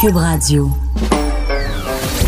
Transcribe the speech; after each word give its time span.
Cube 0.00 0.16
Radio. 0.16 0.70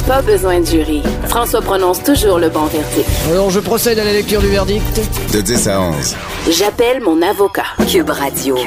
Pas 0.06 0.20
besoin 0.20 0.60
de 0.60 0.66
jury. 0.66 1.02
François 1.26 1.62
prononce 1.62 2.02
toujours 2.02 2.38
le 2.38 2.50
bon 2.50 2.66
verdict. 2.66 3.08
Alors, 3.30 3.48
je 3.48 3.60
procède 3.60 3.98
à 3.98 4.04
la 4.04 4.12
lecture 4.12 4.42
du 4.42 4.48
verdict. 4.48 5.00
De 5.32 5.40
10 5.40 5.68
à 5.68 5.80
11. 5.80 6.16
J'appelle 6.50 7.00
mon 7.02 7.22
avocat. 7.22 7.64
Cube 7.88 8.10
Radio. 8.10 8.58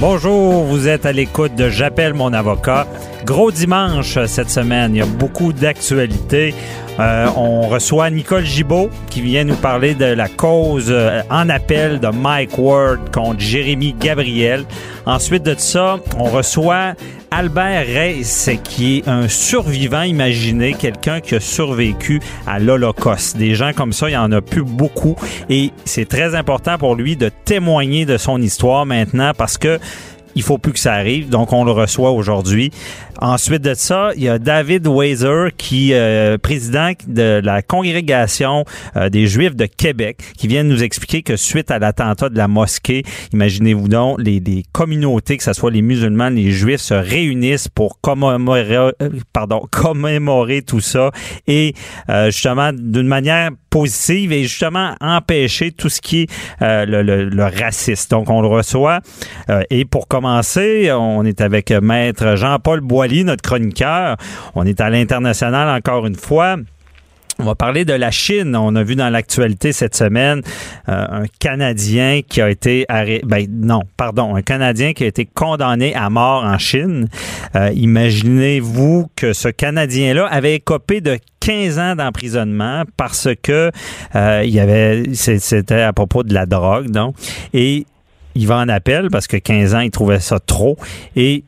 Bonjour, 0.00 0.64
vous 0.64 0.86
êtes 0.86 1.06
à 1.06 1.12
l'écoute 1.12 1.54
de 1.54 1.70
J'appelle 1.70 2.12
mon 2.12 2.34
avocat. 2.34 2.86
Gros 3.24 3.50
dimanche 3.50 4.16
euh, 4.16 4.26
cette 4.26 4.50
semaine, 4.50 4.94
il 4.94 4.98
y 4.98 5.02
a 5.02 5.06
beaucoup 5.06 5.52
d'actualités. 5.52 6.54
Euh, 6.98 7.28
on 7.36 7.68
reçoit 7.68 8.10
Nicole 8.10 8.44
Gibault 8.44 8.90
qui 9.08 9.20
vient 9.20 9.44
nous 9.44 9.54
parler 9.54 9.94
de 9.94 10.06
la 10.06 10.28
cause 10.28 10.88
euh, 10.90 11.22
en 11.30 11.48
appel 11.48 12.00
de 12.00 12.08
Mike 12.08 12.58
Ward 12.58 13.10
contre 13.12 13.40
Jérémy 13.40 13.94
Gabriel. 13.98 14.64
Ensuite 15.06 15.42
de 15.42 15.54
ça, 15.56 15.98
on 16.18 16.24
reçoit 16.24 16.94
Albert 17.30 17.86
Reis, 17.86 18.58
qui 18.64 18.98
est 18.98 19.08
un 19.08 19.28
survivant 19.28 20.02
imaginé, 20.02 20.74
quelqu'un 20.74 21.20
qui 21.20 21.36
a 21.36 21.40
survécu 21.40 22.20
à 22.46 22.58
l'Holocauste. 22.58 23.36
Des 23.36 23.54
gens 23.54 23.72
comme 23.72 23.92
ça, 23.92 24.08
il 24.08 24.14
y 24.14 24.16
en 24.16 24.32
a 24.32 24.40
plus 24.40 24.64
beaucoup 24.64 25.16
et 25.48 25.72
c'est 25.84 26.08
très 26.08 26.34
important 26.34 26.78
pour 26.78 26.96
lui 26.96 27.16
de 27.16 27.30
témoigner 27.44 28.06
de 28.06 28.16
son 28.16 28.40
histoire 28.40 28.86
maintenant 28.86 29.32
parce 29.36 29.58
que 29.58 29.78
il 30.34 30.42
faut 30.42 30.58
plus 30.58 30.72
que 30.72 30.78
ça 30.78 30.94
arrive, 30.94 31.28
donc 31.28 31.52
on 31.52 31.64
le 31.64 31.72
reçoit 31.72 32.12
aujourd'hui. 32.12 32.70
Ensuite 33.20 33.62
de 33.62 33.74
ça, 33.74 34.10
il 34.16 34.22
y 34.22 34.28
a 34.28 34.38
David 34.38 34.86
Weiser, 34.86 35.48
qui 35.56 35.92
est 35.92 36.38
président 36.38 36.92
de 37.06 37.40
la 37.42 37.62
congrégation 37.62 38.64
euh, 38.96 39.08
des 39.08 39.26
Juifs 39.26 39.54
de 39.54 39.66
Québec, 39.66 40.22
qui 40.36 40.46
vient 40.46 40.62
nous 40.62 40.82
expliquer 40.82 41.22
que 41.22 41.36
suite 41.36 41.70
à 41.70 41.78
l'attentat 41.78 42.28
de 42.28 42.36
la 42.36 42.48
mosquée, 42.48 43.02
imaginez-vous 43.32 43.88
donc, 43.88 44.20
les, 44.20 44.40
les, 44.40 44.64
communautés, 44.72 45.36
que 45.36 45.42
ce 45.42 45.52
soit 45.52 45.70
les 45.70 45.82
musulmans, 45.82 46.30
les 46.30 46.50
Juifs, 46.50 46.80
se 46.80 46.94
réunissent 46.94 47.68
pour 47.68 48.00
commémorer, 48.00 48.76
euh, 48.76 48.92
pardon, 49.32 49.62
commémorer 49.70 50.62
tout 50.62 50.80
ça 50.80 51.10
et 51.46 51.74
euh, 52.08 52.30
justement 52.30 52.72
d'une 52.72 53.06
manière 53.06 53.50
positive 53.70 54.32
et 54.32 54.42
justement 54.42 54.96
empêcher 55.00 55.70
tout 55.70 55.88
ce 55.88 56.00
qui 56.00 56.22
est 56.22 56.30
le, 56.60 57.02
le, 57.02 57.28
le, 57.28 57.44
racisme. 57.44 58.08
Donc 58.10 58.28
on 58.28 58.40
le 58.40 58.48
reçoit 58.48 58.98
et 59.70 59.84
pour 59.84 60.08
commencer, 60.08 60.90
on 60.92 61.24
est 61.24 61.40
avec 61.40 61.70
maître 61.70 62.34
Jean-Paul 62.34 62.80
Notre 63.24 63.42
chroniqueur. 63.42 64.16
On 64.54 64.64
est 64.64 64.80
à 64.80 64.90
l'international 64.90 65.68
encore 65.68 66.06
une 66.06 66.16
fois. 66.16 66.56
On 67.40 67.44
va 67.44 67.54
parler 67.54 67.86
de 67.86 67.94
la 67.94 68.10
Chine. 68.10 68.54
On 68.54 68.76
a 68.76 68.82
vu 68.82 68.96
dans 68.96 69.08
l'actualité 69.08 69.72
cette 69.72 69.96
semaine 69.96 70.42
euh, 70.90 71.22
un 71.22 71.24
Canadien 71.38 72.20
qui 72.26 72.42
a 72.42 72.50
été 72.50 72.84
arrêté. 72.88 73.24
Ben 73.24 73.46
non, 73.50 73.80
pardon, 73.96 74.36
un 74.36 74.42
Canadien 74.42 74.92
qui 74.92 75.04
a 75.04 75.06
été 75.06 75.24
condamné 75.24 75.94
à 75.94 76.10
mort 76.10 76.44
en 76.44 76.58
Chine. 76.58 77.08
Euh, 77.56 77.70
Imaginez-vous 77.74 79.10
que 79.16 79.32
ce 79.32 79.48
Canadien-là 79.48 80.26
avait 80.26 80.56
écopé 80.56 81.00
de 81.00 81.18
15 81.40 81.78
ans 81.78 81.96
d'emprisonnement 81.96 82.82
parce 82.98 83.28
que 83.42 83.70
euh, 84.14 84.42
il 84.44 84.50
y 84.50 84.60
avait 84.60 85.04
c'était 85.14 85.80
à 85.80 85.94
propos 85.94 86.22
de 86.22 86.34
la 86.34 86.44
drogue, 86.44 86.90
donc 86.90 87.14
et 87.54 87.86
il 88.34 88.46
va 88.46 88.58
en 88.58 88.68
appel 88.68 89.08
parce 89.10 89.26
que 89.26 89.38
15 89.38 89.74
ans, 89.74 89.80
il 89.80 89.90
trouvait 89.90 90.20
ça 90.20 90.38
trop 90.40 90.76
et 91.16 91.44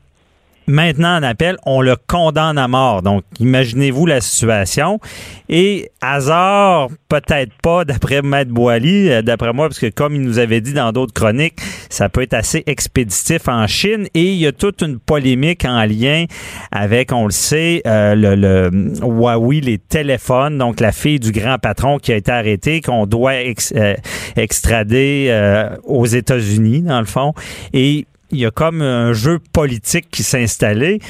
maintenant 0.66 1.16
en 1.18 1.22
appel, 1.22 1.56
on 1.66 1.80
le 1.80 1.96
condamne 2.06 2.58
à 2.58 2.68
mort. 2.68 3.02
Donc, 3.02 3.24
imaginez-vous 3.40 4.06
la 4.06 4.20
situation. 4.20 5.00
Et 5.48 5.90
hasard, 6.00 6.88
peut-être 7.08 7.52
pas, 7.62 7.84
d'après 7.84 8.22
Maître 8.22 8.50
Boily, 8.50 9.22
d'après 9.22 9.52
moi, 9.52 9.68
parce 9.68 9.78
que 9.78 9.90
comme 9.90 10.14
il 10.14 10.22
nous 10.22 10.38
avait 10.38 10.60
dit 10.60 10.72
dans 10.72 10.92
d'autres 10.92 11.12
chroniques, 11.12 11.58
ça 11.90 12.08
peut 12.08 12.22
être 12.22 12.34
assez 12.34 12.62
expéditif 12.66 13.48
en 13.48 13.66
Chine. 13.66 14.06
Et 14.14 14.32
il 14.32 14.38
y 14.38 14.46
a 14.46 14.52
toute 14.52 14.82
une 14.82 14.98
polémique 14.98 15.64
en 15.64 15.84
lien 15.84 16.24
avec, 16.70 17.12
on 17.12 17.26
le 17.26 17.30
sait, 17.30 17.82
euh, 17.86 18.14
le, 18.14 18.34
le, 18.34 18.70
Huawei, 19.02 19.60
les 19.60 19.78
téléphones. 19.78 20.58
Donc, 20.58 20.80
la 20.80 20.92
fille 20.92 21.20
du 21.20 21.32
grand 21.32 21.58
patron 21.58 21.98
qui 21.98 22.12
a 22.12 22.16
été 22.16 22.32
arrêtée, 22.32 22.80
qu'on 22.80 23.06
doit 23.06 23.32
euh, 23.32 23.94
extrader 24.36 25.26
euh, 25.30 25.76
aux 25.84 26.06
États-Unis, 26.06 26.82
dans 26.82 27.00
le 27.00 27.06
fond. 27.06 27.34
Et 27.72 28.06
il 28.32 28.41
y 28.41 28.47
a 28.47 28.50
comme 28.50 28.82
un 28.82 29.12
jeu 29.12 29.38
politique 29.53 30.09
qui 30.10 30.22
s'est 30.22 30.43
installé. 30.43 31.00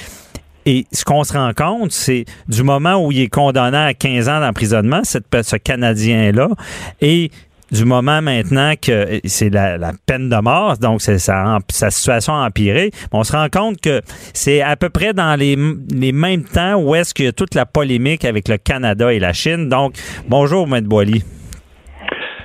Et 0.66 0.86
ce 0.92 1.04
qu'on 1.04 1.24
se 1.24 1.32
rend 1.32 1.52
compte, 1.54 1.90
c'est 1.90 2.24
du 2.48 2.62
moment 2.62 3.04
où 3.04 3.10
il 3.10 3.20
est 3.20 3.28
condamné 3.28 3.78
à 3.78 3.94
15 3.94 4.28
ans 4.28 4.40
d'emprisonnement, 4.40 5.02
ce 5.04 5.56
Canadien-là, 5.56 6.48
et 7.00 7.30
du 7.72 7.84
moment 7.84 8.20
maintenant 8.20 8.74
que 8.80 9.20
c'est 9.24 9.48
la, 9.48 9.78
la, 9.78 9.92
peine 10.06 10.28
de 10.28 10.36
mort, 10.36 10.76
donc 10.76 11.00
c'est 11.00 11.18
sa, 11.18 11.58
sa 11.70 11.90
situation 11.90 12.34
a 12.34 12.46
empiré, 12.46 12.90
on 13.12 13.24
se 13.24 13.32
rend 13.32 13.48
compte 13.48 13.80
que 13.80 14.02
c'est 14.34 14.60
à 14.60 14.76
peu 14.76 14.90
près 14.90 15.14
dans 15.14 15.34
les, 15.36 15.56
les 15.90 16.12
mêmes 16.12 16.44
temps 16.44 16.74
où 16.76 16.94
est-ce 16.94 17.14
qu'il 17.14 17.24
y 17.24 17.28
a 17.28 17.32
toute 17.32 17.54
la 17.54 17.64
polémique 17.64 18.24
avec 18.24 18.46
le 18.46 18.58
Canada 18.58 19.12
et 19.12 19.18
la 19.18 19.32
Chine. 19.32 19.68
Donc, 19.68 19.94
bonjour, 20.28 20.68
M. 20.72 20.84
Boily. 20.84 21.24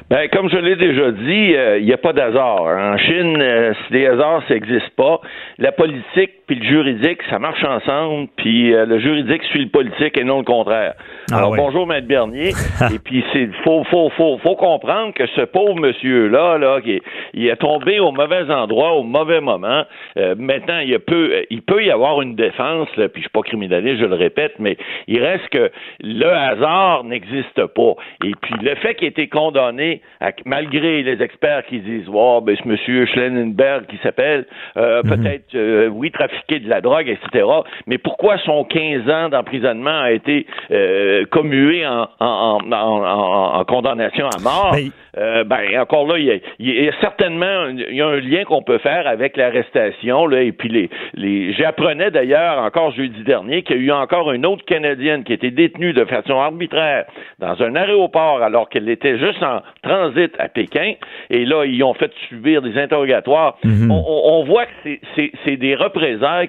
Ben, 0.10 0.30
comme 0.30 0.50
je 0.50 0.58
l'ai 0.58 0.78
déjà 0.78 1.12
dit, 1.12 1.50
il 1.50 1.56
euh, 1.58 1.82
n'y 1.82 1.92
a 1.92 1.98
pas 1.98 2.14
d'hasard. 2.14 2.62
En 2.62 2.98
Chine, 2.98 3.42
euh, 3.42 3.74
des 3.92 4.08
hasards, 4.08 4.42
ça 4.48 4.54
n'existe 4.54 4.90
pas. 4.96 5.20
La 5.58 5.74
politique 5.74 6.37
puis 6.48 6.56
le 6.56 6.66
juridique, 6.66 7.20
ça 7.30 7.40
marche 7.40 7.64
ensemble, 7.64 8.28
puis 8.38 8.74
euh, 8.74 8.86
le 8.86 9.00
juridique 9.00 9.44
suit 9.44 9.66
le 9.66 9.70
politique 9.70 10.18
et 10.18 10.24
non 10.24 10.40
le 10.40 10.44
contraire. 10.44 10.94
Ah 11.32 11.38
Alors, 11.38 11.56
bonjour, 11.56 11.86
Maître 11.86 12.08
Bernier. 12.08 12.54
et 12.94 13.00
puis, 13.00 13.24
c'est 13.34 13.50
faut, 13.64 13.84
faut, 13.86 14.10
faut, 14.12 14.38
faut 14.38 14.56
comprendre 14.56 15.14
que 15.14 15.28
ce 15.28 15.42
pauvre 15.42 15.76
monsieur-là, 15.76 16.58
là, 16.58 16.82
qui 16.82 17.02
il 17.34 17.48
est 17.48 17.56
tombé 17.58 18.00
au 18.00 18.12
mauvais 18.12 18.50
endroit, 18.50 18.94
au 18.94 19.04
mauvais 19.04 19.42
moment. 19.42 19.84
maintenant, 20.16 20.80
il 20.80 20.98
peut, 21.00 21.46
il 21.50 21.62
peut 21.62 21.84
y 21.84 21.92
avoir 21.92 22.22
une 22.22 22.36
défense, 22.36 22.88
là, 22.96 23.10
puis 23.10 23.22
je 23.22 23.28
suis 23.28 23.30
pas 23.30 23.42
criminaliste, 23.42 24.00
je 24.00 24.06
le 24.06 24.16
répète, 24.16 24.54
mais 24.60 24.78
il 25.08 25.22
reste 25.22 25.48
que 25.50 25.70
le 26.02 26.30
hasard 26.30 27.04
n'existe 27.04 27.66
pas. 27.66 27.94
Et 28.24 28.32
puis, 28.42 28.56
le 28.62 28.76
fait 28.76 28.96
qu'il 28.96 29.06
ait 29.06 29.10
été 29.10 29.28
condamné 29.28 30.02
malgré 30.46 31.04
les 31.04 31.22
experts 31.22 31.66
qui 31.68 31.80
disent, 31.80 32.08
wow, 32.08 32.42
ben, 32.42 32.56
ce 32.62 32.68
monsieur 32.68 33.06
Schellenberg 33.06 33.86
qui 33.88 33.98
s'appelle, 34.04 34.46
euh, 34.78 35.02
mhm. 35.04 35.10
peut-être, 35.10 35.56
euh, 35.56 35.88
oui, 35.88 36.12
de 36.50 36.70
la 36.70 36.82
drogue, 36.82 37.08
etc. 37.08 37.46
Mais 37.86 37.98
pourquoi 37.98 38.38
son 38.40 38.64
15 38.64 39.10
ans 39.10 39.30
d'emprisonnement 39.30 40.02
a 40.02 40.12
été 40.12 40.46
euh, 40.72 41.26
commué 41.32 41.86
en, 41.86 42.08
en, 42.20 42.60
en, 42.72 43.60
en, 43.60 43.66
condamnation 43.66 44.28
à 44.28 44.40
mort? 44.42 44.76
Euh, 45.18 45.44
ben, 45.44 45.80
encore 45.80 46.08
là, 46.08 46.20
il 46.20 46.42
y, 46.60 46.88
a, 46.88 46.92
certainement 47.02 47.68
il 47.70 47.96
y 47.96 48.02
a 48.02 48.08
un 48.08 48.20
lien 48.20 48.44
qu'on 48.44 48.62
peut 48.62 48.78
faire 48.78 49.08
avec 49.08 49.36
l'arrestation, 49.36 50.28
là, 50.28 50.42
et 50.42 50.52
puis 50.52 50.70
les, 50.70 50.90
les 51.16 51.54
j'apprenais 51.54 52.12
d'ailleurs 52.12 52.60
encore 52.60 52.92
jeudi 52.92 53.24
dernier 53.24 53.64
qu'il 53.64 53.78
y 53.78 53.80
a 53.80 53.82
eu 53.84 53.92
encore 53.92 54.32
une 54.32 54.46
autre 54.46 54.64
Canadienne 54.66 55.24
qui 55.24 55.34
était 55.34 55.50
détenue 55.50 55.94
de 55.94 56.06
façon 56.06 56.40
arbitraire 56.40 57.06
dans 57.40 57.60
un 57.64 57.76
aéroport 57.76 58.44
alors 58.44 58.70
qu'elle 58.70 58.88
était 58.90 59.18
juste 59.18 59.42
en 59.42 59.62
transit 59.82 60.32
à 60.38 60.50
Pékin, 60.50 60.94
et 61.32 61.46
là, 61.46 61.66
ils 61.66 61.84
ont 61.84 61.96
fait 61.96 62.12
subir 62.30 62.62
des 62.62 62.78
interrogatoires. 62.78 63.58
Mhm. 63.64 63.90
on, 63.90 64.04
on, 64.08 64.44
voit 64.44 64.66
que 64.66 64.98
c'est 65.16 65.58
des 65.58 65.76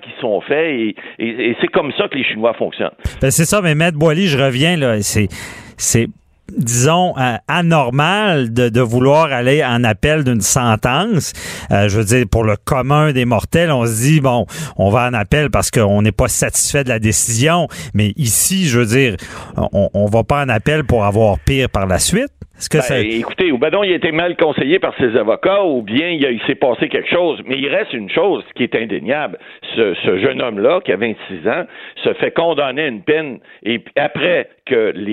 qui 0.03 0.11
sont 0.21 0.41
faits, 0.41 0.95
et, 1.19 1.57
c'est 1.61 1.69
comme 1.69 1.93
ça 1.97 2.09
que 2.09 2.17
les 2.17 2.25
Chinois 2.25 2.55
fonctionnent. 2.55 2.91
Ben, 3.21 3.31
c'est 3.31 3.45
ça, 3.45 3.61
mais 3.63 3.75
Maître 3.75 3.99
Boily, 3.99 4.27
je 4.27 4.39
reviens, 4.39 4.77
là, 4.77 5.01
c'est 5.03 5.29
c'est 5.77 6.09
disons, 6.57 7.15
euh, 7.19 7.37
anormal 7.47 8.53
de, 8.53 8.81
vouloir 8.81 9.33
aller 9.33 9.63
en 9.63 9.85
appel 9.85 10.25
d'une 10.25 10.41
sentence. 10.41 11.33
Euh, 11.71 11.89
je 11.89 11.99
veux 11.99 12.05
dire, 12.05 12.25
pour 12.31 12.45
le 12.45 12.57
commun 12.57 13.13
des 13.13 13.25
mortels, 13.25 13.71
on 13.71 13.87
se 13.87 14.03
dit, 14.03 14.21
bon, 14.21 14.47
on 14.77 14.91
va 14.91 15.09
en 15.09 15.15
appel 15.15 15.51
parce 15.51 15.71
qu'on 15.71 16.03
n'est 16.03 16.13
pas 16.13 16.29
satisfait 16.29 16.85
de 16.85 16.89
la 16.89 16.99
décision. 16.99 17.69
Mais 17.95 18.13
ici, 18.17 18.67
je 18.67 18.81
veux 18.81 18.87
dire, 18.87 19.17
on, 19.57 19.91
on 19.93 20.07
va 20.07 20.25
pas 20.25 20.43
en 20.45 20.49
appel 20.49 20.85
pour 20.85 21.05
avoir 21.05 21.39
pire 21.39 21.69
par 21.69 21.87
la 21.87 21.99
suite. 21.99 22.33
Est-ce 22.59 22.69
que 22.69 22.79
Ben, 22.79 22.83
ça... 22.83 23.01
Écoutez, 23.01 23.53
ou 23.53 23.59
ben 23.59 23.71
non, 23.71 23.85
il 23.85 23.93
a 23.93 23.97
été 23.97 24.11
mal 24.11 24.37
conseillé 24.37 24.79
par 24.79 24.95
ses 24.97 25.17
avocats, 25.17 25.65
ou 25.65 25.83
bien 25.83 26.09
il, 26.09 26.23
il 26.23 26.41
s'est 26.47 26.57
passé 26.57 26.89
quelque 26.89 27.09
chose. 27.09 27.41
Mais 27.47 27.57
il 27.57 27.69
reste 27.69 27.93
une 27.93 28.11
chose 28.11 28.45
qui 28.57 28.65
est 28.65 28.75
indéniable. 28.75 29.39
Ce, 29.77 29.95
ce 30.05 30.19
jeune 30.19 30.43
homme-là, 30.43 30.81
qui 30.85 30.93
a 30.93 30.97
26 30.97 31.49
ans, 31.49 31.65
se 32.03 32.13
fait 32.15 32.33
condamner 32.33 32.83
à 32.83 32.89
une 32.89 33.03
peine, 33.03 33.39
et 33.63 33.81
après 33.97 34.49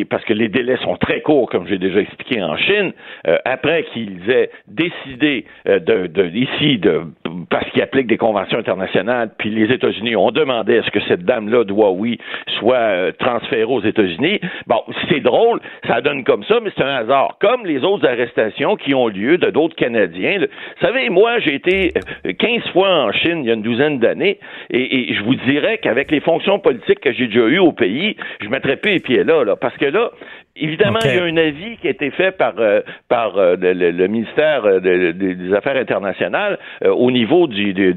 parce 0.10 0.24
que 0.26 0.34
les 0.34 0.50
délais 0.50 0.78
sont 0.78 0.98
très 0.98 1.22
courts, 1.22 1.50
comme 1.50 1.68
j'ai 1.68 1.78
déjà 1.78 2.00
expliqué 2.00 2.42
en 2.42 2.58
Chine, 2.58 2.94
euh, 3.28 3.38
après 3.46 3.84
qu'ils 3.94 4.30
aient 4.30 4.50
décidé 4.68 5.46
euh, 5.68 5.80
de, 5.80 6.28
ici 6.34 6.78
de 6.78 7.04
parce 7.50 7.70
qu'ils 7.72 7.82
appliquent 7.82 8.08
des 8.08 8.18
conventions 8.18 8.58
internationales, 8.58 9.32
puis 9.38 9.50
les 9.50 9.74
États-Unis 9.74 10.16
ont 10.16 10.32
demandé 10.32 10.78
à 10.80 10.84
ce 10.84 10.92
que 10.92 11.00
cette 11.02 11.24
dame-là 11.24 11.64
de 11.64 11.72
Huawei 11.72 12.18
soit 12.60 12.76
euh, 12.76 13.12
transférée 13.18 13.64
aux 13.64 13.82
États-Unis. 13.82 14.40
Bon, 14.68 14.82
c'est 15.10 15.20
drôle, 15.20 15.60
ça 15.88 16.02
donne 16.02 16.24
comme 16.24 16.44
ça, 16.44 16.60
mais 16.62 16.72
c'est 16.76 16.84
un 16.84 16.96
hasard. 16.96 17.38
Comme 17.40 17.66
les 17.66 17.84
autres 17.84 18.08
arrestations 18.08 18.76
qui 18.76 18.94
ont 18.94 19.08
lieu 19.08 19.38
de 19.38 19.50
d'autres 19.50 19.76
Canadiens. 19.76 20.40
Vous 20.40 20.86
savez, 20.86 21.10
moi, 21.10 21.40
j'ai 21.40 21.56
été 21.56 21.94
euh, 22.26 22.34
15 22.34 22.64
fois 22.72 22.90
en 22.90 23.12
Chine 23.12 23.40
il 23.44 23.48
y 23.48 23.52
a 23.52 23.54
une 23.54 23.62
douzaine 23.62 24.00
d'années, 24.00 24.40
et, 24.70 25.12
et 25.12 25.14
je 25.14 25.24
vous 25.24 25.36
dirais 25.36 25.78
qu'avec 25.78 26.12
les 26.12 26.20
fonctions 26.20 26.60
politiques 26.60 27.00
que 27.00 27.12
j'ai 27.14 27.28
déjà 27.28 27.48
eues 27.48 27.60
au 27.60 27.72
pays, 27.72 28.16
je 28.42 28.50
mettrais 28.50 28.78
plus 28.78 28.92
les 28.94 29.00
pieds 29.00 29.24
là, 29.24 29.44
parce 29.56 29.78
que 29.78 29.86
là, 29.86 30.10
Évidemment, 30.58 31.00
il 31.04 31.16
y 31.16 31.20
a 31.20 31.24
un 31.26 31.38
avis 31.38 31.76
qui 31.78 31.88
a 31.88 31.90
été 31.90 32.12
fait 32.12 32.32
par 32.32 32.54
euh, 32.60 32.80
par 33.10 33.38
euh, 33.38 33.56
le, 33.60 33.74
le- 33.92 34.08
ministère 34.08 34.64
euh, 34.64 34.80
de- 34.80 35.12
de- 35.12 35.34
des 35.34 35.54
Affaires 35.54 35.76
internationales 35.76 36.58
euh, 36.84 36.92
au 36.92 37.12
niveau 37.12 37.48
du, 37.48 37.74
des- 37.74 37.94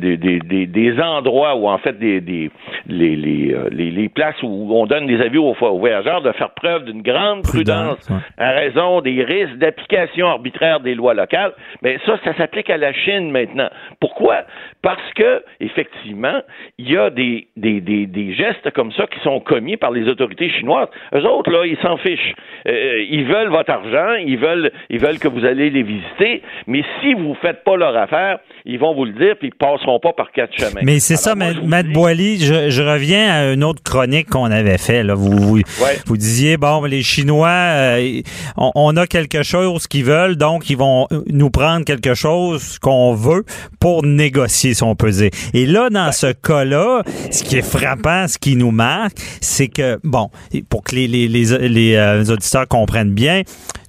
endroits 1.00 1.54
où 1.54 1.68
en 1.68 1.78
fait 1.78 1.96
des, 1.98 2.20
des 2.20 2.50
les, 2.88 3.14
les, 3.14 3.54
les, 3.70 3.90
les 3.92 4.08
places 4.08 4.42
où 4.42 4.68
on 4.74 4.86
donne 4.86 5.06
des 5.06 5.20
avis 5.20 5.38
aux, 5.38 5.54
aux 5.60 5.78
voyageurs 5.78 6.20
de 6.22 6.32
faire 6.32 6.50
preuve 6.50 6.84
d'une 6.86 7.02
grande 7.02 7.42
Prudence, 7.42 7.98
prudence, 8.06 8.10
ouais. 8.10 8.44
à 8.44 8.50
raison 8.50 9.00
des 9.02 9.22
risques 9.22 9.56
d'application 9.58 10.26
arbitraire 10.26 10.80
des 10.80 10.94
lois 10.96 11.14
locales. 11.14 11.52
Mais 11.82 11.98
ça, 12.06 12.18
ça 12.24 12.34
s'applique 12.34 12.70
à 12.70 12.76
la 12.76 12.92
Chine 12.92 13.30
maintenant. 13.30 13.68
Pourquoi? 14.00 14.42
Parce 14.82 15.12
que 15.14 15.42
effectivement, 15.60 16.40
il 16.78 16.90
y 16.90 16.96
a 16.96 17.10
des, 17.10 17.46
des, 17.56 17.80
des, 17.80 18.06
des 18.06 18.32
gestes 18.32 18.70
comme 18.72 18.90
ça 18.92 19.06
qui 19.06 19.20
sont 19.20 19.38
commis 19.40 19.76
par 19.76 19.92
les 19.92 20.08
autorités 20.08 20.50
chinoises. 20.50 20.88
Eux 21.14 21.24
autres 21.24 21.50
là, 21.52 21.64
ils 21.64 21.78
s'en 21.78 21.96
fichent. 21.98 22.34
Euh, 22.66 23.04
ils 23.10 23.24
veulent 23.24 23.50
votre 23.50 23.70
argent, 23.70 24.14
ils 24.26 24.38
veulent, 24.38 24.70
ils 24.90 24.98
veulent 24.98 25.18
que 25.18 25.28
vous 25.28 25.44
allez 25.44 25.70
les 25.70 25.82
visiter, 25.82 26.42
mais 26.66 26.82
si 27.00 27.14
vous 27.14 27.34
faites 27.40 27.62
pas 27.64 27.76
leur 27.76 27.96
affaire, 27.96 28.38
ils 28.66 28.78
vont 28.78 28.94
vous 28.94 29.04
le 29.04 29.12
dire, 29.12 29.36
puis 29.38 29.48
ils 29.48 29.54
passeront 29.54 29.98
pas 30.00 30.12
par 30.12 30.32
quatre 30.32 30.52
chemins. 30.56 30.80
Mais 30.82 30.98
c'est 30.98 31.16
ça, 31.16 31.34
moi, 31.34 31.48
Matt 31.64 31.86
dis- 31.86 31.92
Boily, 31.92 32.38
je, 32.38 32.70
je 32.70 32.82
reviens 32.82 33.30
à 33.30 33.52
une 33.52 33.64
autre 33.64 33.82
chronique 33.82 34.28
qu'on 34.28 34.50
avait 34.50 34.78
fait. 34.78 35.02
Là. 35.02 35.14
Vous, 35.14 35.30
vous, 35.36 35.60
vous 36.06 36.16
disiez, 36.16 36.56
bon, 36.56 36.84
les 36.84 37.02
Chinois, 37.02 37.48
euh, 37.48 38.20
on, 38.56 38.70
on 38.74 38.96
a 38.96 39.06
quelque 39.06 39.42
chose 39.42 39.86
qu'ils 39.86 40.04
veulent, 40.04 40.36
donc 40.36 40.68
ils 40.70 40.76
vont 40.76 41.06
nous 41.30 41.50
prendre 41.50 41.84
quelque 41.84 42.14
chose 42.14 42.78
qu'on 42.78 43.14
veut 43.14 43.44
pour 43.80 44.04
négocier, 44.04 44.74
si 44.74 44.82
on 44.82 44.94
peut 44.94 45.10
dire. 45.10 45.30
Et 45.54 45.64
là, 45.66 45.88
dans 45.90 46.12
ce 46.12 46.32
cas-là, 46.32 47.02
ce 47.30 47.42
qui 47.44 47.56
est 47.58 47.62
frappant, 47.62 48.26
ce 48.28 48.38
qui 48.38 48.56
nous 48.56 48.70
marque, 48.72 49.16
c'est 49.40 49.68
que, 49.68 49.98
bon, 50.04 50.28
pour 50.68 50.82
que 50.84 50.94
les, 50.94 51.06
les, 51.06 51.28
les, 51.28 51.68
les, 51.68 51.94
euh, 51.96 52.24
auditeurs 52.38 52.68
comprennent 52.68 53.12
bien, 53.12 53.42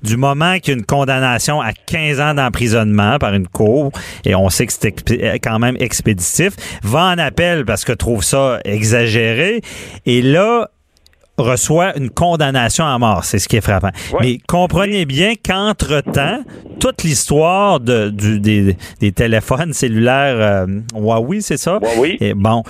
du 0.04 0.18
moment 0.18 0.60
qu'il 0.60 0.74
y 0.74 0.76
a 0.76 0.80
une 0.80 0.86
condamnation 0.86 1.62
à 1.62 1.72
15 1.74 2.20
ans 2.20 2.34
d'emprisonnement 2.34 3.18
par 3.20 3.34
une 3.34 3.48
cour, 3.48 3.92
et 4.26 4.36
on 4.36 4.50
sait 4.50 4.66
que 4.66 4.74
c'est 4.74 5.40
quand 5.40 5.60
même 5.60 5.76
expéditif, 5.80 6.54
va 6.84 7.06
en 7.06 7.18
appel 7.18 7.66
parce 7.66 7.86
que 7.86 7.94
trouve 7.94 8.24
ça 8.24 8.60
exagéré, 8.66 9.62
et 10.06 10.22
là, 10.22 10.70
reçoit 11.38 11.98
une 11.98 12.10
condamnation 12.10 12.86
à 12.86 12.98
mort. 12.98 13.24
C'est 13.24 13.40
ce 13.40 13.48
qui 13.48 13.56
est 13.56 13.62
frappant. 13.62 13.92
Ouais. 14.12 14.20
Mais 14.22 14.38
comprenez 14.48 15.06
bien 15.06 15.34
qu'entre-temps, 15.36 16.44
toute 16.80 17.04
l'histoire 17.04 17.80
de, 17.80 18.10
du, 18.10 18.40
des, 18.40 18.76
des 19.00 19.12
téléphones 19.12 19.74
cellulaires 19.74 20.36
euh, 20.38 20.68
Huawei, 20.94 21.42
c'est 21.42 21.58
ça? 21.58 21.80
Huawei. 21.82 22.18
Et 22.20 22.34
bon, 22.34 22.64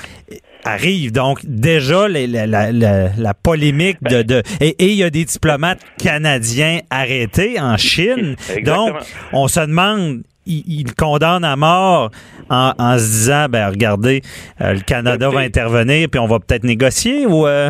arrive. 0.63 1.11
Donc, 1.11 1.39
déjà, 1.43 2.07
les- 2.07 2.27
la, 2.27 2.45
la, 2.47 2.71
la, 2.71 3.09
la 3.17 3.33
polémique 3.33 3.97
de... 4.03 4.21
de 4.21 4.43
et 4.61 4.75
il 4.79 4.93
y 4.95 5.03
a 5.03 5.09
des 5.09 5.25
diplomates 5.25 5.79
canadiens 5.97 6.79
arrêtés 6.89 7.59
en 7.59 7.77
Chine. 7.77 8.35
Exactement. 8.49 8.87
Donc, 8.89 8.95
on 9.33 9.47
se 9.47 9.59
demande... 9.61 10.21
Il, 10.45 10.63
il 10.67 10.95
condamne 10.95 11.43
à 11.43 11.55
mort 11.55 12.09
en, 12.49 12.73
en 12.79 12.97
se 12.97 13.03
disant, 13.03 13.45
ben 13.49 13.69
regardez, 13.69 14.23
euh, 14.61 14.73
le 14.73 14.79
Canada 14.79 15.29
va 15.29 15.43
Écoutez- 15.43 15.59
intervenir, 15.59 16.07
puis 16.09 16.19
on 16.19 16.25
va 16.27 16.39
peut-être 16.39 16.63
négocier 16.63 17.27
ou... 17.27 17.45
euh, 17.45 17.69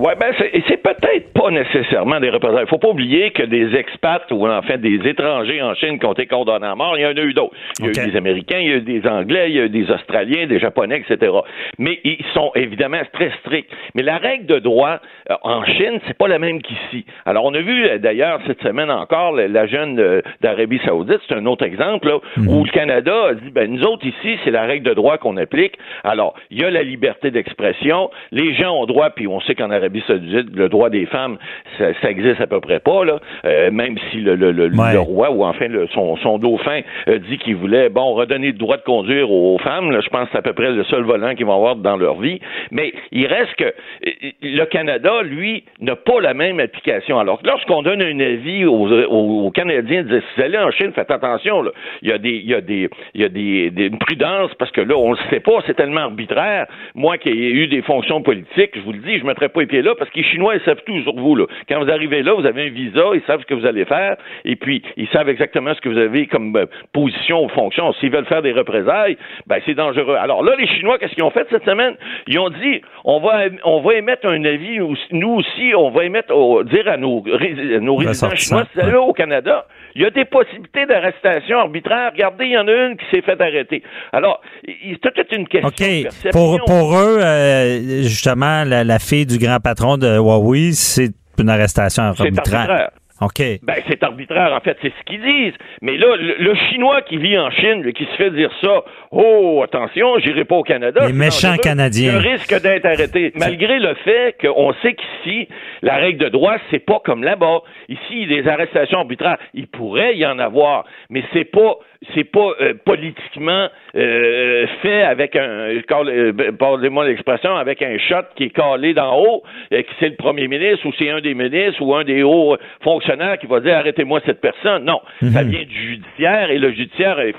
Oui, 0.00 0.10
ben 0.18 0.34
c'est 0.68 0.82
peut-être 0.82 1.32
pas 1.32 1.50
nécessairement 1.50 2.18
des 2.18 2.28
représailles. 2.28 2.64
Il 2.64 2.68
faut 2.68 2.78
pas 2.78 2.88
oublier 2.88 3.30
que 3.30 3.44
des 3.44 3.76
expats 3.76 4.28
ou 4.32 4.48
en 4.48 4.60
fait 4.62 4.78
des 4.78 4.98
étrangers 5.08 5.62
en 5.62 5.72
Chine 5.74 6.00
qui 6.00 6.06
ont 6.06 6.12
été 6.12 6.26
condamnés 6.26 6.66
à 6.66 6.74
mort, 6.74 6.98
il 6.98 7.02
y 7.02 7.06
en 7.06 7.16
a 7.16 7.20
eu 7.20 7.32
d'autres. 7.32 7.54
Il 7.78 7.84
y 7.84 7.88
a 7.88 8.02
eu 8.02 8.10
des 8.10 8.16
Américains, 8.16 8.58
il 8.58 8.68
y 8.68 8.72
a 8.72 8.76
eu 8.76 8.80
des 8.80 9.06
Anglais, 9.06 9.50
il 9.50 9.56
y 9.56 9.60
a 9.60 9.66
eu 9.66 9.68
des 9.68 9.88
Australiens, 9.92 10.48
des 10.48 10.58
Japonais, 10.58 11.04
etc. 11.08 11.32
Mais 11.78 12.00
ils 12.02 12.24
sont 12.34 12.50
évidemment 12.56 13.02
très 13.12 13.30
stricts. 13.40 13.70
Mais 13.94 14.02
la 14.02 14.18
règle 14.18 14.46
de 14.46 14.58
droit 14.58 14.98
euh, 15.30 15.36
en 15.42 15.64
Chine, 15.64 16.00
c'est 16.08 16.18
pas 16.18 16.26
la 16.26 16.40
même 16.40 16.60
qu'ici. 16.60 17.06
Alors 17.24 17.44
on 17.44 17.54
a 17.54 17.60
vu 17.60 17.86
euh, 17.86 17.98
d'ailleurs 17.98 18.40
cette 18.48 18.62
semaine 18.62 18.90
encore 18.90 19.30
la, 19.30 19.46
la 19.46 19.66
jeune 19.68 20.00
euh, 20.00 20.22
d'Arabie 20.40 20.80
Saoudite, 20.84 21.20
c'est 21.28 21.36
un 21.36 21.46
autre 21.46 21.64
exemple 21.64 22.08
là, 22.08 22.18
où 22.48 22.64
le 22.64 22.70
Canada 22.72 23.14
a 23.28 23.34
dit 23.34 23.50
ben 23.52 23.70
nous 23.70 23.84
autres 23.84 24.04
ici 24.04 24.38
c'est 24.44 24.50
la 24.50 24.64
règle 24.64 24.88
de 24.88 24.94
droit 24.94 25.18
qu'on 25.18 25.36
applique. 25.36 25.78
Alors 26.02 26.34
il 26.50 26.60
y 26.60 26.64
a 26.64 26.70
la 26.70 26.82
liberté 26.82 27.30
d'expression, 27.30 28.10
les 28.32 28.54
gens 28.54 28.74
ont 28.76 28.86
droit, 28.86 29.10
puis 29.10 29.28
on 29.28 29.40
sait 29.40 29.54
qu'en 29.54 29.70
Arabie 29.70 29.83
Saoudite 30.06 30.54
le 30.54 30.68
droit 30.68 30.90
des 30.90 31.06
femmes 31.06 31.38
ça, 31.78 31.86
ça 32.00 32.10
existe 32.10 32.40
à 32.40 32.46
peu 32.46 32.60
près 32.60 32.80
pas 32.80 33.04
là, 33.04 33.18
Euh, 33.44 33.70
même 33.70 33.96
si 34.10 34.18
le, 34.20 34.36
le, 34.36 34.52
le, 34.52 34.64
Ouais. 34.74 34.92
le 34.92 35.00
roi 35.00 35.30
ou 35.30 35.44
enfin 35.44 35.66
son, 35.92 36.16
son 36.16 36.38
dauphin 36.38 36.80
euh, 37.08 37.18
dit 37.18 37.38
qu'il 37.38 37.56
voulait 37.56 37.88
bon 37.88 38.14
redonner 38.14 38.48
le 38.48 38.58
droit 38.58 38.76
de 38.76 38.82
conduire 38.82 39.30
aux 39.30 39.58
femmes. 39.58 39.90
Là, 39.90 40.00
je 40.00 40.08
pense 40.08 40.24
que 40.26 40.32
c'est 40.32 40.38
à 40.38 40.42
peu 40.42 40.52
près 40.52 40.70
le 40.72 40.84
seul 40.84 41.02
volant 41.02 41.34
qu'ils 41.34 41.46
vont 41.46 41.54
avoir 41.56 41.76
dans 41.76 41.96
leur 41.96 42.20
vie. 42.20 42.40
Mais 42.70 42.92
il 43.12 43.26
reste 43.26 43.54
que 43.56 43.64
euh, 43.64 44.30
le 44.42 44.64
Canada, 44.66 45.22
lui, 45.22 45.64
n'a 45.80 45.96
pas 45.96 46.20
la 46.20 46.34
même 46.34 46.60
application. 46.60 47.18
Alors 47.18 47.40
lorsqu'on 47.44 47.82
donne 47.82 48.02
un 48.02 48.20
avis 48.20 48.64
aux, 48.64 48.86
aux, 48.90 49.46
aux 49.46 49.50
Canadiens, 49.50 50.02
de 50.02 50.08
dire, 50.08 50.22
si 50.22 50.40
vous 50.40 50.42
allez 50.46 50.58
en 50.58 50.70
Chine, 50.70 50.92
faites 50.94 51.10
attention. 51.10 51.62
Là. 51.62 51.70
Il 52.02 52.08
y 52.08 52.12
a 52.12 52.18
des, 52.18 52.30
il 52.36 52.48
y 52.50 52.54
a 52.54 52.60
des, 52.60 52.88
il 53.14 53.20
y 53.20 53.24
a 53.24 53.28
des, 53.28 53.70
des- 53.70 53.86
une 53.86 53.98
prudence 53.98 54.52
parce 54.58 54.70
que 54.70 54.80
là, 54.80 54.96
on 54.96 55.12
le 55.12 55.18
sait 55.30 55.40
pas, 55.40 55.58
c'est 55.66 55.74
tellement 55.74 56.02
arbitraire. 56.02 56.66
Moi 56.94 57.18
qui 57.18 57.28
ai 57.28 57.50
eu 57.50 57.66
des 57.68 57.82
fonctions 57.82 58.22
politiques, 58.22 58.70
je 58.74 58.80
vous 58.80 58.92
le 58.92 58.98
dis, 58.98 59.18
je 59.18 59.24
mettrai 59.24 59.48
pas 59.48 59.60
les 59.60 59.66
là 59.82 59.94
parce 59.98 60.10
que 60.10 60.16
les 60.18 60.24
Chinois, 60.24 60.54
ils 60.56 60.62
savent 60.62 60.80
tout 60.86 61.00
sur 61.02 61.14
vous. 61.14 61.36
Là. 61.36 61.46
Quand 61.68 61.82
vous 61.82 61.90
arrivez 61.90 62.22
là, 62.22 62.34
vous 62.34 62.46
avez 62.46 62.66
un 62.66 62.70
visa, 62.70 63.02
ils 63.14 63.22
savent 63.26 63.40
ce 63.40 63.46
que 63.46 63.54
vous 63.54 63.66
allez 63.66 63.84
faire, 63.84 64.16
et 64.44 64.56
puis 64.56 64.82
ils 64.96 65.08
savent 65.08 65.28
exactement 65.28 65.74
ce 65.74 65.80
que 65.80 65.88
vous 65.88 65.98
avez 65.98 66.26
comme 66.26 66.54
euh, 66.56 66.66
position 66.92 67.44
ou 67.44 67.48
fonction. 67.48 67.92
S'ils 67.94 68.10
veulent 68.10 68.24
faire 68.26 68.42
des 68.42 68.52
représailles, 68.52 69.16
ben 69.46 69.58
c'est 69.66 69.74
dangereux. 69.74 70.16
Alors 70.16 70.42
là, 70.42 70.52
les 70.58 70.66
Chinois, 70.66 70.98
qu'est-ce 70.98 71.14
qu'ils 71.14 71.24
ont 71.24 71.30
fait 71.30 71.46
cette 71.50 71.64
semaine? 71.64 71.94
Ils 72.26 72.38
ont 72.38 72.50
dit 72.50 72.80
on 73.04 73.20
va 73.20 73.44
on 73.64 73.80
va 73.80 73.94
émettre 73.94 74.26
un 74.26 74.44
avis, 74.44 74.78
nous 74.78 74.94
nous 75.12 75.34
aussi, 75.36 75.72
on 75.76 75.90
va 75.90 76.04
émettre 76.04 76.32
dire 76.64 76.88
à 76.88 76.96
nos, 76.96 77.20
ré- 77.20 77.54
nos 77.80 77.96
résidents 77.96 78.08
Ressortissants, 78.28 78.36
chinois, 78.58 78.64
si 78.72 78.78
vous 78.78 78.84
allez 78.86 78.96
au 78.96 79.12
Canada, 79.12 79.66
il 79.94 80.02
y 80.02 80.06
a 80.06 80.10
des 80.10 80.24
possibilités 80.24 80.86
d'arrestation 80.86 81.58
arbitraire. 81.58 82.10
Regardez, 82.12 82.46
il 82.46 82.52
y 82.52 82.58
en 82.58 82.66
a 82.68 82.72
une 82.72 82.96
qui 82.96 83.04
s'est 83.12 83.22
fait 83.22 83.40
arrêter. 83.40 83.82
Alors, 84.12 84.40
il- 84.66 84.98
c'est 85.02 85.12
toute 85.14 85.32
une 85.32 85.46
question 85.48 85.68
de 85.68 85.72
OK. 85.74 86.02
perception. 86.02 86.30
Pour, 86.32 86.58
pour 86.66 86.96
eux, 86.98 87.18
euh, 87.20 88.02
justement, 88.02 88.64
la, 88.64 88.84
la 88.84 88.98
fille 88.98 89.26
du 89.26 89.38
grand 89.38 89.60
patron 89.60 89.96
de 89.96 90.16
Huawei, 90.16 90.72
c'est 90.72 91.10
une 91.38 91.48
arrestation 91.48 92.02
arbitraire. 92.04 92.60
arbitraire. 92.60 92.90
OK. 93.20 93.40
Ben, 93.62 93.76
c'est 93.88 94.02
arbitraire, 94.02 94.52
en 94.52 94.60
fait, 94.60 94.76
c'est 94.82 94.88
ce 94.98 95.04
qu'ils 95.06 95.22
disent. 95.22 95.54
Mais 95.80 95.96
là, 95.96 96.16
le, 96.16 96.34
le 96.36 96.54
Chinois 96.68 97.00
qui 97.02 97.16
vit 97.16 97.38
en 97.38 97.48
Chine, 97.52 97.80
lui, 97.82 97.92
qui 97.92 98.04
se 98.06 98.16
fait 98.16 98.30
dire 98.32 98.50
ça, 98.60 98.82
oh, 99.14 99.62
attention, 99.62 100.18
j'irai 100.18 100.44
pas 100.44 100.56
au 100.56 100.62
Canada. 100.62 101.06
Les 101.06 101.12
méchants. 101.12 101.56
Canadiens. 101.62 102.12
Le 102.12 102.18
risque 102.18 102.60
d'être 102.62 102.84
arrêté. 102.84 103.32
Malgré 103.36 103.78
le 103.78 103.94
fait 104.04 104.36
qu'on 104.40 104.72
sait 104.82 104.94
qu'ici, 104.94 105.48
la 105.82 105.96
règle 105.96 106.24
de 106.24 106.28
droit, 106.28 106.56
c'est 106.70 106.84
pas 106.84 107.00
comme 107.04 107.22
là-bas. 107.22 107.60
Ici, 107.88 108.26
des 108.26 108.46
arrestations 108.46 108.98
arbitraires, 108.98 109.38
il 109.54 109.66
pourrait 109.68 110.16
y 110.16 110.26
en 110.26 110.38
avoir, 110.38 110.84
mais 111.10 111.22
c'est 111.32 111.44
pas, 111.44 111.76
c'est 112.14 112.24
pas 112.24 112.50
euh, 112.60 112.74
politiquement 112.84 113.68
euh, 113.96 114.66
fait 114.82 115.02
avec 115.02 115.36
un, 115.36 115.70
euh, 115.70 116.32
pardonnez-moi 116.58 117.06
l'expression, 117.06 117.56
avec 117.56 117.82
un 117.82 117.96
shot 117.98 118.26
qui 118.36 118.44
est 118.44 118.50
calé 118.50 118.94
d'en 118.94 119.18
haut, 119.18 119.42
euh, 119.72 119.82
que 119.82 119.88
c'est 120.00 120.08
le 120.08 120.16
premier 120.16 120.48
ministre 120.48 120.86
ou 120.86 120.92
c'est 120.98 121.10
un 121.10 121.20
des 121.20 121.34
ministres 121.34 121.80
ou 121.80 121.94
un 121.94 122.04
des 122.04 122.22
hauts 122.22 122.56
fonctionnaires 122.82 123.38
qui 123.38 123.46
va 123.46 123.60
dire 123.60 123.76
arrêtez-moi 123.76 124.20
cette 124.26 124.40
personne. 124.40 124.84
Non, 124.84 125.00
ça 125.20 125.42
vient 125.42 125.64
du 125.64 125.88
judiciaire 125.90 126.50
et 126.50 126.58
le 126.58 126.72
judiciaire 126.72 127.20
est 127.20 127.34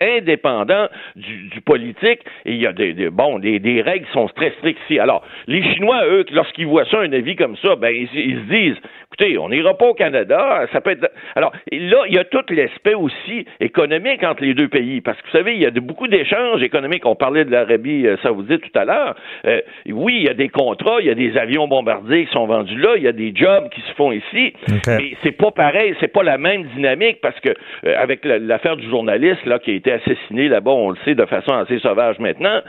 indépendant 0.00 0.88
du, 1.16 1.48
du 1.48 1.60
politique 1.60 2.20
et 2.44 2.52
il 2.52 2.60
y 2.60 2.66
a 2.66 2.72
des, 2.72 2.92
des- 2.92 3.10
bon 3.10 3.38
des, 3.38 3.58
des 3.58 3.82
règles 3.82 4.06
qui 4.06 4.12
sont 4.12 4.28
très 4.28 4.50
strictes 4.58 4.80
ici. 4.84 4.98
Alors 4.98 5.22
les 5.46 5.62
Chinois 5.74 6.06
eux 6.06 6.24
lorsqu'ils 6.32 6.66
voient 6.66 6.86
ça 6.86 7.00
un 7.00 7.12
avis 7.12 7.36
comme 7.36 7.56
ça 7.56 7.76
ben 7.76 7.94
ils, 7.94 8.08
ils 8.14 8.36
se 8.36 8.54
disent 8.54 8.76
écoutez, 9.12 9.38
on 9.38 9.48
n'ira 9.48 9.76
pas 9.76 9.88
au 9.88 9.94
Canada, 9.94 10.66
ça 10.72 10.80
peut 10.80 10.90
être... 10.92 11.10
Alors, 11.34 11.50
là, 11.72 12.02
il 12.06 12.14
y 12.14 12.18
a 12.18 12.22
tout 12.22 12.44
l'aspect 12.50 12.94
aussi 12.94 13.44
économique 13.58 14.22
entre 14.22 14.44
les 14.44 14.54
deux 14.54 14.68
pays, 14.68 15.00
parce 15.00 15.20
que 15.20 15.26
vous 15.26 15.36
savez, 15.36 15.54
il 15.54 15.60
y 15.60 15.66
a 15.66 15.72
de, 15.72 15.80
beaucoup 15.80 16.06
d'échanges 16.06 16.62
économiques. 16.62 17.04
On 17.04 17.16
parlait 17.16 17.44
de 17.44 17.50
l'Arabie 17.50 18.06
euh, 18.06 18.16
saoudite 18.22 18.60
tout 18.62 18.78
à 18.78 18.84
l'heure. 18.84 19.16
Euh, 19.46 19.60
oui, 19.88 20.14
il 20.18 20.22
y 20.22 20.28
a 20.28 20.34
des 20.34 20.48
contrats, 20.48 20.98
il 21.00 21.06
y 21.06 21.10
a 21.10 21.16
des 21.16 21.36
avions 21.36 21.66
bombardiers 21.66 22.26
qui 22.26 22.32
sont 22.32 22.46
vendus 22.46 22.76
là, 22.78 22.90
il 22.96 23.02
y 23.02 23.08
a 23.08 23.12
des 23.12 23.32
jobs 23.34 23.68
qui 23.70 23.80
se 23.80 23.92
font 23.94 24.12
ici, 24.12 24.52
mais 24.86 25.16
c'est 25.24 25.32
pas 25.36 25.50
pareil, 25.50 25.96
c'est 25.98 26.12
pas 26.12 26.22
la 26.22 26.38
même 26.38 26.62
dynamique, 26.76 27.20
parce 27.20 27.38
que 27.40 27.48
euh, 27.48 27.94
avec 27.98 28.24
l'affaire 28.24 28.76
du 28.76 28.88
journaliste 28.88 29.39
là 29.46 29.58
qui 29.58 29.70
a 29.70 29.74
été 29.74 29.92
assassiné 29.92 30.48
là-bas, 30.48 30.70
on 30.70 30.90
le 30.90 30.96
sait 31.04 31.14
de 31.14 31.24
façon 31.26 31.52
assez 31.52 31.78
sauvage 31.78 32.18
maintenant. 32.18 32.60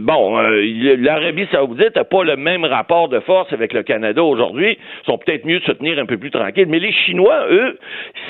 bon, 0.00 0.38
l'Arabie 0.38 1.46
saoudite 1.52 1.96
n'a 1.96 2.04
pas 2.04 2.24
le 2.24 2.36
même 2.36 2.64
rapport 2.64 3.08
de 3.08 3.20
force 3.20 3.52
avec 3.52 3.72
le 3.72 3.82
Canada 3.82 4.22
aujourd'hui, 4.22 4.78
sont 5.06 5.18
peut-être 5.18 5.44
mieux 5.44 5.60
de 5.60 5.64
se 5.64 5.72
tenir 5.72 5.98
un 5.98 6.06
peu 6.06 6.16
plus 6.16 6.30
tranquille. 6.30 6.66
Mais 6.68 6.78
les 6.78 6.92
Chinois, 6.92 7.46
eux, 7.50 7.78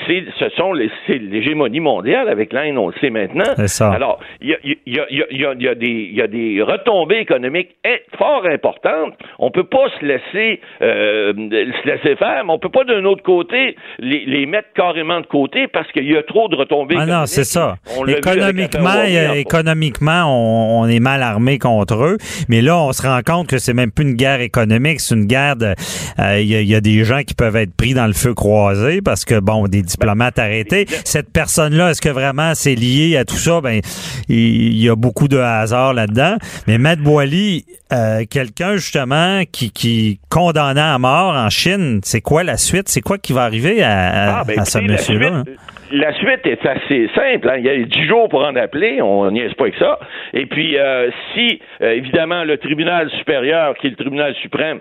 c'est, 0.07 0.23
ce 0.39 0.49
sont 0.49 0.73
les, 0.73 0.89
c'est 1.07 1.17
l'hégémonie 1.17 1.79
mondiale 1.79 2.29
avec 2.29 2.53
l'Inde, 2.53 2.77
on 2.77 2.87
le 2.87 2.93
sait 2.99 3.09
maintenant. 3.09 3.55
Ça. 3.67 3.91
Alors, 3.91 4.19
il 4.41 4.49
y 4.49 4.53
a, 4.53 4.57
y, 4.63 4.99
a, 4.99 5.05
y, 5.09 5.45
a, 5.45 5.53
y, 5.59 6.21
a 6.21 6.27
des, 6.27 6.61
retombées 6.61 7.19
économiques 7.19 7.75
fort 8.17 8.45
importantes. 8.45 9.13
On 9.39 9.51
peut 9.51 9.63
pas 9.63 9.89
se 9.99 10.05
laisser 10.05 10.61
euh, 10.81 11.33
se 11.33 11.87
laisser 11.87 12.15
faire, 12.15 12.43
mais 12.45 12.51
on 12.51 12.59
peut 12.59 12.69
pas 12.69 12.83
d'un 12.83 13.05
autre 13.05 13.23
côté 13.23 13.75
les, 13.99 14.25
les, 14.25 14.45
mettre 14.45 14.69
carrément 14.75 15.21
de 15.21 15.25
côté 15.25 15.67
parce 15.67 15.91
qu'il 15.91 16.11
y 16.11 16.15
a 16.15 16.23
trop 16.23 16.47
de 16.47 16.55
retombées. 16.55 16.95
Ah 16.97 17.05
non, 17.13 17.25
c'est 17.25 17.43
ça. 17.43 17.75
économiquement, 18.07 19.03
économiquement, 19.33 20.23
on, 20.25 20.81
on, 20.81 20.87
est 20.87 20.99
mal 20.99 21.21
armé 21.21 21.59
contre 21.59 22.03
eux, 22.03 22.17
mais 22.49 22.61
là, 22.61 22.77
on 22.77 22.91
se 22.91 23.01
rend 23.01 23.21
compte 23.25 23.47
que 23.47 23.57
c'est 23.57 23.73
même 23.73 23.91
plus 23.91 24.05
une 24.05 24.15
guerre 24.15 24.41
économique, 24.41 24.99
c'est 24.99 25.15
une 25.15 25.25
guerre 25.25 25.55
de. 25.55 25.73
Euh, 26.19 26.39
il 26.39 26.47
y, 26.47 26.65
y, 26.65 26.75
a 26.75 26.81
des 26.81 27.03
gens 27.03 27.21
qui 27.21 27.33
peuvent 27.33 27.55
être 27.55 27.73
pris 27.75 27.93
dans 27.93 28.07
le 28.07 28.13
feu 28.13 28.33
croisé 28.33 29.01
parce 29.01 29.25
que 29.25 29.39
bon, 29.39 29.67
des 29.67 29.81
diplomates 29.81 30.39
arrêtés. 30.39 30.85
Cette 31.03 31.31
personne-là, 31.31 31.91
est-ce 31.91 32.01
que 32.01 32.09
vraiment 32.09 32.53
c'est 32.55 32.75
lié 32.75 33.17
à 33.17 33.25
tout 33.25 33.35
ça? 33.35 33.61
Ben, 33.61 33.81
il 34.29 34.77
y, 34.77 34.89
a 34.89 34.95
beaucoup 34.95 35.27
de 35.27 35.37
hasard 35.37 35.93
là-dedans. 35.93 36.37
Mais 36.67 36.77
Matt 36.77 36.99
Boily, 36.99 37.65
euh, 37.91 38.23
quelqu'un 38.29 38.75
justement 38.75 39.43
qui, 39.51 39.71
qui 39.71 40.19
condamné 40.29 40.81
à 40.81 40.97
mort 40.97 41.35
en 41.35 41.49
Chine, 41.49 41.99
c'est 42.03 42.21
quoi 42.21 42.43
la 42.43 42.57
suite? 42.57 42.89
C'est 42.89 43.01
quoi 43.01 43.17
qui 43.17 43.33
va 43.33 43.43
arriver 43.43 43.83
à, 43.83 44.39
ah, 44.39 44.43
ben, 44.45 44.63
ce 44.65 44.79
monsieur-là? 44.79 45.43
la 45.91 46.11
suite 46.15 46.45
est 46.45 46.65
assez 46.65 47.02
simple. 47.15 47.49
Hein. 47.49 47.55
Il 47.57 47.65
y 47.65 47.69
a 47.69 47.77
dix 47.77 48.03
jours 48.03 48.29
pour 48.29 48.45
en 48.45 48.55
appeler, 48.55 49.01
on 49.01 49.29
n'y 49.31 49.41
est 49.41 49.53
pas 49.55 49.65
avec 49.65 49.75
ça. 49.75 49.99
Et 50.33 50.45
puis, 50.45 50.77
euh, 50.77 51.09
si, 51.33 51.59
euh, 51.81 51.91
évidemment, 51.91 52.43
le 52.43 52.57
tribunal 52.57 53.09
supérieur, 53.11 53.75
qui 53.75 53.87
est 53.87 53.89
le 53.91 53.95
tribunal 53.95 54.33
suprême, 54.35 54.79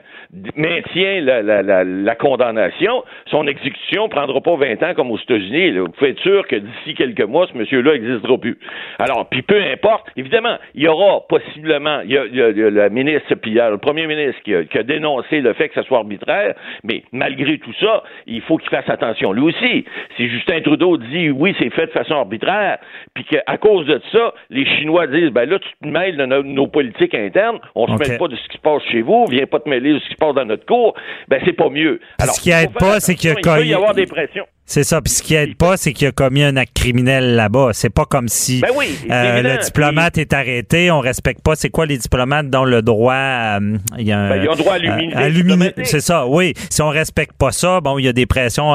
maintient 0.57 1.21
la, 1.21 1.43
la, 1.43 1.85
la, 1.85 2.15
condamnation, 2.15 3.05
son 3.27 3.47
exécution 3.47 4.09
prendra 4.09 4.41
pas 4.41 4.57
20 4.57 4.83
ans 4.83 4.95
comme 4.95 5.11
aux 5.11 5.19
États-Unis. 5.19 5.79
Vous 5.79 5.89
pouvez 5.89 6.11
être 6.11 6.21
sûr 6.21 6.47
que 6.47 6.57
d'ici 6.57 6.95
quelques 6.95 7.23
mois, 7.23 7.47
ce 7.53 7.59
monsieur-là 7.59 7.93
n'existera 7.93 8.39
plus. 8.39 8.59
Alors, 8.99 9.29
puis 9.29 9.43
peu 9.43 9.61
importe, 9.61 10.07
évidemment, 10.17 10.57
il 10.75 10.85
y 10.85 10.89
aura 10.89 11.21
possiblement, 11.29 12.01
il 12.01 12.13
y 12.13 12.19
a, 12.19 12.25
il 12.25 12.91
ministre, 12.91 13.35
puis 13.35 13.51
il 13.51 13.57
y 13.57 13.61
a 13.61 13.71
le 13.71 13.79
premier 13.79 14.07
ministre 14.07 14.41
qui 14.43 14.55
a, 14.55 14.65
qui 14.65 14.79
a, 14.79 14.83
dénoncé 14.83 15.41
le 15.41 15.53
fait 15.53 15.69
que 15.69 15.75
ça 15.75 15.83
soit 15.83 15.99
arbitraire, 15.99 16.55
mais 16.85 17.03
malgré 17.13 17.59
tout 17.59 17.73
ça, 17.81 18.03
il 18.27 18.41
faut 18.43 18.57
qu'il 18.57 18.71
fasse 18.71 18.89
attention 18.89 19.33
lui 19.33 19.43
aussi. 19.43 19.85
Si 20.17 20.29
Justin 20.29 20.61
Trudeau 20.63 20.97
dit 20.97 21.31
oui, 21.31 21.55
c'est 21.59 21.71
fait 21.71 21.87
de 21.87 21.93
façon 21.93 22.12
arbitraire, 22.13 22.79
puis 23.15 23.25
qu'à 23.25 23.57
cause 23.59 23.87
de 23.87 24.01
ça, 24.13 24.35
les 24.51 24.65
Chinois 24.65 25.07
disent 25.07 25.31
ben 25.31 25.49
là, 25.49 25.59
tu 25.59 25.69
te 25.83 25.87
mêles 25.87 26.17
de 26.17 26.27
nos, 26.27 26.67
politiques 26.67 27.15
internes, 27.15 27.59
on 27.75 27.87
se 27.87 27.93
mêle 27.93 28.19
pas 28.19 28.29
de 28.29 28.37
ce 28.37 28.49
qui 28.49 28.57
se 28.57 28.63
passe 28.63 28.83
chez 28.91 29.03
vous, 29.03 29.27
viens 29.29 29.47
pas 29.47 29.61
te 29.61 29.69
mêler 29.69 29.95
de 29.95 29.99
ce 29.99 30.05
qui 30.05 30.15
se 30.15 30.19
passe 30.19 30.35
dans 30.35 30.45
notre 30.45 30.67
cour, 30.67 30.95
ben 31.29 31.41
c'est 31.45 31.53
pas 31.53 31.69
mieux. 31.69 32.01
Alors, 32.21 32.35
ce 32.35 32.41
qui 32.41 32.51
aide 32.51 32.73
pas, 32.73 33.01
c'est 33.01 33.15
qu'il 33.15 33.31
y 33.31 33.33
a 33.33 33.37
il 33.39 33.43
peut 33.43 33.67
y 33.67 33.75
avoir 33.75 33.95
des 33.95 34.07
pressions. 34.07 34.47
C'est 34.65 34.85
ça. 34.85 35.01
Puis 35.03 35.13
ce 35.13 35.23
qui 35.23 35.35
aide 35.35 35.57
pas, 35.57 35.77
c'est 35.77 35.93
qu'il 35.93 36.09
a 36.09 36.13
commis 36.13 36.43
un 36.43 36.57
acte 36.57 36.75
criminel 36.75 37.35
là-bas. 37.35 37.71
C'est 37.73 37.93
pas 37.93 38.05
comme 38.05 38.29
si 38.29 38.61
ben 38.61 38.69
oui, 38.75 38.87
euh, 39.11 39.43
le 39.43 39.63
diplomate 39.63 40.19
est 40.19 40.33
arrêté, 40.33 40.91
on 40.91 41.01
respecte 41.01 41.43
pas. 41.45 41.55
C'est 41.57 41.69
quoi 41.69 41.85
les 41.85 41.99
diplomates 41.99 42.49
dont 42.49 42.65
le 42.65 42.81
droit 42.81 43.15
euh, 43.15 43.77
il 43.99 44.07
y 44.07 44.13
a 44.13 44.19
un, 44.19 44.29
ben, 44.31 44.43
ils 44.43 44.49
ont 44.49 44.55
droit 44.55 44.75
à 44.75 44.79
euh, 44.79 45.29
l'humilité. 45.29 45.85
c'est 45.85 46.01
ça. 46.01 46.27
Oui. 46.27 46.53
Si 46.71 46.81
on 46.81 46.89
respecte 46.89 47.37
pas 47.39 47.51
ça, 47.51 47.81
bon, 47.81 47.99
il 47.99 48.05
y 48.05 48.09
a 48.09 48.13
des 48.13 48.27
pressions 48.27 48.73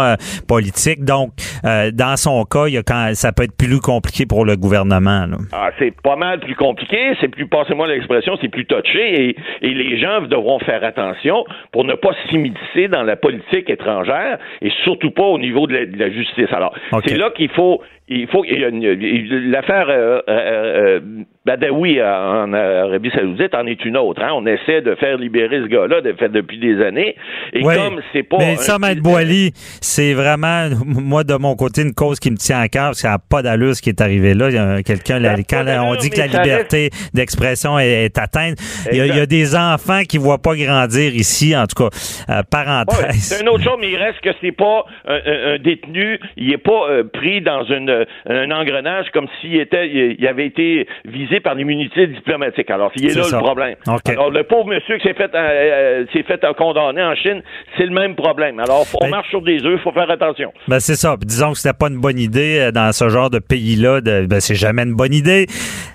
politiques. 0.47 1.03
Donc, 1.03 1.31
dans 1.63 2.17
son 2.17 2.43
cas, 2.43 2.67
il 2.67 2.73
y 2.73 2.77
a 2.77 2.83
quand 2.83 3.11
ça 3.13 3.31
peut 3.31 3.43
être 3.43 3.57
plus 3.57 3.79
compliqué 3.79 4.25
pour 4.25 4.45
le 4.45 4.55
gouvernement. 4.55 5.25
Là. 5.25 5.37
Ah, 5.53 5.69
c'est 5.79 5.99
pas 6.01 6.15
mal 6.15 6.39
plus 6.39 6.55
compliqué. 6.55 7.15
C'est 7.19 7.29
plus, 7.29 7.47
passez-moi 7.47 7.87
l'expression, 7.87 8.37
c'est 8.41 8.49
plus 8.49 8.65
touché. 8.65 9.29
Et, 9.29 9.35
et 9.61 9.73
les 9.73 9.99
gens 9.99 10.21
devront 10.21 10.59
faire 10.59 10.83
attention 10.83 11.45
pour 11.71 11.85
ne 11.85 11.93
pas 11.93 12.11
s'immiscer 12.29 12.87
dans 12.89 13.03
la 13.03 13.15
politique 13.15 13.69
étrangère 13.69 14.37
et 14.61 14.71
surtout 14.83 15.11
pas 15.11 15.23
au 15.23 15.39
niveau 15.39 15.65
de 15.65 15.76
la 15.79 15.85
de 15.85 15.97
la 15.97 16.09
justice. 16.09 16.51
Alors, 16.51 16.75
c'est 17.05 17.17
là 17.17 17.31
qu'il 17.31 17.49
faut 17.49 17.81
il 18.09 18.27
faut 18.27 18.43
l'affaire 18.43 19.87
euh, 19.89 20.21
euh, 20.29 20.29
euh, 20.29 20.99
Badawi 21.45 22.01
en 22.01 22.53
Arabie 22.53 23.11
Saoudite 23.13 23.53
en 23.53 23.65
est 23.67 23.83
une 23.83 23.97
autre. 23.97 24.21
Hein. 24.21 24.31
On 24.33 24.45
essaie 24.45 24.81
de 24.81 24.95
faire 24.95 25.17
libérer 25.17 25.61
ce 25.61 25.67
gars-là 25.67 25.99
de 25.99 26.13
fait 26.13 26.29
depuis 26.29 26.57
des 26.57 26.81
années. 26.81 27.15
Et 27.51 27.61
comme 27.61 28.01
c'est 28.13 28.23
pas. 28.23 28.37
Mais 28.37 28.55
ça, 28.55 28.79
Maître 28.79 29.01
Boily, 29.01 29.51
c'est 29.81 30.13
vraiment 30.13 30.69
moi 30.85 31.25
de 31.25 31.35
mon 31.35 31.55
côté 31.55 31.81
une 31.81 31.93
cause 31.93 32.19
qui 32.19 32.31
me 32.31 32.37
tient 32.37 32.59
à 32.59 32.69
cœur 32.69 32.87
parce 32.87 33.01
qu'il 33.01 33.09
n'y 33.09 33.15
a 33.15 33.19
pas 33.19 33.41
d'allure 33.41 33.75
ce 33.75 33.81
qui 33.81 33.89
est 33.89 33.99
arrivé 33.99 34.33
là. 34.33 34.81
Quelqu'un 34.83 35.21
quand 35.49 35.65
on 35.83 35.95
dit 35.95 36.09
que 36.09 36.19
la 36.19 36.27
liberté 36.27 36.89
d'expression 37.13 37.77
est, 37.77 38.17
atteinte, 38.17 38.57
il 38.91 39.05
y, 39.05 39.19
a, 39.19 39.25
des 39.25 39.55
enfants 39.55 40.03
qui 40.07 40.17
voient 40.17 40.41
pas 40.41 40.55
grandir 40.55 41.13
ici, 41.13 41.55
en 41.55 41.65
tout 41.65 41.83
cas. 41.83 42.43
parenthèse. 42.43 43.15
c'est 43.15 43.41
une 43.41 43.49
autre 43.49 43.63
chose, 43.63 43.77
mais 43.79 43.91
il 43.91 43.97
reste 43.97 44.21
que 44.21 44.29
c'est 44.41 44.51
pas 44.53 44.85
un, 45.07 45.57
détenu, 45.59 46.19
il 46.37 46.53
est 46.53 46.57
pas 46.57 47.03
pris 47.13 47.41
dans 47.41 47.63
une 47.63 47.96
euh, 48.01 48.45
un 48.45 48.51
engrenage 48.51 49.07
comme 49.13 49.27
s'il 49.39 49.59
était, 49.59 49.87
il 49.87 50.27
avait 50.27 50.45
été 50.45 50.87
visé 51.05 51.39
par 51.39 51.55
l'immunité 51.55 52.07
diplomatique. 52.07 52.69
Alors, 52.69 52.91
il 52.95 53.05
est, 53.05 53.15
là 53.15 53.23
le 53.31 53.37
problème. 53.37 53.75
Alors, 54.07 54.31
le 54.31 54.43
pauvre 54.43 54.67
monsieur 54.67 54.97
qui 54.97 55.07
s'est 55.07 55.13
fait, 55.13 55.33
euh, 55.33 55.37
euh, 55.37 56.05
s'est 56.13 56.23
fait 56.23 56.43
condamner 56.57 57.03
en 57.03 57.15
Chine, 57.15 57.41
c'est 57.77 57.85
le 57.85 57.93
même 57.93 58.15
problème. 58.15 58.59
Alors, 58.59 58.85
on 59.01 59.05
ben- 59.05 59.11
marche 59.11 59.29
sur 59.29 59.41
des 59.41 59.63
œufs, 59.65 59.79
il 59.79 59.83
faut 59.83 59.91
faire 59.91 60.09
attention. 60.09 60.51
Ben, 60.67 60.79
c'est 60.79 60.95
ça. 60.95 61.15
disons 61.19 61.51
que 61.51 61.57
c'était 61.57 61.77
pas 61.77 61.87
une 61.87 61.99
bonne 61.99 62.19
idée 62.19 62.69
dans 62.73 62.91
ce 62.91 63.09
genre 63.09 63.29
de 63.29 63.39
pays-là. 63.39 64.01
Ben, 64.01 64.39
c'est 64.39 64.55
jamais 64.55 64.83
une 64.83 64.95
bonne 64.95 65.13
idée. 65.13 65.47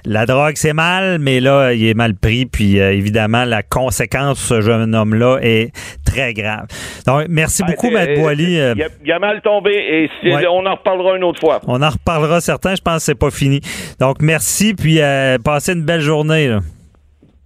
La 0.05 0.27
drogue, 0.27 0.55
c'est 0.57 0.73
mal, 0.73 1.19
mais 1.21 1.41
là, 1.41 1.73
il 1.73 1.87
est 1.87 1.95
mal 1.95 2.15
pris. 2.15 2.47
Puis, 2.47 2.79
évidemment, 2.79 3.45
la 3.45 3.63
conséquence 3.63 4.49
de 4.49 4.55
ce 4.57 4.61
jeune 4.61 4.95
homme-là 4.95 5.39
est 5.43 5.73
très 6.05 6.35
grave. 6.35 6.67
Donc, 7.07 7.27
merci 7.29 7.63
ben, 7.63 7.73
beaucoup, 7.73 7.91
Matt 7.91 8.15
Boily. 8.15 8.59
Il 9.03 9.13
a, 9.13 9.19
mal 9.19 9.41
tombé 9.43 9.73
et 10.25 10.47
on 10.49 10.67
en 10.67 10.75
reparlera 10.75 11.17
une 11.17 11.25
autre 11.25 11.41
fois. 11.41 11.61
On 11.67 11.81
en 11.83 11.91
reparlera 11.93 12.41
certains. 12.41 12.75
Je 12.75 12.83
pense 12.83 12.97
que 12.99 13.03
c'est 13.03 13.15
pas 13.15 13.31
fini. 13.31 13.61
Donc, 14.01 14.21
merci, 14.21 14.75
puis 14.75 15.01
euh, 15.01 15.39
passez 15.39 15.73
une 15.73 15.83
belle 15.83 16.01
journée. 16.01 16.57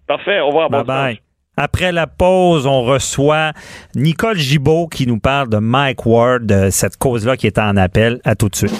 Parfait. 0.07 0.41
Au 0.41 0.49
revoir. 0.49 0.71
Bye 0.71 0.85
bye. 0.85 1.21
Après 1.59 1.91
la 1.91 2.07
pause, 2.07 2.67
on 2.67 2.83
reçoit 2.83 3.53
Nicole 3.95 4.37
Gibault 4.37 4.88
qui 4.88 5.07
nous 5.07 5.19
parle 5.19 5.49
de 5.49 5.57
Mike 5.57 6.05
Ward, 6.05 6.45
de 6.45 6.69
cette 6.71 6.99
cause-là 6.99 7.38
qui 7.38 7.47
est 7.47 7.59
en 7.59 7.76
appel. 7.79 8.21
À 8.25 8.35
tout 8.35 8.50
de 8.50 8.57
suite. 8.57 8.79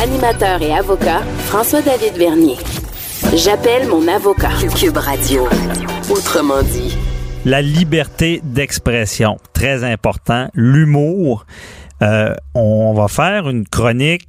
Animateur 0.00 0.62
et 0.62 0.72
avocat, 0.72 1.20
François-David 1.46 2.14
Vernier. 2.16 2.56
J'appelle 3.34 3.88
mon 3.88 4.06
avocat. 4.08 4.50
Cube 4.78 4.96
Radio. 4.96 5.46
Autrement 6.08 6.62
dit. 6.62 6.96
La 7.44 7.62
liberté 7.62 8.40
d'expression, 8.44 9.36
très 9.52 9.82
important. 9.82 10.48
L'humour. 10.54 11.46
Euh, 12.02 12.34
on 12.54 12.94
va 12.94 13.08
faire 13.08 13.48
une 13.48 13.66
chronique 13.66 14.26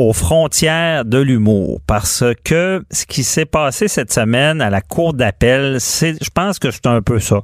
aux 0.00 0.14
frontières 0.14 1.04
de 1.04 1.18
l'humour 1.18 1.80
parce 1.86 2.24
que 2.42 2.82
ce 2.90 3.04
qui 3.04 3.22
s'est 3.22 3.44
passé 3.44 3.86
cette 3.86 4.10
semaine 4.10 4.62
à 4.62 4.70
la 4.70 4.80
cour 4.80 5.12
d'appel, 5.12 5.76
c'est, 5.78 6.14
je 6.24 6.30
pense 6.32 6.58
que 6.58 6.70
c'est 6.70 6.86
un 6.86 7.02
peu 7.02 7.20
ça. 7.20 7.40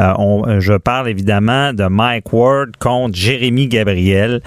Euh, 0.00 0.58
je 0.58 0.72
parle 0.72 1.10
évidemment 1.10 1.74
de 1.74 1.84
Mike 1.84 2.32
Ward 2.32 2.76
contre 2.78 3.14
Jérémy 3.14 3.68
Gabriel. 3.68 4.40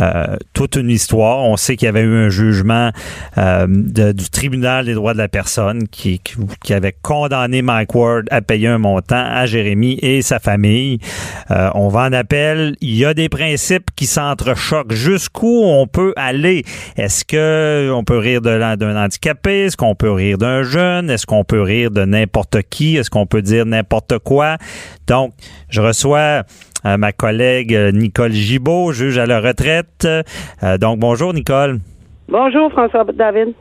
Euh, 0.00 0.36
toute 0.54 0.74
une 0.74 0.90
histoire. 0.90 1.44
On 1.44 1.56
sait 1.56 1.76
qu'il 1.76 1.86
y 1.86 1.88
avait 1.88 2.02
eu 2.02 2.16
un 2.16 2.30
jugement 2.30 2.90
euh, 3.38 3.66
du 4.12 4.30
tribunal 4.30 4.86
des 4.86 4.94
droits 4.94 5.12
de 5.12 5.18
la 5.18 5.28
personne 5.28 5.86
qui, 5.86 6.18
qui, 6.18 6.34
qui, 6.64 6.74
avait 6.74 6.96
condamné 7.00 7.62
Mike 7.62 7.94
Ward 7.94 8.26
à 8.32 8.42
payer 8.42 8.68
un 8.68 8.78
montant 8.78 9.24
à 9.24 9.46
Jérémy 9.46 9.98
et 10.02 10.20
sa 10.22 10.40
famille. 10.40 10.98
On 11.48 11.88
va 11.88 12.02
en 12.02 12.12
appel. 12.12 12.74
Il 12.80 12.96
y 12.96 13.04
a 13.04 13.14
des 13.14 13.28
principes 13.28 13.90
qui 13.94 14.06
s'entrechoquent. 14.06 14.92
Jusqu'où 14.92 15.62
on 15.64 15.86
peut 15.86 16.12
aller? 16.16 16.64
Est-ce 17.04 17.26
que 17.26 17.90
on 17.92 18.02
peut 18.02 18.16
rire 18.16 18.40
d'un 18.40 18.96
handicapé? 18.96 19.66
Est-ce 19.66 19.76
qu'on 19.76 19.94
peut 19.94 20.10
rire 20.10 20.38
d'un 20.38 20.62
jeune? 20.62 21.10
Est-ce 21.10 21.26
qu'on 21.26 21.44
peut 21.44 21.60
rire 21.60 21.90
de 21.90 22.06
n'importe 22.06 22.62
qui? 22.70 22.96
Est-ce 22.96 23.10
qu'on 23.10 23.26
peut 23.26 23.42
dire 23.42 23.66
n'importe 23.66 24.18
quoi? 24.20 24.56
Donc, 25.06 25.34
je 25.68 25.82
reçois 25.82 26.44
euh, 26.86 26.96
ma 26.96 27.12
collègue 27.12 27.74
euh, 27.74 27.92
Nicole 27.92 28.32
Gibault, 28.32 28.92
juge 28.92 29.18
à 29.18 29.26
la 29.26 29.40
retraite. 29.40 30.08
Euh, 30.62 30.78
donc, 30.78 30.98
bonjour, 30.98 31.34
Nicole. 31.34 31.78
Bonjour, 32.28 32.70
François 32.72 33.04
David. 33.04 33.54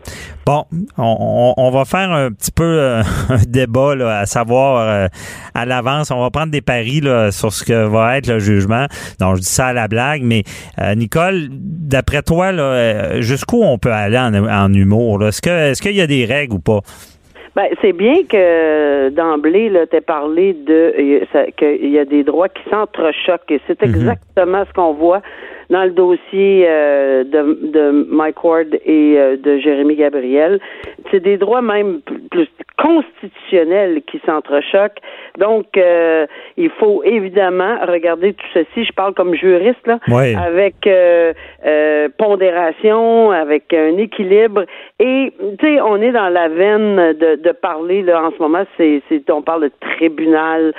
Bon, 0.46 0.64
on, 0.98 1.54
on, 1.58 1.70
va 1.72 1.86
faire 1.86 2.12
un 2.12 2.32
petit 2.32 2.52
peu 2.52 2.64
euh, 2.64 3.02
un 3.30 3.44
débat, 3.48 3.96
là, 3.96 4.20
à 4.20 4.26
savoir 4.26 4.82
euh, 4.82 5.08
à 5.54 5.66
l'avance. 5.66 6.12
On 6.12 6.22
va 6.22 6.30
prendre 6.30 6.52
des 6.52 6.62
paris 6.62 7.02
là, 7.02 7.32
sur 7.32 7.52
ce 7.52 7.64
que 7.64 7.88
va 7.88 8.18
être 8.18 8.28
le 8.28 8.40
jugement. 8.40 8.86
Donc, 9.20 9.36
je 9.36 9.42
dis 9.42 9.48
ça 9.48 9.68
à 9.68 9.74
la 9.74 9.88
blague, 9.88 10.22
mais 10.24 10.44
euh, 10.80 10.96
Nicole, 10.96 11.48
d'après 11.52 12.22
toi, 12.22 12.52
là, 12.52 13.22
jusqu'où 13.22 13.62
on 13.64 13.78
peut 13.78 13.92
aller 13.92 14.18
en, 14.18 14.34
en 14.34 14.74
humour? 14.74 15.26
Est-ce 15.26 15.42
que 15.42 15.72
est-ce 15.72 15.82
qu'il 15.82 15.96
y 15.96 16.02
a 16.02 16.08
des 16.08 16.26
règles 16.26 16.56
ou 16.56 16.60
pas? 16.60 16.80
Ben, 17.56 17.68
c'est 17.82 17.94
bien 17.94 18.24
que 18.28 19.10
d'emblée, 19.10 19.72
tu 19.92 19.96
aies 19.96 20.02
parlé 20.02 20.54
de 20.54 21.24
qu'il 21.58 21.92
y 21.92 22.00
a 22.00 22.06
des 22.06 22.24
droits 22.24 22.50
qui 22.50 22.64
s'entrechoquent 22.70 23.52
et 23.52 23.62
c'est 23.68 23.80
mhm. 23.84 23.94
exactement 23.94 24.64
ce 24.68 24.74
qu'on 24.74 24.94
voit 24.94 25.22
dans 25.74 25.86
le 25.86 25.90
dossier 25.90 26.66
euh, 26.68 27.24
de, 27.24 27.72
de, 27.72 28.06
Mike 28.08 28.44
Ward 28.44 28.76
et 28.86 29.16
euh, 29.18 29.38
de 29.38 29.58
Jérémy 29.58 29.96
Gabriel. 29.96 30.60
C'est 31.10 31.20
des 31.20 31.38
droits 31.38 31.64
même 31.64 32.02
plus 32.30 32.48
constitutionnels 32.78 34.04
qui 34.06 34.22
s'entrechoquent. 34.24 35.00
Donc, 35.40 35.66
euh, 35.76 36.28
il 36.58 36.70
faut 36.70 37.02
évidemment 37.04 37.78
regarder 37.88 38.34
tout 38.34 38.46
ceci. 38.54 38.86
Je 38.86 38.94
parle 38.94 39.16
comme 39.16 39.34
juriste, 39.34 39.86
là, 39.88 39.98
avec 40.38 40.76
pondération, 42.20 43.32
avec 43.32 43.74
un 43.74 43.98
équilibre. 43.98 44.66
Et, 45.00 45.34
tu 45.58 45.66
sais, 45.66 45.82
on 45.82 45.98
est 45.98 46.12
dans 46.12 46.30
la 46.30 46.50
veine 46.50 47.14
de, 47.14 47.36
de 47.42 47.52
parler, 47.52 48.04
là, 48.04 48.24
en 48.24 48.32
ce 48.32 48.38
moment, 48.38 48.64
c'est, 48.78 49.02
on 49.30 49.42
parle 49.42 49.64
de 49.64 49.72
tribunal 49.98 50.74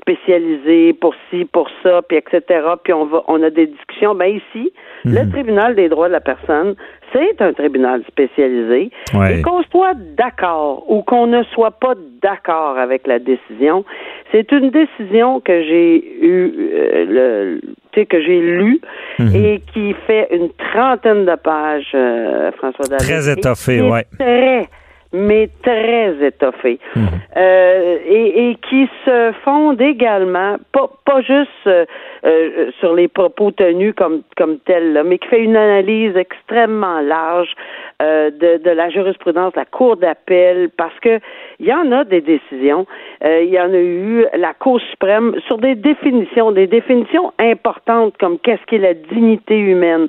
spécialisé 0.00 0.92
pour 0.94 1.14
ci, 1.30 1.44
pour 1.44 1.68
ça, 1.84 2.02
puis 2.02 2.16
etc. 2.16 2.42
Puis 2.82 2.92
on 2.92 3.04
va, 3.04 3.22
on 3.28 3.40
a 3.42 3.50
des 3.50 3.66
discussions. 3.66 4.14
Ben, 4.14 4.39
ici, 4.40 4.72
le 5.04 5.24
mhm. 5.24 5.30
tribunal 5.30 5.74
des 5.74 5.88
droits 5.88 6.08
de 6.08 6.12
la 6.12 6.20
personne, 6.20 6.74
c'est 7.12 7.40
un 7.42 7.52
tribunal 7.52 8.02
spécialisé. 8.08 8.90
Et 9.30 9.42
qu'on 9.42 9.62
soit 9.64 9.94
d'accord 10.16 10.84
ou 10.88 11.02
qu'on 11.02 11.26
ne 11.26 11.42
soit 11.44 11.72
pas 11.72 11.94
d'accord 12.22 12.78
avec 12.78 13.06
la 13.06 13.18
décision, 13.18 13.84
c'est 14.30 14.50
une 14.52 14.70
décision 14.70 15.40
que 15.40 15.62
j'ai 15.62 16.24
eu 16.24 16.52
euh, 16.72 17.04
le 17.08 18.04
que 18.04 18.22
j'ai 18.22 18.40
lu 18.40 18.80
mhm. 19.18 19.34
et 19.34 19.62
qui 19.74 19.94
fait 20.06 20.28
une 20.30 20.48
trentaine 20.72 21.26
de 21.26 21.36
pages, 21.36 21.90
euh, 21.94 22.50
François 22.52 22.86
David. 22.86 23.06
Très 23.06 23.30
étoffé, 23.30 23.82
oui. 23.82 24.00
Très 24.18 24.68
mais 25.12 25.50
très 25.62 26.14
étoffés 26.24 26.78
mhm. 26.94 27.08
euh, 27.36 27.98
et, 28.06 28.50
et, 28.50 28.54
qui 28.68 28.88
se 29.04 29.32
fondent 29.44 29.80
également 29.80 30.56
pas 30.72 30.88
pas 31.04 31.20
juste 31.22 31.50
euh, 31.66 31.84
euh, 32.24 32.70
sur 32.78 32.94
les 32.94 33.08
propos 33.08 33.50
tenus 33.50 33.92
comme 33.96 34.22
comme 34.36 34.58
tels, 34.60 35.02
mais 35.04 35.18
qui 35.18 35.26
fait 35.28 35.42
une 35.42 35.56
analyse 35.56 36.16
extrêmement 36.16 37.00
large 37.00 37.52
de, 38.00 38.56
de 38.62 38.70
la 38.70 38.88
jurisprudence 38.88 39.52
de 39.52 39.58
la 39.58 39.66
Cour 39.66 39.96
d'appel 39.96 40.70
parce 40.76 40.98
que 41.00 41.18
il 41.58 41.66
y 41.66 41.74
en 41.74 41.92
a 41.92 42.04
des 42.04 42.22
décisions, 42.22 42.86
il 43.22 43.50
y 43.50 43.60
en 43.60 43.72
a 43.74 43.78
eu 43.78 44.24
la 44.38 44.54
Cour 44.54 44.80
suprême 44.90 45.34
sur 45.46 45.58
des 45.58 45.74
définitions, 45.74 46.52
des 46.52 46.66
définitions 46.66 47.32
importantes 47.38 48.14
comme 48.18 48.38
qu'est-ce 48.38 48.64
qu'est 48.66 48.78
la 48.78 48.94
dignité 48.94 49.58
humaine, 49.58 50.08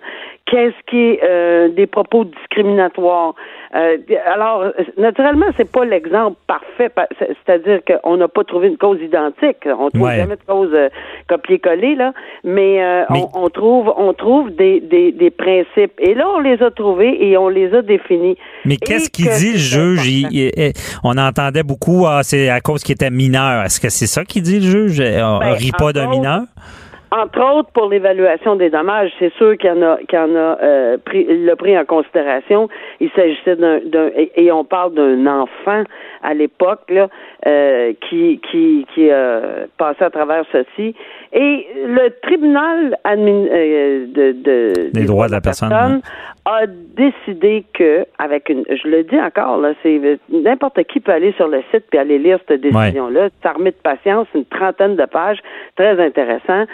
qu'est-ce 0.52 0.76
qui 0.90 0.98
est 0.98 1.20
euh, 1.24 1.70
des 1.70 1.88
propos 1.88 2.26
discriminatoires. 2.26 3.36
Euh, 3.74 3.98
alors, 4.26 4.66
naturellement, 4.98 5.46
c'est 5.56 5.72
pas 5.72 5.86
l'exemple 5.86 6.38
parfait, 6.46 6.92
c'est-à-dire 7.18 7.80
qu'on 7.88 8.18
n'a 8.18 8.28
pas 8.28 8.44
trouvé 8.44 8.68
une 8.68 8.78
cause 8.78 9.00
identique. 9.02 9.66
On 9.66 9.90
trouve 9.90 10.12
jamais 10.12 10.36
de 10.36 10.44
cause 10.46 10.70
euh, 10.74 10.90
copier-coller 11.30 11.96
là, 11.96 12.12
mais, 12.44 12.82
On, 13.34 13.50
trouve, 13.50 13.94
on 13.96 14.14
trouve 14.14 14.52
des, 14.52 14.82
des, 14.82 15.14
des, 15.14 15.30
principes. 15.30 15.94
Et 16.00 16.14
là, 16.14 16.28
on 16.36 16.40
les 16.40 16.62
a 16.62 16.70
trouvés 16.70 17.30
et 17.30 17.38
on 17.38 17.48
les 17.48 17.74
a 17.74 17.82
définis. 17.82 18.38
Mais 18.66 18.76
qu'est-ce 18.76 19.10
qu'il 19.10 19.30
dit 19.30 19.54
le 19.54 19.58
juge? 19.58 20.74
On 21.06 21.18
entendait 21.18 21.64
beaucoup, 21.64 22.06
ah, 22.08 22.24
c'est 22.24 22.50
à 22.50 22.60
cause 22.60 22.84
qu'il 22.84 22.94
était 22.94 23.10
mineur. 23.10 23.64
Est-ce 23.64 23.80
que 23.80 23.90
c'est 23.90 24.08
ça 24.08 24.26
qu'il 24.26 24.42
dit 24.42 24.60
le 24.60 24.88
juge? 24.88 25.00
On 25.00 25.40
ben, 25.40 25.54
rit 25.54 25.72
pas 25.78 25.94
d'un 25.94 26.10
mineur? 26.10 26.42
Entre 27.14 27.42
autres, 27.42 27.70
pour 27.72 27.90
l'évaluation 27.90 28.56
des 28.56 28.70
dommages, 28.70 29.12
c'est 29.20 29.34
sûr 29.34 29.58
qu'il 29.58 29.70
y 29.70 29.74
en 29.74 29.82
a, 29.82 29.98
qu'il 29.98 30.18
y 30.18 30.22
en 30.22 30.34
a 30.34 30.58
euh, 30.64 30.98
pris, 30.98 31.26
l'a 31.44 31.58
pris 31.58 31.78
en 31.78 31.84
considération. 31.84 32.70
Il 33.02 33.10
s'agissait 33.12 33.58
d'un, 33.58 33.80
et, 34.16 34.50
on 34.50 34.64
parle 34.64 34.94
d'un 34.94 35.28
enfant 35.28 35.84
à 36.24 36.34
l'époque 36.34 36.84
là, 36.90 37.10
euh, 37.48 37.92
qui 38.10 38.40
qui 38.50 38.86
qui 38.94 39.12
a 39.12 39.42
passé 39.78 40.06
à 40.06 40.10
travers 40.10 40.46
ceci. 40.54 40.96
Et 41.34 41.68
le 41.86 42.10
tribunal 42.22 42.98
admin, 43.04 43.46
euh, 43.46 44.06
de, 44.08 44.32
de, 44.32 44.92
des, 44.94 45.06
droits 45.06 45.28
de 45.28 45.34
la 45.34 45.42
personne, 45.42 46.02
a 46.46 46.66
décidé 46.66 47.66
que, 47.74 48.06
avec 48.20 48.50
une, 48.50 48.64
je 48.70 48.88
le 48.88 49.04
dis 49.04 49.20
encore 49.20 49.58
là, 49.58 49.74
c'est 49.84 50.00
n'importe 50.30 50.82
qui 50.86 51.00
peut 51.00 51.12
aller 51.12 51.34
sur 51.34 51.48
le 51.48 51.62
site 51.72 51.84
puis 51.90 52.00
aller 52.00 52.18
lire 52.18 52.40
cette 52.48 52.62
décision-là. 52.62 53.30
C'est 53.42 53.48
armé 53.50 53.72
de 53.72 53.76
patience, 53.76 54.28
une 54.34 54.46
trentaine 54.46 54.96
de 54.96 55.06
pages, 55.06 55.40
très 55.76 56.00
intéressant. 56.04 56.66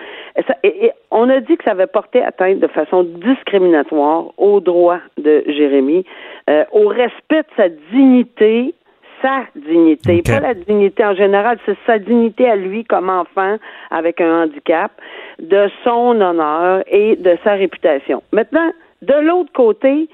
Et, 0.64 0.92
on 1.12 1.30
a 1.30 1.40
dit 1.40 1.58
que 1.58 1.64
ça 1.64 1.72
avait 1.72 1.88
porté 1.88 2.24
atteinte 2.24 2.60
de 2.60 2.68
façon 2.68 3.04
discriminatoire 3.04 4.26
aux 4.38 4.60
droits 4.60 5.02
de 5.18 5.44
Jérémy, 5.48 6.06
euh, 6.50 6.64
au 6.72 6.88
respect 6.88 7.42
de 7.42 7.56
sa 7.56 7.70
dignité 7.92 8.74
sa 9.22 9.46
dignité, 9.56 10.22
pas 10.22 10.40
la 10.40 10.54
dignité 10.54 11.04
en 11.04 11.16
général, 11.16 11.58
c'est 11.66 11.78
sa 11.88 11.98
dignité 11.98 12.48
à 12.48 12.56
lui 12.56 12.84
comme 12.86 13.10
enfant 13.10 13.58
avec 13.90 14.22
un 14.22 14.44
handicap, 14.44 14.92
de 15.40 15.70
son 15.84 16.22
honneur 16.22 16.84
et 16.88 17.16
de 17.16 17.38
sa 17.44 17.54
réputation. 17.54 18.22
Maintenant, 18.32 18.72
de 19.02 19.14
l'autre 19.14 19.52
côté, 19.54 20.08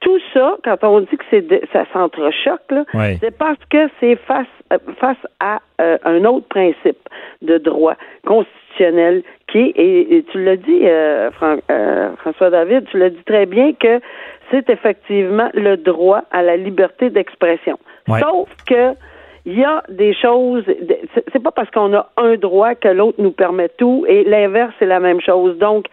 tout 0.00 0.18
ça, 0.32 0.56
quand 0.64 0.76
on 0.82 1.00
dit 1.00 1.16
que 1.16 1.24
c'est 1.30 1.46
ça 1.72 1.84
s'entrechoque, 1.92 2.72
c'est 3.20 3.36
parce 3.36 3.58
que 3.70 3.88
c'est 4.00 4.16
face 4.16 4.46
euh, 4.72 4.78
face 4.98 5.18
à 5.40 5.60
euh, 5.80 5.98
un 6.04 6.24
autre 6.24 6.46
principe 6.48 7.08
de 7.42 7.58
droit 7.58 7.96
constitutionnel 8.24 9.22
qui 9.48 9.72
est, 9.76 10.12
et, 10.12 10.24
tu 10.30 10.42
l'as 10.42 10.56
dit, 10.56 10.80
euh, 10.84 11.30
François 12.18 12.50
David, 12.50 12.86
tu 12.90 12.98
l'as 12.98 13.10
dit 13.10 13.22
très 13.26 13.46
bien 13.46 13.72
que 13.72 14.00
c'est 14.50 14.70
effectivement 14.70 15.50
le 15.54 15.76
droit 15.76 16.22
à 16.30 16.42
la 16.42 16.56
liberté 16.56 17.10
d'expression. 17.10 17.78
Sauf 18.06 18.48
que 18.66 18.94
il 19.46 19.58
y 19.58 19.64
a 19.64 19.82
des 19.88 20.14
choses, 20.14 20.64
c'est 21.32 21.42
pas 21.42 21.50
parce 21.50 21.70
qu'on 21.70 21.94
a 21.94 22.10
un 22.18 22.36
droit 22.36 22.74
que 22.74 22.88
l'autre 22.88 23.20
nous 23.20 23.32
permet 23.32 23.70
tout, 23.70 24.04
et 24.06 24.24
l'inverse, 24.24 24.72
c'est 24.78 24.86
la 24.86 25.00
même 25.00 25.20
chose. 25.20 25.56
Donc, 25.58 25.86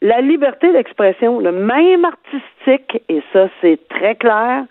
la 0.00 0.20
liberté 0.20 0.72
d'expression, 0.72 1.40
le 1.40 1.52
même 1.52 2.04
artistique, 2.04 3.02
et 3.08 3.22
ça, 3.32 3.48
c'est 3.60 3.78
très 3.88 4.14
clair, 4.14 4.64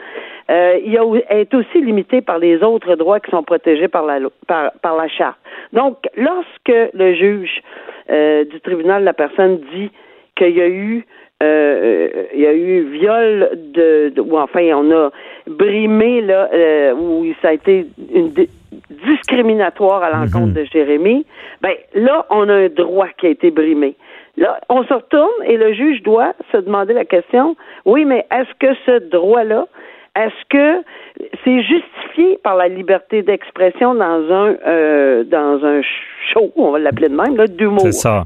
euh, 0.50 0.80
il 0.86 0.98
est 1.30 1.54
aussi 1.54 1.82
limité 1.82 2.22
par 2.22 2.40
les 2.40 2.64
autres 2.64 2.96
droits 2.96 3.20
qui 3.20 3.32
sont 3.32 3.44
protégés 3.44 3.90
par 3.90 4.06
la, 4.06 4.20
par, 4.48 4.72
par 4.82 4.96
la 4.96 5.08
charte. 5.10 5.38
Donc, 5.74 5.98
lorsque 6.16 6.94
le 6.94 7.14
juge 7.14 7.62
euh, 8.10 8.46
du 8.46 8.62
tribunal 8.62 9.02
de 9.02 9.06
la 9.06 9.14
personne 9.14 9.60
dit 9.74 9.92
qu'il 10.36 10.56
y 10.56 10.62
a 10.62 10.68
eu 10.70 11.06
euh, 11.44 12.10
il 12.34 12.40
y 12.40 12.48
a 12.48 12.54
eu 12.54 12.82
viol 12.90 13.50
de, 13.76 14.12
ou 14.20 14.40
enfin 14.40 14.72
on 14.74 14.90
a 14.92 15.12
brimé 15.46 16.22
là 16.22 16.50
euh, 16.52 16.94
où 16.96 17.26
ça 17.44 17.50
a 17.50 17.54
été 17.54 17.86
une 18.12 18.32
discriminatoire 18.90 20.02
à 20.02 20.10
l'encontre 20.10 20.48
mhm. 20.48 20.54
de 20.54 20.64
Jérémy, 20.64 21.26
ben 21.62 21.74
là 21.94 22.26
on 22.32 22.50
a 22.50 22.54
un 22.54 22.70
droit 22.70 23.10
qui 23.20 23.28
a 23.28 23.30
été 23.30 23.52
brimé. 23.52 23.96
Là, 24.38 24.60
on 24.70 24.84
se 24.84 24.94
retourne 24.94 25.44
et 25.46 25.58
le 25.58 25.74
juge 25.74 26.04
doit 26.04 26.34
se 26.52 26.58
demander 26.58 26.94
la 26.94 27.06
question, 27.06 27.56
oui, 27.86 28.06
mais 28.06 28.26
est-ce 28.32 28.54
que 28.60 28.74
ce 28.86 29.10
droit-là, 29.10 29.66
est-ce 30.16 30.46
que 30.50 30.84
c'est 31.44 31.62
justifié 31.64 32.38
par 32.44 32.56
la 32.56 32.68
liberté 32.68 33.24
d'expression 33.24 33.96
dans 33.96 34.32
un 34.32 34.56
euh, 34.68 35.24
dans 35.24 35.66
un 35.66 35.82
show, 36.34 36.52
on 36.56 36.72
va 36.72 36.80
l'appeler 36.80 37.10
de 37.10 37.16
même, 37.16 37.36
là, 37.36 37.48
d'humour? 37.48 37.82
C'est 37.82 37.92
ça. 37.94 38.26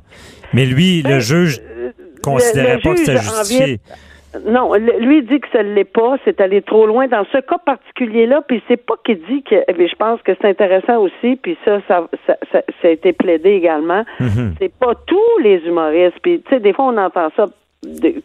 Mais 0.53 0.65
lui, 0.65 1.01
le 1.01 1.09
ben, 1.09 1.19
juge 1.19 1.61
euh, 1.61 1.91
considérait 2.21 2.79
pas 2.79 2.91
que 2.91 2.99
c'était 2.99 3.17
justifié. 3.17 3.79
Non, 4.45 4.73
lui 4.75 5.23
dit 5.23 5.39
que 5.41 5.47
ça 5.51 5.61
ne 5.61 5.73
l'est 5.73 5.83
pas, 5.83 6.15
c'est 6.23 6.39
aller 6.39 6.61
trop 6.61 6.85
loin 6.85 7.07
dans 7.07 7.25
ce 7.31 7.37
cas 7.39 7.57
particulier-là, 7.57 8.41
puis 8.47 8.63
c'est 8.67 8.77
pas 8.77 8.95
qu'il 9.03 9.19
dit 9.29 9.43
que, 9.43 9.55
mais 9.77 9.87
je 9.87 9.95
pense 9.95 10.21
que 10.21 10.31
c'est 10.39 10.47
intéressant 10.47 10.99
aussi, 10.99 11.35
puis 11.35 11.57
ça, 11.65 11.81
ça, 11.87 12.07
ça, 12.25 12.37
ça, 12.51 12.61
a 12.83 12.87
été 12.87 13.11
plaidé 13.11 13.51
également. 13.51 14.03
Mm-hmm. 14.19 14.51
C'est 14.59 14.73
pas 14.73 14.93
tous 15.05 15.37
les 15.41 15.57
humoristes, 15.65 16.17
puis 16.21 16.41
tu 16.41 16.49
sais, 16.49 16.59
des 16.61 16.71
fois 16.71 16.85
on 16.85 16.97
entend 16.97 17.29
ça 17.35 17.47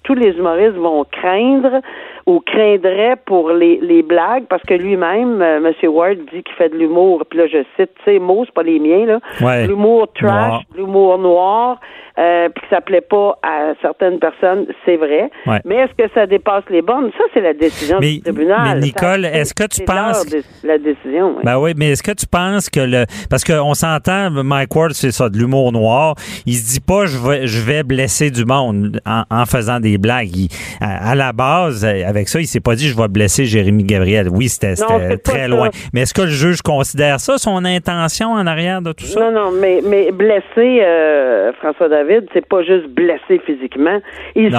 tous 0.02 0.14
les 0.14 0.32
humoristes 0.36 0.76
vont 0.76 1.04
craindre 1.10 1.80
ou 2.26 2.40
craindraient 2.40 3.16
pour 3.24 3.50
les, 3.50 3.78
les 3.80 4.02
blagues 4.02 4.44
parce 4.48 4.62
que 4.64 4.74
lui-même, 4.74 5.40
euh, 5.40 5.58
M. 5.58 5.88
Ward 5.88 6.18
dit 6.32 6.42
qu'il 6.42 6.54
fait 6.56 6.68
de 6.68 6.76
l'humour. 6.76 7.24
Puis 7.30 7.38
là, 7.38 7.46
je 7.46 7.58
cite 7.76 7.92
ses 8.04 8.18
mots, 8.18 8.44
c'est 8.44 8.54
pas 8.54 8.64
les 8.64 8.80
miens 8.80 9.06
là. 9.06 9.66
L'humour 9.66 10.08
trash, 10.12 10.62
l'humour 10.74 11.18
noir 11.18 11.78
euh, 12.18 12.48
puis 12.48 12.62
que 12.62 12.74
ça 12.74 12.80
plaît 12.80 13.02
pas 13.02 13.38
à 13.42 13.74
certaines 13.82 14.18
personnes, 14.18 14.66
c'est 14.86 14.96
vrai. 14.96 15.30
Mais 15.66 15.76
est-ce 15.76 15.92
que 15.92 16.10
ça 16.14 16.26
dépasse 16.26 16.64
les 16.70 16.80
bornes? 16.80 17.10
Ça, 17.16 17.24
c'est 17.34 17.42
la 17.42 17.52
décision 17.52 18.00
du 18.00 18.22
tribunal. 18.22 18.78
Mais 18.78 18.86
Nicole, 18.86 19.24
est-ce 19.26 19.52
que 19.52 19.64
tu 19.64 19.84
penses... 19.84 20.24
La 20.64 20.78
décision, 20.78 21.34
oui. 21.36 21.42
Ben 21.44 21.58
oui, 21.58 21.74
mais 21.76 21.90
est-ce 21.90 22.02
que 22.02 22.12
tu 22.12 22.26
penses 22.26 22.70
que 22.70 22.80
le... 22.80 23.04
Parce 23.28 23.44
qu'on 23.44 23.74
s'entend, 23.74 24.30
Mike 24.30 24.74
Ward, 24.74 24.92
c'est 24.92 25.10
ça, 25.10 25.28
de 25.28 25.36
l'humour 25.36 25.72
noir. 25.72 26.14
Il 26.46 26.54
se 26.54 26.72
dit 26.72 26.80
pas, 26.80 27.04
je 27.04 27.18
vais, 27.18 27.46
je 27.46 27.60
vais 27.60 27.82
blesser 27.82 28.30
du 28.30 28.46
monde 28.46 28.98
en, 29.04 29.44
faisant 29.44 29.78
des 29.78 29.98
blagues. 29.98 30.48
à, 30.80 31.14
la 31.14 31.32
base, 31.34 31.84
avec 31.84 32.15
avec 32.16 32.28
ça. 32.28 32.40
Il 32.40 32.46
s'est 32.46 32.60
pas 32.60 32.74
dit 32.74 32.88
je 32.88 32.96
vais 32.96 33.08
blesser 33.08 33.44
Jérémy 33.44 33.84
Gabriel. 33.84 34.28
Oui, 34.30 34.48
c'était 34.48 34.74
très 35.18 35.48
loin. 35.48 35.70
Mais 35.92 36.02
est-ce 36.02 36.14
que 36.14 36.22
le 36.22 36.28
juge 36.28 36.62
considère 36.62 37.20
ça, 37.20 37.38
son 37.38 37.64
intention 37.64 38.32
en 38.32 38.46
arrière 38.46 38.82
de 38.82 38.92
tout 38.92 39.04
ça? 39.04 39.20
Non, 39.20 39.30
non, 39.30 39.50
mais, 39.50 39.80
mais 39.84 40.10
blesser 40.12 40.80
euh, 40.82 41.52
François 41.54 41.88
David, 41.88 42.26
c'est 42.32 42.46
pas 42.46 42.62
juste 42.62 42.88
blesser 42.88 43.40
physiquement. 43.44 43.98
Ici, 44.34 44.50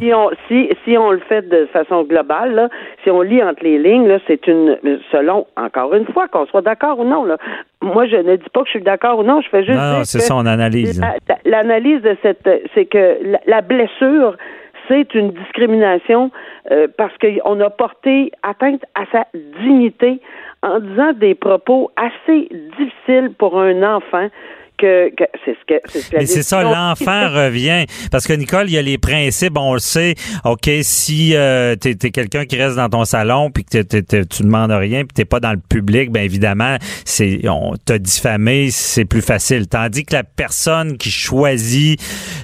si, 0.00 0.14
on, 0.14 0.30
si, 0.48 0.68
si 0.84 0.96
on 0.96 1.10
le 1.10 1.20
fait 1.28 1.48
de 1.48 1.66
façon 1.72 2.04
globale, 2.04 2.54
là, 2.54 2.68
si 3.04 3.10
on 3.10 3.22
lit 3.22 3.42
entre 3.42 3.62
les 3.62 3.78
lignes, 3.78 4.18
c'est 4.26 4.46
une 4.46 4.76
selon, 5.10 5.46
encore 5.56 5.94
une 5.94 6.06
fois, 6.06 6.28
qu'on 6.28 6.46
soit 6.46 6.62
d'accord 6.62 6.98
ou 6.98 7.04
non, 7.04 7.24
là, 7.24 7.36
moi, 7.80 8.06
je 8.06 8.16
ne 8.16 8.36
dis 8.36 8.50
pas 8.52 8.60
que 8.60 8.66
je 8.66 8.70
suis 8.72 8.82
d'accord 8.82 9.20
ou 9.20 9.22
non, 9.22 9.40
je 9.40 9.48
fais 9.48 9.64
juste. 9.64 9.78
Non, 9.78 10.02
c'est 10.04 10.20
son 10.20 10.46
analyse. 10.46 11.00
L'analyse 11.44 12.02
de 12.02 12.16
cette, 12.22 12.48
c'est 12.74 12.86
que 12.86 13.18
la, 13.46 13.60
blessure, 13.60 14.36
c'est 14.88 15.14
une 15.14 15.30
discrimination 15.30 16.30
euh, 16.70 16.88
parce 16.96 17.12
qu'on 17.18 17.60
a 17.60 17.70
porté 17.70 18.32
atteinte 18.42 18.84
à 18.94 19.04
sa 19.12 19.26
dignité 19.60 20.20
en 20.62 20.80
disant 20.80 21.12
des 21.12 21.34
propos 21.34 21.90
assez 21.96 22.48
difficiles 22.78 23.32
pour 23.38 23.60
un 23.60 23.82
enfant 23.82 24.28
que, 24.78 25.10
c'est 25.44 25.52
ce 25.52 25.64
que 25.66 25.80
c'est 25.88 26.16
Mais 26.16 26.26
c'est 26.26 26.42
ça, 26.42 26.62
l'enfant 26.62 27.28
revient. 27.34 27.84
Parce 28.10 28.26
que 28.26 28.32
Nicole, 28.32 28.68
il 28.68 28.74
y 28.74 28.78
a 28.78 28.82
les 28.82 28.98
principes, 28.98 29.56
on 29.56 29.74
le 29.74 29.80
sait. 29.80 30.14
OK, 30.44 30.70
si 30.82 31.34
euh, 31.34 31.76
t'es 31.76 31.96
es, 32.02 32.10
quelqu'un 32.10 32.44
qui 32.44 32.56
reste 32.56 32.76
dans 32.76 32.88
ton 32.88 33.04
salon 33.04 33.50
puis 33.50 33.64
que 33.64 33.82
tu 33.82 34.42
demandes 34.42 34.70
rien 34.70 35.04
puis 35.04 35.14
t'es 35.14 35.24
pas 35.24 35.40
dans 35.40 35.52
le 35.52 35.58
public, 35.58 36.10
ben 36.10 36.22
évidemment, 36.22 36.76
c'est 37.04 37.40
on 37.48 37.74
t'a 37.84 37.98
diffamé, 37.98 38.70
c'est 38.70 39.04
plus 39.04 39.22
facile. 39.22 39.66
Tandis 39.66 40.04
que 40.04 40.14
la 40.14 40.24
personne 40.24 40.96
qui 40.96 41.10
choisit 41.10 42.00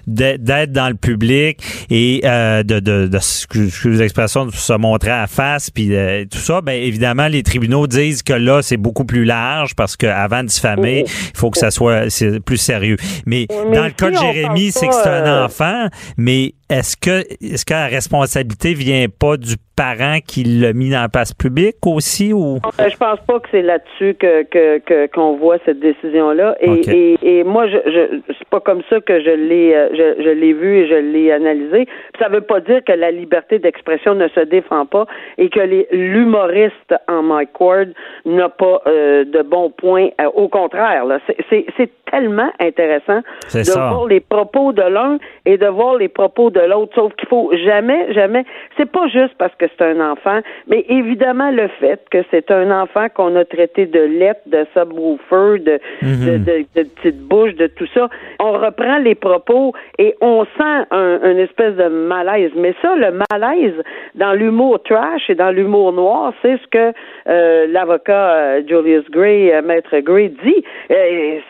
d'être 0.06 0.72
dans 0.72 0.88
le 0.88 0.94
public 0.94 1.60
et 1.90 2.22
euh, 2.24 2.62
de, 2.62 2.80
de, 2.80 3.06
de, 3.06 3.18
de 3.18 3.98
l'expression 3.98 4.46
de 4.46 4.52
se 4.52 4.72
montrer 4.74 5.10
à 5.10 5.26
face 5.26 5.70
puis 5.70 5.94
euh, 5.94 6.24
tout 6.30 6.38
ça, 6.38 6.60
ben 6.60 6.72
évidemment, 6.72 7.28
les 7.28 7.42
tribunaux 7.42 7.86
disent 7.86 8.22
que 8.22 8.32
là, 8.32 8.62
c'est 8.62 8.76
beaucoup 8.76 9.04
plus 9.04 9.24
large 9.24 9.74
parce 9.74 9.96
qu'avant 9.96 10.42
de 10.42 10.48
diffamer, 10.48 11.04
il 11.06 11.38
faut 11.38 11.50
que 11.50 11.58
ça 11.58 11.70
soit 11.70 12.10
plus 12.44 12.56
sérieux. 12.56 12.96
Mais, 13.26 13.46
dans 13.46 13.84
le 13.84 13.90
cas 13.90 14.10
de 14.10 14.16
Jérémy, 14.16 14.72
c'est 14.72 14.88
que 14.88 14.94
c'est 14.94 15.08
un 15.08 15.26
euh, 15.26 15.44
enfant, 15.46 15.88
mais 16.16 16.54
est-ce 16.70 16.96
que 16.96 17.24
est-ce 17.40 17.64
que 17.64 17.74
la 17.74 17.86
responsabilité 17.86 18.74
vient 18.74 19.06
pas 19.08 19.36
du 19.36 19.56
parent 19.76 20.18
qui 20.26 20.44
l'a 20.44 20.72
mis 20.72 20.90
dans 20.90 21.02
la 21.02 21.08
place 21.08 21.32
publique 21.32 21.76
aussi 21.86 22.32
ou? 22.32 22.56
Euh, 22.56 22.88
Je 22.88 22.96
pense 22.96 23.20
pas 23.26 23.40
que 23.40 23.48
c'est 23.50 23.62
là-dessus 23.62 24.14
que 24.14 25.06
qu'on 25.08 25.36
voit 25.36 25.58
cette 25.64 25.80
décision 25.80 26.30
là 26.32 26.56
et, 26.60 27.16
et, 27.22 27.44
moi 27.44 27.66
je, 27.68 27.78
je 27.86 28.32
c'est 28.38 28.48
pas 28.48 28.60
comme 28.60 28.82
ça 28.88 29.00
que 29.00 29.20
je 29.20 29.30
l'ai 29.30 29.74
euh, 29.74 29.88
je, 29.92 30.22
je 30.22 30.30
l'ai 30.30 30.52
vu 30.52 30.78
et 30.78 30.88
je 30.88 30.94
l'ai 30.94 31.32
analysé. 31.32 31.86
Ça 32.18 32.28
veut 32.28 32.40
pas 32.40 32.60
dire 32.60 32.82
que 32.84 32.92
la 32.92 33.10
liberté 33.10 33.58
d'expression 33.58 34.14
ne 34.14 34.28
se 34.28 34.40
défend 34.40 34.86
pas 34.86 35.06
et 35.38 35.48
que 35.48 35.60
l'humoriste 35.92 36.94
en 37.08 37.22
Mike 37.22 37.60
Ward 37.60 37.88
n'a 38.24 38.48
pas 38.48 38.82
euh, 38.86 39.24
de 39.24 39.42
bons 39.42 39.70
points. 39.70 40.08
au 40.34 40.48
contraire, 40.48 41.04
là, 41.04 41.18
c'est, 41.50 41.66
c'est 41.76 41.90
tellement 42.10 42.50
intéressant 42.60 43.20
de 43.52 43.72
voir 43.72 44.06
les 44.06 44.20
propos 44.20 44.72
de 44.72 44.82
l'un 44.82 45.18
et 45.44 45.58
de 45.58 45.66
voir 45.66 45.96
les 45.96 46.08
propos 46.08 46.50
de 46.50 46.60
l'autre. 46.60 46.92
Sauf 46.94 47.12
qu'il 47.14 47.28
faut 47.28 47.50
jamais, 47.64 48.12
jamais. 48.12 48.44
C'est 48.76 48.90
pas 48.90 49.08
juste 49.08 49.34
parce 49.38 49.54
que 49.56 49.63
c'est 49.76 49.84
un 49.84 50.00
enfant, 50.00 50.40
mais 50.66 50.84
évidemment 50.88 51.50
le 51.50 51.68
fait 51.80 52.00
que 52.10 52.18
c'est 52.30 52.50
un 52.50 52.70
enfant 52.70 53.08
qu'on 53.14 53.34
a 53.36 53.44
traité 53.44 53.86
de 53.86 54.00
lettre, 54.00 54.40
de 54.46 54.66
subwoofer, 54.74 55.60
de, 55.60 55.80
mhm. 56.02 56.44
de, 56.44 56.64
de, 56.74 56.88
petite 56.88 57.20
bouche, 57.20 57.54
de 57.54 57.66
tout 57.66 57.86
ça. 57.94 58.08
On 58.40 58.52
reprend 58.52 58.98
les 58.98 59.14
propos 59.14 59.72
et 59.98 60.14
on 60.20 60.44
sent 60.44 60.86
un, 60.90 61.20
une 61.30 61.38
espèce 61.38 61.74
de 61.76 61.88
malaise. 61.88 62.52
Mais 62.56 62.74
ça, 62.82 62.94
le 62.96 63.20
malaise 63.30 63.74
dans 64.14 64.32
l'humour 64.32 64.82
trash 64.82 65.28
et 65.28 65.34
dans 65.34 65.50
l'humour 65.50 65.92
noir, 65.92 66.32
c'est 66.42 66.58
ce 66.58 66.66
que 66.68 66.92
euh, 67.28 67.66
l'avocat 67.68 68.34
euh, 68.34 68.62
Julius 68.66 69.08
Gray, 69.10 69.52
euh, 69.52 69.62
maître 69.62 69.96
Gray, 69.98 70.30
dit. 70.44 70.64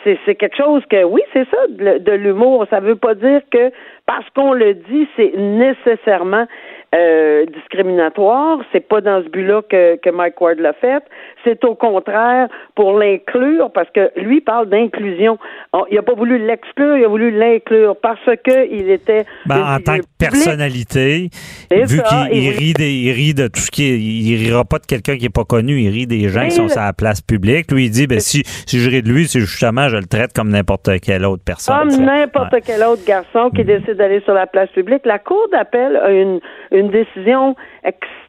c'est 0.05 0.35
quelque 0.35 0.57
chose 0.57 0.83
que 0.91 1.05
oui, 1.05 1.23
c'est 1.33 1.49
ça 1.51 1.67
de, 1.69 1.99
de 1.99 2.13
l'humour. 2.13 2.67
Ça 2.71 2.81
veut 2.81 2.97
pas 2.97 3.15
dire 3.15 3.41
que 3.51 3.71
parce 4.07 4.29
qu'on 4.31 4.53
le 4.53 4.75
dit, 4.75 5.09
c'est 5.17 5.33
nécessairement 5.37 6.47
euh, 6.95 7.47
discriminatoire. 7.47 8.61
C'est 8.73 8.87
pas 8.89 9.01
dans 9.01 9.23
ce 9.23 9.29
but-là 9.29 9.63
que, 9.63 9.97
que 9.97 10.11
Mike 10.11 10.41
Ward 10.41 10.59
l'a 10.59 10.73
fait. 10.73 11.03
C'est 11.45 11.65
au 11.65 11.75
contraire 11.75 12.49
pour 12.75 12.99
l'inclure, 12.99 13.71
parce 13.73 13.89
que 13.91 14.11
lui 14.17 14.41
parle 14.41 14.69
d'inclusion. 14.69 15.39
Il 15.91 15.99
a 15.99 16.03
pas 16.03 16.15
voulu 16.15 16.39
l'exclure, 16.39 16.97
il 16.97 17.05
a 17.05 17.09
voulu 17.09 17.31
l'inclure 17.31 17.97
parce 18.01 18.25
que 18.25 18.71
il 18.71 18.91
était. 18.91 19.25
Ben, 19.47 19.77
en 19.77 19.79
tant 19.81 19.99
que 19.99 20.05
personnalité, 20.19 21.29
vu 21.71 22.01
qu'il 22.03 22.51
rit, 22.51 22.73
des, 22.73 22.93
il 22.93 23.13
rit 23.13 23.35
de 23.35 23.49
tout 23.49 23.61
ce 23.61 23.71
qui 23.71 23.85
est, 23.85 23.99
il 23.99 24.37
rira 24.45 24.65
pas 24.65 24.79
de 24.79 24.87
quelqu'un 24.87 25.17
qui 25.17 25.27
est 25.27 25.35
pas 25.35 25.45
connu, 25.45 25.81
il 25.81 25.91
rit 25.91 26.07
des 26.07 26.29
gens 26.29 26.45
qui 26.45 26.53
sont 26.53 26.77
à 26.77 26.87
la 26.87 26.93
place 26.93 27.21
publique. 27.21 27.71
Lui, 27.71 27.87
il 27.87 27.91
dit, 27.91 28.07
ben 28.07 28.21
si, 28.21 28.43
si 28.45 28.79
je 28.79 28.91
ris 28.91 29.03
de 29.03 29.09
lui, 29.09 29.27
c'est 29.27 29.41
justement, 29.41 29.89
je 29.89 29.97
le 29.97 30.07
traite 30.07 30.33
comme 30.33 30.51
n'importe 30.51 30.89
quelle 31.01 31.25
autre 31.25 31.43
personne. 31.45 31.77
Comme 31.77 32.05
n'importe 32.05 32.57
quel 32.65 32.83
autre 32.83 33.05
garçon 33.07 33.51
qui 33.51 33.63
mm-hmm. 33.63 33.67
décide 33.67 33.95
d'aller 33.95 34.21
sur 34.21 34.35
la 34.35 34.47
place 34.47 34.71
publique. 34.71 35.03
La 35.05 35.19
Cour 35.19 35.47
d'appel 35.53 35.97
a 35.97 36.11
une, 36.11 36.41
une 36.73 36.91
décision 36.91 37.55
extrêmement 37.83 38.24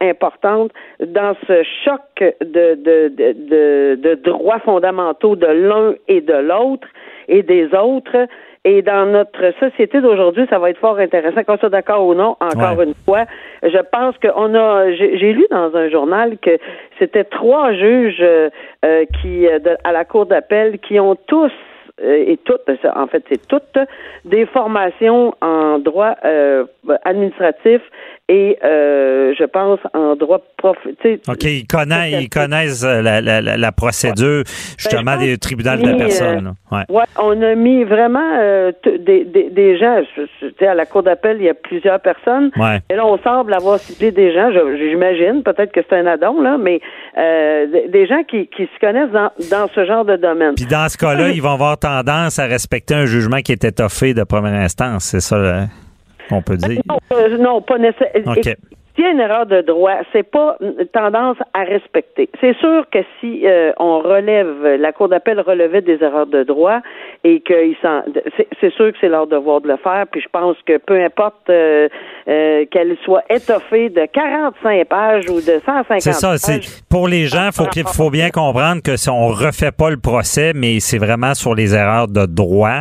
importante 0.00 0.72
dans 1.00 1.34
ce 1.46 1.62
choc 1.84 2.00
de, 2.40 2.74
de, 2.74 3.08
de, 3.08 3.94
de, 3.94 4.14
droits 4.14 4.60
fondamentaux 4.60 5.36
de 5.36 5.46
l'un 5.46 5.94
et 6.08 6.20
de 6.20 6.34
l'autre 6.34 6.88
et 7.28 7.42
des 7.42 7.72
autres. 7.74 8.26
Et 8.64 8.82
dans 8.82 9.06
notre 9.06 9.54
société 9.58 10.02
d'aujourd'hui, 10.02 10.46
ça 10.50 10.58
va 10.58 10.68
être 10.68 10.78
fort 10.78 10.98
intéressant, 10.98 11.44
qu'on 11.44 11.56
soit 11.56 11.70
d'accord 11.70 12.06
ou 12.06 12.14
non, 12.14 12.36
encore 12.40 12.82
une 12.82 12.92
fois. 13.06 13.24
Je 13.62 13.78
pense 13.90 14.14
qu'on 14.18 14.54
a, 14.54 14.92
j'ai 14.92 15.32
lu 15.32 15.46
dans 15.50 15.74
un 15.74 15.88
journal 15.88 16.36
que 16.36 16.58
c'était 16.98 17.24
trois 17.24 17.72
juges 17.72 18.20
euh, 18.20 18.50
euh, 18.84 19.06
qui, 19.22 19.48
à 19.48 19.92
la 19.92 20.04
Cour 20.04 20.26
d'appel, 20.26 20.78
qui 20.78 21.00
ont 21.00 21.16
tous 21.26 21.52
et 22.02 22.38
toutes, 22.44 22.62
en 22.94 23.06
fait, 23.06 23.22
c'est 23.28 23.46
toutes 23.46 23.78
des 24.24 24.46
formations 24.46 25.34
en 25.40 25.78
droit 25.78 26.14
euh, 26.24 26.64
administratif 27.04 27.80
et 28.28 28.58
euh, 28.64 29.34
je 29.38 29.44
pense 29.44 29.80
en 29.92 30.14
droit 30.14 30.40
prof. 30.56 30.76
OK, 30.86 31.44
ils 31.44 31.66
connaissent, 31.66 32.22
ils 32.22 32.28
connaissent 32.28 32.84
la, 32.84 33.20
la, 33.20 33.40
la 33.40 33.72
procédure 33.72 34.44
justement 34.78 35.16
ben, 35.16 35.18
des 35.18 35.38
tribunaux 35.38 35.76
de 35.76 35.88
la 35.88 35.96
personne. 35.96 36.54
ouais. 36.70 36.84
ouais. 36.88 37.04
on 37.18 37.42
a 37.42 37.54
mis 37.54 37.84
vraiment 37.84 38.70
des, 38.84 39.24
des, 39.24 39.50
des, 39.50 39.78
gens. 39.78 40.02
à 40.60 40.74
la 40.74 40.86
cour 40.86 41.02
d'appel, 41.02 41.38
il 41.40 41.46
y 41.46 41.48
a 41.48 41.54
plusieurs 41.54 42.00
personnes. 42.00 42.50
Ouais. 42.56 42.78
Et 42.88 42.94
là, 42.94 43.04
on 43.04 43.18
semble 43.18 43.52
avoir 43.52 43.78
ciblé 43.78 44.10
des 44.12 44.32
gens. 44.32 44.50
J'imagine, 44.78 45.42
peut-être 45.42 45.72
que 45.72 45.80
c'est 45.88 45.96
un 45.96 46.06
addon 46.06 46.40
là, 46.40 46.56
mais 46.56 46.80
des 47.16 48.06
gens 48.06 48.22
qui, 48.22 48.46
qui 48.46 48.62
se 48.62 48.80
connaissent 48.80 49.10
dans, 49.10 49.30
dans 49.50 49.68
ce 49.74 49.84
genre 49.84 50.04
de 50.04 50.16
domaine. 50.16 50.54
Puis 50.54 50.66
dans 50.66 50.88
ce 50.88 50.96
cas-là, 50.96 51.28
ils 51.34 51.42
vont 51.42 51.52
avoir 51.52 51.78
tendance 51.78 51.89
à 52.38 52.46
respecter 52.46 52.94
un 52.94 53.06
jugement 53.06 53.40
qui 53.40 53.52
était 53.52 53.72
toffé 53.72 54.14
de 54.14 54.24
première 54.24 54.54
instance. 54.60 55.04
C'est 55.04 55.20
ça 55.20 55.66
qu'on 56.28 56.42
peut 56.42 56.56
dire? 56.56 56.80
Non, 56.88 56.98
euh, 57.12 57.38
non 57.38 57.60
pas 57.62 57.78
nécessairement. 57.78 58.34
S'il 59.00 59.06
y 59.06 59.08
a 59.08 59.12
une 59.12 59.20
erreur 59.20 59.46
de 59.46 59.62
droit, 59.62 59.94
c'est 60.12 60.30
pas 60.30 60.58
tendance 60.92 61.38
à 61.54 61.62
respecter. 61.62 62.28
C'est 62.38 62.54
sûr 62.58 62.84
que 62.92 62.98
si 63.18 63.46
euh, 63.46 63.72
on 63.78 64.00
relève, 64.00 64.76
la 64.78 64.92
Cour 64.92 65.08
d'appel 65.08 65.40
relevait 65.40 65.80
des 65.80 66.02
erreurs 66.02 66.26
de 66.26 66.42
droit 66.42 66.80
et 67.24 67.40
qu'ils 67.40 67.76
c'est 68.60 68.74
sûr 68.74 68.92
que 68.92 68.98
c'est 69.00 69.08
leur 69.08 69.26
devoir 69.26 69.62
de 69.62 69.68
le 69.68 69.78
faire. 69.78 70.04
Puis 70.12 70.20
je 70.20 70.28
pense 70.30 70.54
que 70.66 70.76
peu 70.76 71.02
importe 71.02 71.48
euh, 71.48 71.88
euh, 72.28 72.66
qu'elle 72.70 72.94
soit 73.02 73.22
étoffée 73.30 73.88
de 73.88 74.04
45 74.04 74.86
pages 74.86 75.30
ou 75.30 75.40
de 75.40 75.62
150 75.64 76.00
C'est 76.00 76.12
ça. 76.12 76.36
C'est 76.36 76.60
pour 76.90 77.08
les 77.08 77.24
gens, 77.24 77.48
faut 77.54 77.64
qu'il 77.68 77.86
faut 77.86 78.10
bien 78.10 78.28
comprendre 78.28 78.82
que 78.82 78.98
si 78.98 79.08
on 79.08 79.28
refait 79.28 79.72
pas 79.72 79.88
le 79.88 79.96
procès, 79.96 80.52
mais 80.54 80.78
c'est 80.78 80.98
vraiment 80.98 81.32
sur 81.32 81.54
les 81.54 81.74
erreurs 81.74 82.08
de 82.08 82.26
droit 82.26 82.80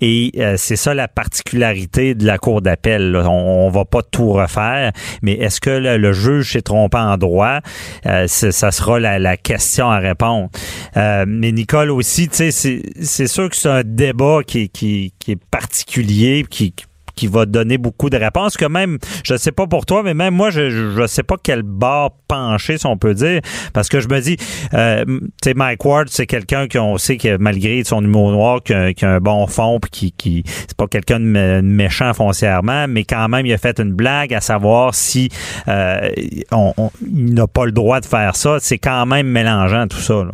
et 0.00 0.32
c'est 0.56 0.74
ça 0.74 0.94
la 0.94 1.06
particularité 1.06 2.16
de 2.16 2.26
la 2.26 2.38
Cour 2.38 2.60
d'appel. 2.60 3.16
On, 3.16 3.66
on 3.66 3.68
va 3.68 3.84
pas 3.84 4.02
tout 4.02 4.32
refaire, 4.32 4.90
mais 5.22 5.34
est-ce 5.34 5.59
que 5.60 5.70
le, 5.70 6.12
juge 6.12 6.52
s'est 6.52 6.62
trompé 6.62 6.98
en 6.98 7.16
droit? 7.16 7.60
Euh, 8.06 8.26
ça 8.26 8.70
sera 8.70 8.98
la, 8.98 9.36
question 9.36 9.90
à 9.90 9.98
répondre. 9.98 10.50
Euh, 10.96 11.24
mais 11.26 11.52
Nicole 11.52 11.90
aussi, 11.90 12.28
c'est 12.30 13.26
sûr 13.26 13.48
que 13.48 13.56
c'est 13.56 13.68
un 13.68 13.82
débat 13.84 14.40
qui, 14.46 14.68
qui, 14.68 15.12
qui 15.18 15.32
est 15.32 15.44
particulier, 15.50 16.44
qui, 16.48 16.72
qui 16.72 16.84
va 17.28 17.46
donner 17.46 17.78
beaucoup 17.78 18.10
de 18.10 18.16
réponses. 18.16 18.56
Que 18.56 18.66
même, 18.66 18.98
je 19.24 19.36
sais 19.36 19.52
pas 19.52 19.66
pour 19.66 19.86
toi, 19.86 20.02
mais 20.02 20.14
même 20.14 20.34
moi, 20.34 20.50
je 20.50 20.70
je 20.70 21.06
sais 21.06 21.22
pas 21.22 21.36
quel 21.42 21.62
bord 21.62 22.16
pencher, 22.28 22.78
si 22.78 22.86
on 22.86 22.96
peut 22.96 23.14
dire, 23.14 23.40
parce 23.72 23.88
que 23.88 24.00
je 24.00 24.08
me 24.08 24.20
dis, 24.20 24.36
euh, 24.74 25.04
tu 25.04 25.30
sais, 25.42 25.54
Mike 25.54 25.84
Ward, 25.84 26.08
c'est 26.10 26.26
quelqu'un 26.26 26.68
qu'on 26.68 26.98
sait 26.98 27.16
que 27.16 27.36
malgré 27.36 27.82
son 27.84 28.02
humour 28.02 28.30
noir, 28.30 28.62
qui 28.62 28.72
a, 28.74 28.92
un 29.02 29.20
bon 29.20 29.46
fond, 29.46 29.80
puis 29.80 29.90
qui, 29.90 30.12
qui 30.12 30.42
c'est 30.46 30.76
pas 30.76 30.86
quelqu'un 30.86 31.20
de 31.20 31.60
méchant 31.60 32.14
foncièrement, 32.14 32.86
mais 32.88 33.04
quand 33.04 33.28
même, 33.28 33.46
il 33.46 33.52
a 33.52 33.58
fait 33.58 33.80
une 33.80 33.92
blague 33.92 34.34
à 34.34 34.40
savoir 34.40 34.94
si 34.94 35.28
euh, 35.68 36.10
on, 36.52 36.72
n'a 37.10 37.46
pas 37.46 37.64
le 37.66 37.72
droit 37.72 38.00
de 38.00 38.06
faire 38.06 38.36
ça. 38.36 38.58
C'est 38.60 38.78
quand 38.78 39.06
même 39.06 39.26
mélangeant 39.26 39.86
tout 39.88 39.98
ça. 39.98 40.24
Là. 40.24 40.32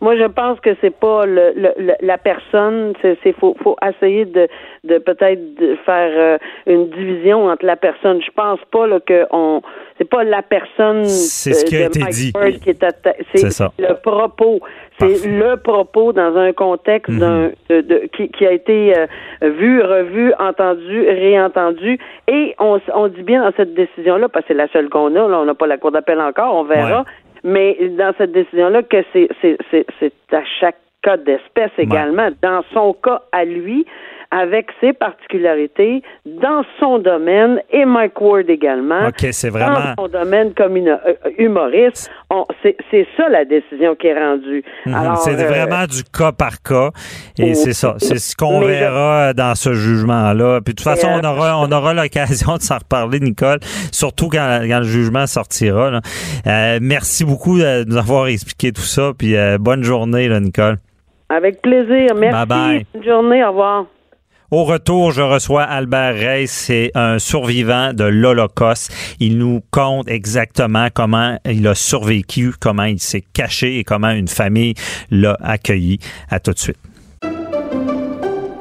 Moi, 0.00 0.16
je 0.16 0.24
pense 0.26 0.60
que 0.60 0.70
c'est 0.80 0.94
pas 0.96 1.26
le, 1.26 1.52
le- 1.56 1.94
la 2.00 2.18
personne. 2.18 2.92
C'est 3.02 3.32
faut, 3.32 3.56
faut 3.62 3.76
essayer 3.86 4.24
de, 4.26 4.46
de 4.84 4.98
peut-être 4.98 5.54
de 5.56 5.76
faire 5.84 6.10
euh, 6.16 6.38
une 6.66 6.88
division 6.90 7.46
entre 7.46 7.64
la 7.66 7.76
personne. 7.76 8.20
Je 8.22 8.30
pense 8.30 8.60
pas 8.70 8.86
là, 8.86 9.00
que 9.00 9.26
on. 9.32 9.60
C'est 9.98 10.08
pas 10.08 10.22
la 10.22 10.42
personne. 10.42 11.04
C'est 11.06 11.52
ce 11.54 11.64
qui 11.64 11.76
a 11.76 11.86
été 11.86 11.98
Mike 11.98 12.10
dit. 12.12 12.32
Bird 12.32 12.60
qui 12.60 12.70
est 12.70 12.84
C'est 13.34 13.60
le 13.80 13.94
propos. 14.00 14.60
C'est 15.00 15.26
le 15.26 15.56
propos 15.56 16.12
dans 16.12 16.36
un 16.36 16.52
contexte 16.52 17.12
Mhm. 17.12 17.18
d'un 17.20 17.50
de, 17.68 17.80
de- 17.80 18.02
qui, 18.16 18.28
qui 18.30 18.46
a 18.46 18.52
été 18.52 18.96
euh, 18.96 19.06
vu, 19.42 19.80
revu, 19.82 20.32
entendu, 20.38 21.00
réentendu. 21.08 21.98
Et 22.28 22.54
on, 22.60 22.80
on 22.94 23.08
dit 23.08 23.22
bien 23.22 23.42
dans 23.42 23.52
cette 23.56 23.74
décision-là, 23.74 24.28
parce 24.28 24.44
que 24.44 24.52
c'est 24.54 24.58
la 24.58 24.68
seule 24.68 24.88
qu'on 24.88 25.08
a. 25.16 25.28
Là, 25.28 25.40
on 25.40 25.44
n'a 25.44 25.54
pas 25.54 25.66
la 25.66 25.78
cour 25.78 25.90
d'appel 25.92 26.20
encore. 26.20 26.54
On 26.54 26.64
verra. 26.64 27.00
Ouais. 27.00 27.04
Mais 27.44 27.76
dans 27.96 28.12
cette 28.18 28.32
décision-là, 28.32 28.82
que 28.82 29.04
c'est 29.12 29.28
c'est 29.40 29.56
c'est 29.70 29.86
c'est 30.00 30.34
à 30.34 30.44
chaque 30.60 30.78
cas 31.02 31.16
d'espèce 31.16 31.70
également, 31.78 32.28
dans 32.42 32.62
son 32.72 32.92
cas 32.92 33.22
à 33.32 33.44
lui, 33.44 33.86
avec 34.30 34.68
ses 34.80 34.92
particularités, 34.92 36.02
dans 36.26 36.62
son 36.78 36.98
domaine, 36.98 37.60
et 37.70 37.84
Mike 37.84 38.20
Ward 38.20 38.48
également. 38.50 39.08
OK, 39.08 39.26
c'est 39.32 39.48
vraiment. 39.48 39.94
Dans 39.96 40.04
son 40.04 40.08
domaine 40.08 40.52
comme 40.54 40.76
une, 40.76 40.88
euh, 40.88 41.14
humoriste, 41.38 42.10
c'est 42.62 42.76
c'est 42.90 43.06
ça 43.16 43.28
la 43.28 43.44
décision 43.44 43.94
qui 43.94 44.08
est 44.08 44.18
rendue. 44.18 44.62
Mhm. 44.86 44.94
Alors, 44.94 45.18
c'est 45.18 45.38
euh, 45.40 45.48
vraiment 45.48 45.86
du 45.86 46.02
cas 46.04 46.32
par 46.32 46.62
cas. 46.62 46.90
Et 47.38 47.52
oh. 47.52 47.54
c'est 47.54 47.72
ça. 47.72 47.94
C'est 47.98 48.18
ce 48.18 48.36
qu'on 48.36 48.60
verra 48.60 49.32
dans 49.32 49.54
ce 49.54 49.72
jugement-là. 49.72 50.60
Puis 50.60 50.74
de 50.74 50.76
toute 50.76 50.84
façon, 50.84 51.08
on 51.08 51.24
aura, 51.24 51.58
on 51.58 51.70
aura 51.72 51.94
l'occasion 51.94 52.56
de 52.56 52.62
s'en 52.62 52.78
reparler, 52.78 53.20
Nicole, 53.20 53.60
surtout 53.92 54.28
quand, 54.28 54.60
quand 54.68 54.78
le 54.78 54.84
jugement 54.84 55.26
sortira. 55.26 55.90
là. 55.90 56.00
Euh, 56.46 56.78
merci 56.82 57.24
beaucoup 57.24 57.58
de 57.58 57.84
nous 57.84 57.96
avoir 57.96 58.26
expliqué 58.26 58.72
tout 58.72 58.82
ça. 58.82 59.12
Puis 59.16 59.36
euh, 59.36 59.58
bonne 59.58 59.82
journée, 59.82 60.28
là, 60.28 60.40
Nicole. 60.40 60.78
avec 61.28 61.62
plaisir. 61.62 62.14
Merci. 62.16 62.46
Bye-bye. 62.46 62.84
Bonne 62.94 63.04
journée. 63.04 63.44
Au 63.44 63.48
revoir. 63.48 63.86
Au 64.50 64.64
retour, 64.64 65.12
je 65.12 65.20
reçois 65.20 65.62
Albert 65.62 66.14
Rey, 66.14 66.46
c'est 66.46 66.90
un 66.94 67.18
survivant 67.18 67.92
de 67.92 68.04
l'Holocauste. 68.04 68.90
Il 69.20 69.36
nous 69.36 69.60
conte 69.70 70.08
exactement 70.08 70.88
comment 70.92 71.38
il 71.44 71.66
a 71.68 71.74
survécu, 71.74 72.54
comment 72.58 72.84
il 72.84 72.98
s'est 72.98 73.24
caché 73.34 73.78
et 73.78 73.84
comment 73.84 74.08
une 74.10 74.26
famille 74.26 74.72
l'a 75.10 75.36
accueilli. 75.42 75.98
À 76.30 76.40
tout 76.40 76.52
de 76.52 76.58
suite. 76.58 76.78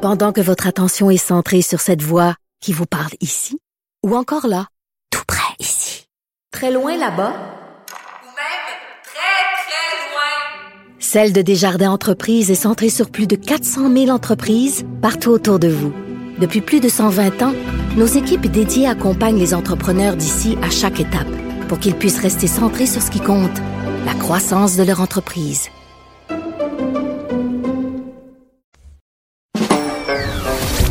Pendant 0.01 0.33
que 0.33 0.41
votre 0.41 0.67
attention 0.67 1.09
est 1.09 1.15
centrée 1.15 1.61
sur 1.61 1.79
cette 1.79 2.01
voix 2.01 2.35
qui 2.61 2.73
vous 2.73 2.85
parle 2.85 3.13
ici, 3.21 3.57
ou 4.05 4.13
encore 4.13 4.47
là, 4.47 4.67
tout 5.09 5.23
près 5.25 5.55
ici, 5.57 6.09
très 6.51 6.69
loin 6.71 6.97
là-bas, 6.97 7.31
Ou 7.31 8.27
même 8.35 8.67
très, 9.03 9.39
très 9.63 9.89
loin. 10.11 10.86
Celle 10.99 11.31
de 11.31 11.43
Desjardins 11.43 11.91
Entreprises 11.91 12.49
est 12.49 12.55
centrée 12.55 12.89
sur 12.89 13.11
plus 13.11 13.27
de 13.27 13.35
400 13.35 13.93
000 13.93 14.09
entreprises 14.09 14.83
partout 14.99 15.29
autour 15.29 15.59
de 15.59 15.67
vous. 15.67 15.93
Depuis 16.39 16.61
plus 16.61 16.79
de 16.79 16.89
120 16.89 17.43
ans, 17.43 17.53
nos 17.97 18.07
équipes 18.07 18.47
dédiées 18.47 18.87
accompagnent 18.87 19.37
les 19.37 19.53
entrepreneurs 19.53 20.15
d'ici 20.15 20.57
à 20.63 20.71
chaque 20.71 20.99
étape 20.99 21.27
pour 21.67 21.77
qu'ils 21.77 21.95
puissent 21.95 22.19
rester 22.19 22.47
centrés 22.47 22.87
sur 22.87 23.01
ce 23.01 23.11
qui 23.11 23.19
compte, 23.19 23.57
la 24.05 24.15
croissance 24.15 24.75
de 24.75 24.83
leur 24.83 24.99
entreprise. 24.99 25.69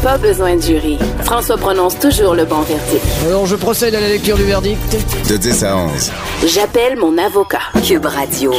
Pas 0.02 0.18
besoin 0.18 0.54
de 0.54 0.62
jury. 0.62 0.98
François 1.24 1.56
prononce 1.56 1.98
toujours 1.98 2.36
le 2.36 2.44
bon 2.44 2.60
verdict. 2.60 3.04
Alors, 3.26 3.46
je 3.46 3.56
procède 3.56 3.92
à 3.96 4.00
la 4.00 4.08
lecture 4.08 4.36
du 4.36 4.44
verdict. 4.44 4.96
De 5.28 5.36
10 5.36 5.64
à 5.64 5.76
11. 5.76 6.12
J'appelle 6.46 6.96
mon 6.96 7.18
avocat. 7.18 7.58
Cube 7.84 8.06
Radio. 8.06 8.52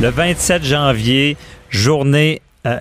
Le 0.00 0.08
27 0.08 0.64
janvier, 0.64 1.36
journée 1.68 2.40
euh, 2.66 2.78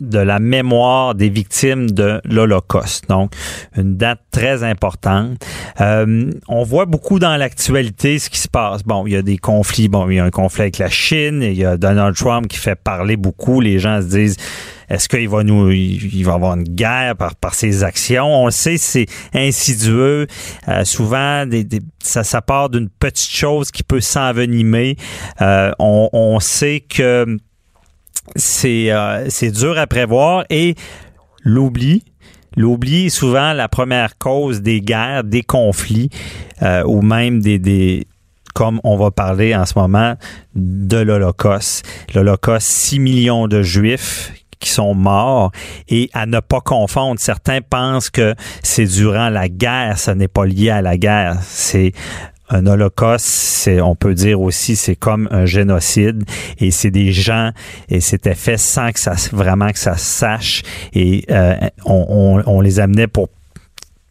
de 0.00 0.18
la 0.18 0.38
mémoire 0.38 1.14
des 1.14 1.28
victimes 1.28 1.90
de 1.90 2.20
l'Holocauste. 2.24 3.08
Donc, 3.08 3.32
une 3.76 3.96
date 3.96 4.20
très 4.30 4.62
importante. 4.62 5.44
Euh, 5.80 6.30
on 6.48 6.62
voit 6.62 6.86
beaucoup 6.86 7.18
dans 7.18 7.36
l'actualité 7.36 8.18
ce 8.18 8.30
qui 8.30 8.38
se 8.38 8.48
passe. 8.48 8.82
Bon, 8.82 9.06
il 9.06 9.12
y 9.12 9.16
a 9.16 9.22
des 9.22 9.38
conflits. 9.38 9.88
Bon, 9.88 10.08
il 10.10 10.16
y 10.16 10.18
a 10.18 10.24
un 10.24 10.30
conflit 10.30 10.62
avec 10.62 10.78
la 10.78 10.90
Chine. 10.90 11.42
Il 11.42 11.54
y 11.54 11.64
a 11.64 11.76
Donald 11.76 12.14
Trump 12.14 12.48
qui 12.48 12.58
fait 12.58 12.76
parler 12.76 13.16
beaucoup. 13.16 13.60
Les 13.60 13.78
gens 13.78 14.00
se 14.00 14.06
disent, 14.06 14.36
est-ce 14.88 15.08
qu'il 15.08 15.28
va 15.28 15.42
nous, 15.42 15.70
il 15.72 16.22
va 16.22 16.34
avoir 16.34 16.54
une 16.54 16.62
guerre 16.62 17.16
par, 17.16 17.34
par 17.34 17.54
ses 17.54 17.82
actions? 17.82 18.42
On 18.42 18.46
le 18.46 18.52
sait, 18.52 18.76
c'est 18.78 19.06
insidieux. 19.34 20.26
Euh, 20.68 20.84
souvent, 20.84 21.44
des, 21.46 21.64
des- 21.64 21.80
ça, 22.02 22.22
ça 22.22 22.40
part 22.40 22.70
d'une 22.70 22.88
petite 22.88 23.32
chose 23.32 23.72
qui 23.72 23.82
peut 23.82 24.00
s'envenimer. 24.00 24.96
Euh, 25.40 25.72
on, 25.80 26.08
on 26.12 26.38
sait 26.38 26.84
que 26.88 27.36
c'est 28.34 28.90
euh, 28.90 29.28
dur 29.52 29.78
à 29.78 29.86
prévoir 29.86 30.44
et 30.50 30.74
l'oubli. 31.42 32.04
L'oubli 32.56 33.06
est 33.06 33.10
souvent 33.10 33.52
la 33.52 33.68
première 33.68 34.16
cause 34.18 34.62
des 34.62 34.80
guerres, 34.80 35.24
des 35.24 35.42
conflits 35.42 36.10
euh, 36.62 36.82
ou 36.84 37.02
même 37.02 37.40
des, 37.40 37.58
des 37.58 38.06
comme 38.54 38.80
on 38.84 38.96
va 38.96 39.10
parler 39.10 39.54
en 39.54 39.66
ce 39.66 39.78
moment 39.78 40.14
de 40.54 40.96
l'Holocauste. 40.96 41.86
L'Holocauste, 42.14 42.66
6 42.66 42.98
millions 43.00 43.48
de 43.48 43.60
Juifs 43.60 44.32
qui 44.58 44.70
sont 44.70 44.94
morts 44.94 45.52
et 45.88 46.08
à 46.14 46.24
ne 46.24 46.40
pas 46.40 46.62
confondre. 46.62 47.20
Certains 47.20 47.60
pensent 47.60 48.08
que 48.08 48.34
c'est 48.62 48.86
durant 48.86 49.28
la 49.28 49.50
guerre, 49.50 49.98
ce 49.98 50.10
n'est 50.10 50.28
pas 50.28 50.46
lié 50.46 50.70
à 50.70 50.80
la 50.80 50.96
guerre. 50.96 51.36
C'est 51.42 51.92
un 52.48 52.66
holocauste, 52.66 53.26
c'est, 53.26 53.80
on 53.80 53.94
peut 53.94 54.14
dire 54.14 54.40
aussi, 54.40 54.76
c'est 54.76 54.96
comme 54.96 55.28
un 55.30 55.46
génocide 55.46 56.24
et 56.58 56.70
c'est 56.70 56.90
des 56.90 57.12
gens 57.12 57.50
et 57.88 58.00
c'était 58.00 58.34
fait 58.34 58.56
sans 58.56 58.92
que 58.92 59.00
ça 59.00 59.14
vraiment 59.32 59.70
que 59.70 59.78
ça 59.78 59.96
sache 59.96 60.62
et 60.92 61.24
euh, 61.30 61.56
on 61.84 62.60
les 62.60 62.80
amenait 62.80 63.08
pour 63.08 63.28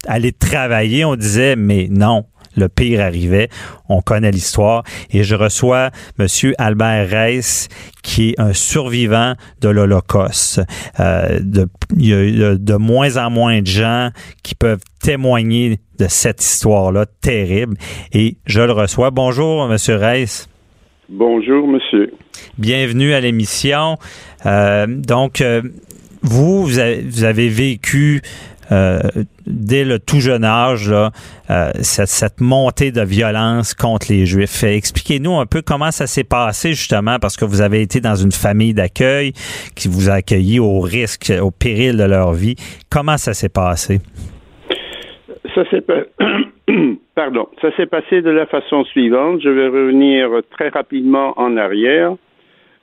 aller 0.07 0.31
travailler. 0.31 1.05
On 1.05 1.15
disait 1.15 1.55
mais 1.55 1.87
non, 1.89 2.25
le 2.55 2.69
pire 2.69 3.01
arrivait. 3.01 3.49
On 3.89 4.01
connaît 4.01 4.31
l'histoire. 4.31 4.83
Et 5.11 5.23
je 5.23 5.35
reçois 5.35 5.91
Monsieur 6.17 6.53
Albert 6.57 7.09
Reiss, 7.09 7.67
qui 8.03 8.29
est 8.29 8.39
un 8.39 8.53
survivant 8.53 9.33
de 9.61 9.69
l'Holocauste. 9.69 10.61
Euh, 10.99 11.39
de, 11.41 11.67
il 11.97 12.07
y 12.07 12.13
a 12.13 12.51
de, 12.51 12.57
de 12.57 12.73
moins 12.75 13.17
en 13.17 13.29
moins 13.29 13.61
de 13.61 13.67
gens 13.67 14.09
qui 14.43 14.55
peuvent 14.55 14.83
témoigner 15.01 15.79
de 15.99 16.07
cette 16.07 16.43
histoire-là 16.43 17.05
terrible. 17.21 17.77
Et 18.11 18.37
je 18.45 18.61
le 18.61 18.71
reçois. 18.71 19.11
Bonjour, 19.11 19.67
Monsieur 19.67 19.95
Reiss. 19.95 20.49
Bonjour, 21.09 21.67
monsieur. 21.67 22.11
Bienvenue 22.57 23.13
à 23.13 23.19
l'émission. 23.19 23.97
Euh, 24.45 24.87
donc, 24.87 25.41
euh, 25.41 25.61
vous, 26.23 26.63
vous 26.63 26.79
avez, 26.79 27.01
vous 27.01 27.23
avez 27.23 27.47
vécu 27.47 28.21
euh, 28.71 28.99
dès 29.45 29.85
le 29.85 29.99
tout 29.99 30.19
jeune 30.19 30.43
âge 30.43 30.89
là, 30.89 31.11
euh, 31.49 31.71
cette, 31.81 32.07
cette 32.07 32.41
montée 32.41 32.91
de 32.91 33.01
violence 33.01 33.73
contre 33.73 34.07
les 34.09 34.25
Juifs. 34.25 34.63
Expliquez-nous 34.63 35.39
un 35.39 35.45
peu 35.45 35.61
comment 35.61 35.91
ça 35.91 36.07
s'est 36.07 36.23
passé 36.23 36.69
justement, 36.69 37.17
parce 37.19 37.37
que 37.37 37.45
vous 37.45 37.61
avez 37.61 37.81
été 37.81 38.01
dans 38.01 38.15
une 38.15 38.31
famille 38.31 38.73
d'accueil 38.73 39.33
qui 39.75 39.87
vous 39.87 40.09
a 40.09 40.13
accueilli 40.13 40.59
au 40.59 40.79
risque, 40.79 41.31
au 41.41 41.51
péril 41.51 41.97
de 41.97 42.03
leur 42.03 42.33
vie. 42.33 42.55
Comment 42.89 43.17
ça 43.17 43.33
s'est 43.33 43.49
passé? 43.49 43.99
Ça 45.53 45.63
s'est. 45.69 45.83
Pardon, 47.15 47.47
ça 47.61 47.73
s'est 47.77 47.85
passé 47.85 48.21
de 48.21 48.29
la 48.29 48.45
façon 48.45 48.83
suivante. 48.85 49.41
Je 49.41 49.49
vais 49.49 49.67
revenir 49.67 50.29
très 50.51 50.69
rapidement 50.69 51.33
en 51.39 51.55
arrière. 51.55 52.15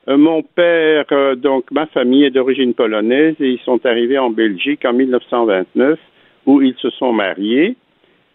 Euh, 0.09 0.17
mon 0.17 0.43
père, 0.43 1.05
euh, 1.13 1.37
donc 1.37 1.71
ma 1.71 1.87
famille 1.87 2.25
est 2.25 2.31
d'origine 2.31 2.75
polonaise 2.75 3.37
et 3.41 3.51
ils 3.51 3.61
sont 3.61 3.85
arrivés 3.87 4.19
en 4.19 4.31
Belgique 4.31 4.85
en 4.85 4.93
1929 4.93 5.99
où 6.47 6.61
ils 6.61 6.75
se 6.75 6.91
sont 6.91 7.13
mariés. 7.13 7.77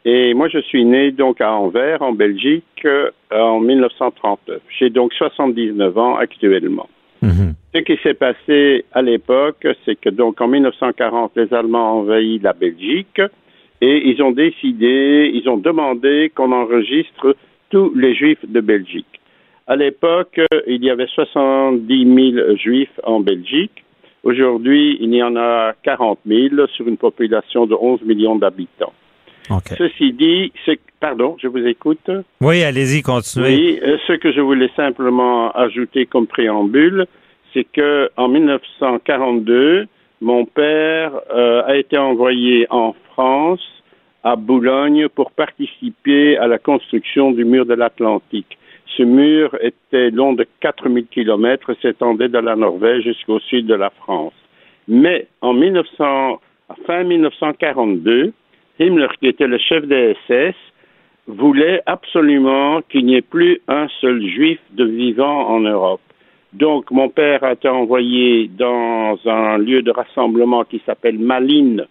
Et 0.06 0.34
moi, 0.34 0.47
je 0.47 0.60
suis 0.60 0.86
né 0.86 1.12
donc 1.12 1.41
à 1.41 1.51
Anvers, 1.51 2.01
en 2.01 2.13
Belgique, 2.13 2.86
euh, 2.86 3.12
en 3.32 3.60
1939. 3.60 4.62
J'ai 4.80 4.89
donc 4.89 5.13
79 5.13 5.97
ans 5.97 6.15
actuellement. 6.15 6.88
Mhm. 7.21 7.53
Ce 7.75 7.82
qui 7.82 7.97
s'est 8.01 8.13
passé 8.13 8.86
à 8.93 9.01
l'époque, 9.01 9.67
c'est 9.84 9.99
que 9.99 10.10
donc 10.10 10.39
en 10.39 10.47
1940, 10.47 11.34
les 11.36 11.53
Allemands 11.53 11.97
ont 11.97 11.99
envahi 12.01 12.39
la 12.39 12.53
Belgique 12.53 13.21
et 13.82 14.10
ils 14.10 14.21
ont 14.23 14.32
décidé, 14.32 15.30
ils 15.34 15.49
ont 15.49 15.58
demandé 15.58 16.32
qu'on 16.34 16.53
enregistre 16.53 17.36
tous 17.69 17.91
les 17.95 18.15
Juifs 18.15 18.45
de 18.47 18.62
Belgique. 18.62 19.19
À 19.67 19.75
l'époque, 19.75 20.39
il 20.65 20.84
y 20.84 20.89
avait 20.89 21.08
70 21.08 22.34
000 22.34 22.56
Juifs 22.56 22.99
en 23.03 23.19
Belgique. 23.19 23.84
Aujourd'hui, 24.23 24.97
il 25.01 25.13
y 25.13 25.21
en 25.21 25.36
a 25.36 25.73
40 25.84 26.19
000 26.25 26.67
sur 26.67 26.88
une 26.88 26.97
population 26.97 27.65
de 27.65 27.75
11 27.75 28.01
millions 28.03 28.38
d'habitants. 28.38 28.93
OK. 29.49 29.75
Ceci 29.77 30.13
dit, 30.13 30.51
pardon, 30.99 31.36
je 31.41 31.47
vous 31.47 31.65
écoute. 31.65 32.10
Oui, 32.41 32.63
allez-y, 32.63 33.01
continuez. 33.01 33.56
Oui, 33.56 33.80
euh, 33.84 33.97
ce 34.08 34.13
que 34.13 34.32
je 34.32 34.41
voulais 34.41 34.69
simplement 34.75 35.51
ajouter 35.51 36.06
comme 36.06 36.27
préambule, 36.27 37.06
c'est 37.53 37.65
que 37.65 38.10
en 38.17 38.27
1942, 38.30 39.88
mon 40.21 40.45
père 40.45 41.12
euh, 41.34 41.63
a 41.65 41.75
été 41.77 41.97
envoyé 41.97 42.67
en 42.69 42.95
France, 43.13 43.62
à 44.23 44.36
Boulogne, 44.36 45.08
pour 45.10 45.32
participer 45.32 46.38
à 46.38 46.47
la 46.47 46.58
construction 46.58 47.32
du 47.32 47.45
mur 47.45 47.65
de 47.65 47.73
l'Atlantique. 47.73 48.58
Ce 48.95 49.04
mur 49.04 49.56
était 49.62 50.12
long 50.12 50.34
de 50.34 50.45
4000 50.62 51.08
kilomètres, 51.08 51.73
s'étendait 51.82 52.30
de 52.30 52.39
la 52.39 52.56
Norvège 52.56 53.04
jusqu'au 53.04 53.39
sud 53.39 53.65
de 53.65 53.76
la 53.76 53.89
France. 53.89 54.34
Mais 54.88 55.28
en 55.41 55.54
1900, 55.54 56.39
fin 56.86 57.04
1942, 57.04 58.34
Himmler, 58.80 59.08
qui 59.19 59.28
était 59.28 59.47
le 59.47 59.58
chef 59.58 59.86
des 59.86 60.15
SS, 60.28 60.56
voulait 61.28 61.82
absolument 61.86 62.82
qu'il 62.84 63.06
n'y 63.06 63.15
ait 63.15 63.21
plus 63.21 63.60
un 63.67 63.88
seul 64.00 64.26
juif 64.26 64.60
de 64.71 64.86
vivant 64.86 65.50
en 65.50 65.60
Europe. 65.60 66.02
Donc, 66.54 66.89
mon 66.91 67.10
père 67.10 67.43
a 67.43 67.54
été 67.54 67.67
envoyé 67.67 68.47
dans 68.47 69.17
un 69.26 69.58
lieu 69.58 69.82
de 69.82 69.91
rassemblement 69.91 70.63
qui 70.63 70.82
s'appelle 70.86 71.19
Malines 71.19 71.86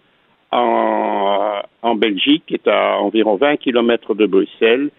en, 0.51 1.61
en 1.83 1.95
Belgique, 1.95 2.43
qui 2.47 2.55
est 2.55 2.67
à 2.67 2.97
environ 2.99 3.35
20 3.35 3.57
kilomètres 3.57 4.15
de 4.15 4.25
Bruxelles, 4.25 4.89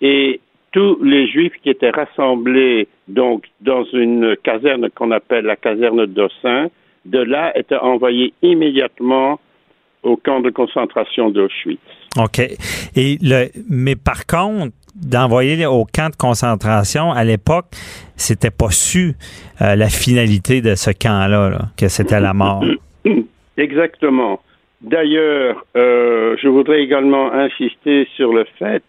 et 0.00 0.40
tous 0.78 1.02
les 1.02 1.26
juifs 1.26 1.54
qui 1.60 1.70
étaient 1.70 1.90
rassemblés 1.90 2.86
donc 3.08 3.46
dans 3.60 3.82
une 3.92 4.36
caserne 4.44 4.88
qu'on 4.94 5.10
appelle 5.10 5.44
la 5.44 5.56
caserne 5.56 6.06
d'Ossin, 6.06 6.68
de 7.04 7.18
là 7.18 7.50
étaient 7.58 7.74
envoyés 7.74 8.32
immédiatement 8.42 9.40
au 10.04 10.16
camp 10.16 10.38
de 10.38 10.50
concentration 10.50 11.30
d'Auschwitz. 11.30 11.80
OK. 12.16 12.38
Et 12.94 13.18
le, 13.20 13.48
mais 13.68 13.96
par 13.96 14.24
contre, 14.26 14.72
d'envoyer 14.94 15.66
au 15.66 15.84
camp 15.84 16.10
de 16.10 16.16
concentration, 16.16 17.10
à 17.10 17.24
l'époque, 17.24 17.66
c'était 18.14 18.52
pas 18.52 18.70
su 18.70 19.14
euh, 19.60 19.74
la 19.74 19.88
finalité 19.88 20.60
de 20.60 20.76
ce 20.76 20.90
camp-là, 20.90 21.50
là, 21.50 21.58
que 21.76 21.88
c'était 21.88 22.20
la 22.20 22.34
mort. 22.34 22.62
Exactement. 23.56 24.40
D'ailleurs, 24.80 25.64
euh, 25.76 26.36
je 26.40 26.46
voudrais 26.46 26.82
également 26.82 27.32
insister 27.32 28.06
sur 28.14 28.32
le 28.32 28.44
fait, 28.60 28.84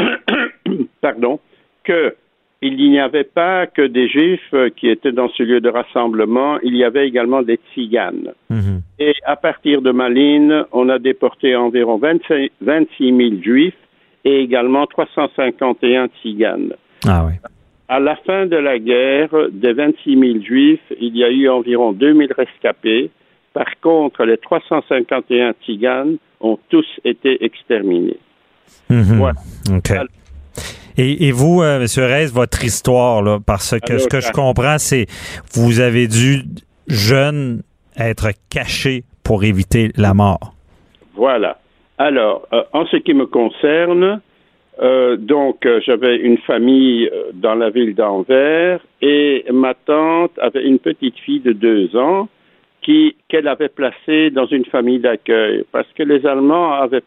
pardon, 1.00 1.40
que 1.84 2.14
il 2.62 2.76
n'y 2.76 3.00
avait 3.00 3.24
pas 3.24 3.66
que 3.66 3.86
des 3.86 4.08
juifs 4.08 4.54
qui 4.76 4.88
étaient 4.88 5.12
dans 5.12 5.30
ce 5.30 5.42
lieu 5.42 5.60
de 5.60 5.70
rassemblement, 5.70 6.58
il 6.62 6.76
y 6.76 6.84
avait 6.84 7.08
également 7.08 7.42
des 7.42 7.58
tziganes. 7.72 8.34
Mhm. 8.50 8.82
Et 8.98 9.14
à 9.24 9.36
partir 9.36 9.80
de 9.80 9.90
Malines, 9.90 10.64
on 10.72 10.90
a 10.90 10.98
déporté 10.98 11.56
environ 11.56 11.98
26 11.98 12.50
000 12.60 13.42
juifs 13.42 13.74
et 14.24 14.40
également 14.40 14.86
351 14.86 16.08
tziganes. 16.08 16.74
Ah 17.06 17.24
oui. 17.26 17.32
À 17.88 17.98
la 17.98 18.14
fin 18.16 18.46
de 18.46 18.56
la 18.56 18.78
guerre, 18.78 19.30
des 19.50 19.72
26 19.72 20.18
000 20.18 20.44
juifs, 20.44 20.92
il 21.00 21.16
y 21.16 21.24
a 21.24 21.30
eu 21.30 21.48
environ 21.48 21.92
2 21.92 22.14
000 22.14 22.28
rescapés. 22.36 23.10
Par 23.54 23.80
contre, 23.80 24.24
les 24.24 24.36
351 24.36 25.54
tziganes 25.64 26.18
ont 26.40 26.58
tous 26.68 26.86
été 27.04 27.42
exterminés. 27.44 28.18
Voilà. 28.88 29.38
OK. 29.72 29.92
Et, 30.98 31.28
et 31.28 31.32
vous, 31.32 31.62
euh, 31.62 31.80
M. 31.80 31.86
Reyes, 32.04 32.26
votre 32.32 32.64
histoire, 32.64 33.22
là, 33.22 33.38
parce 33.44 33.78
que 33.78 33.92
Alors, 33.92 34.02
ce 34.02 34.08
que 34.08 34.20
je 34.20 34.32
comprends, 34.32 34.78
c'est 34.78 35.06
vous 35.54 35.80
avez 35.80 36.08
dû, 36.08 36.42
jeune, 36.88 37.62
être 37.96 38.30
caché 38.50 39.04
pour 39.22 39.44
éviter 39.44 39.90
la 39.96 40.14
mort. 40.14 40.54
Voilà. 41.14 41.58
Alors, 41.98 42.48
euh, 42.52 42.62
en 42.72 42.86
ce 42.86 42.96
qui 42.96 43.14
me 43.14 43.26
concerne, 43.26 44.20
euh, 44.82 45.16
donc 45.16 45.66
euh, 45.66 45.80
j'avais 45.84 46.16
une 46.16 46.38
famille 46.38 47.10
dans 47.34 47.54
la 47.54 47.68
ville 47.68 47.94
d'Anvers 47.94 48.80
et 49.02 49.44
ma 49.52 49.74
tante 49.74 50.32
avait 50.38 50.64
une 50.64 50.78
petite 50.78 51.18
fille 51.18 51.40
de 51.40 51.52
deux 51.52 51.94
ans 51.96 52.28
qui 52.80 53.16
qu'elle 53.28 53.48
avait 53.48 53.68
placée 53.68 54.30
dans 54.30 54.46
une 54.46 54.64
famille 54.64 54.98
d'accueil 54.98 55.64
parce 55.70 55.88
que 55.94 56.02
les 56.02 56.24
Allemands 56.26 56.72
avaient 56.72 57.02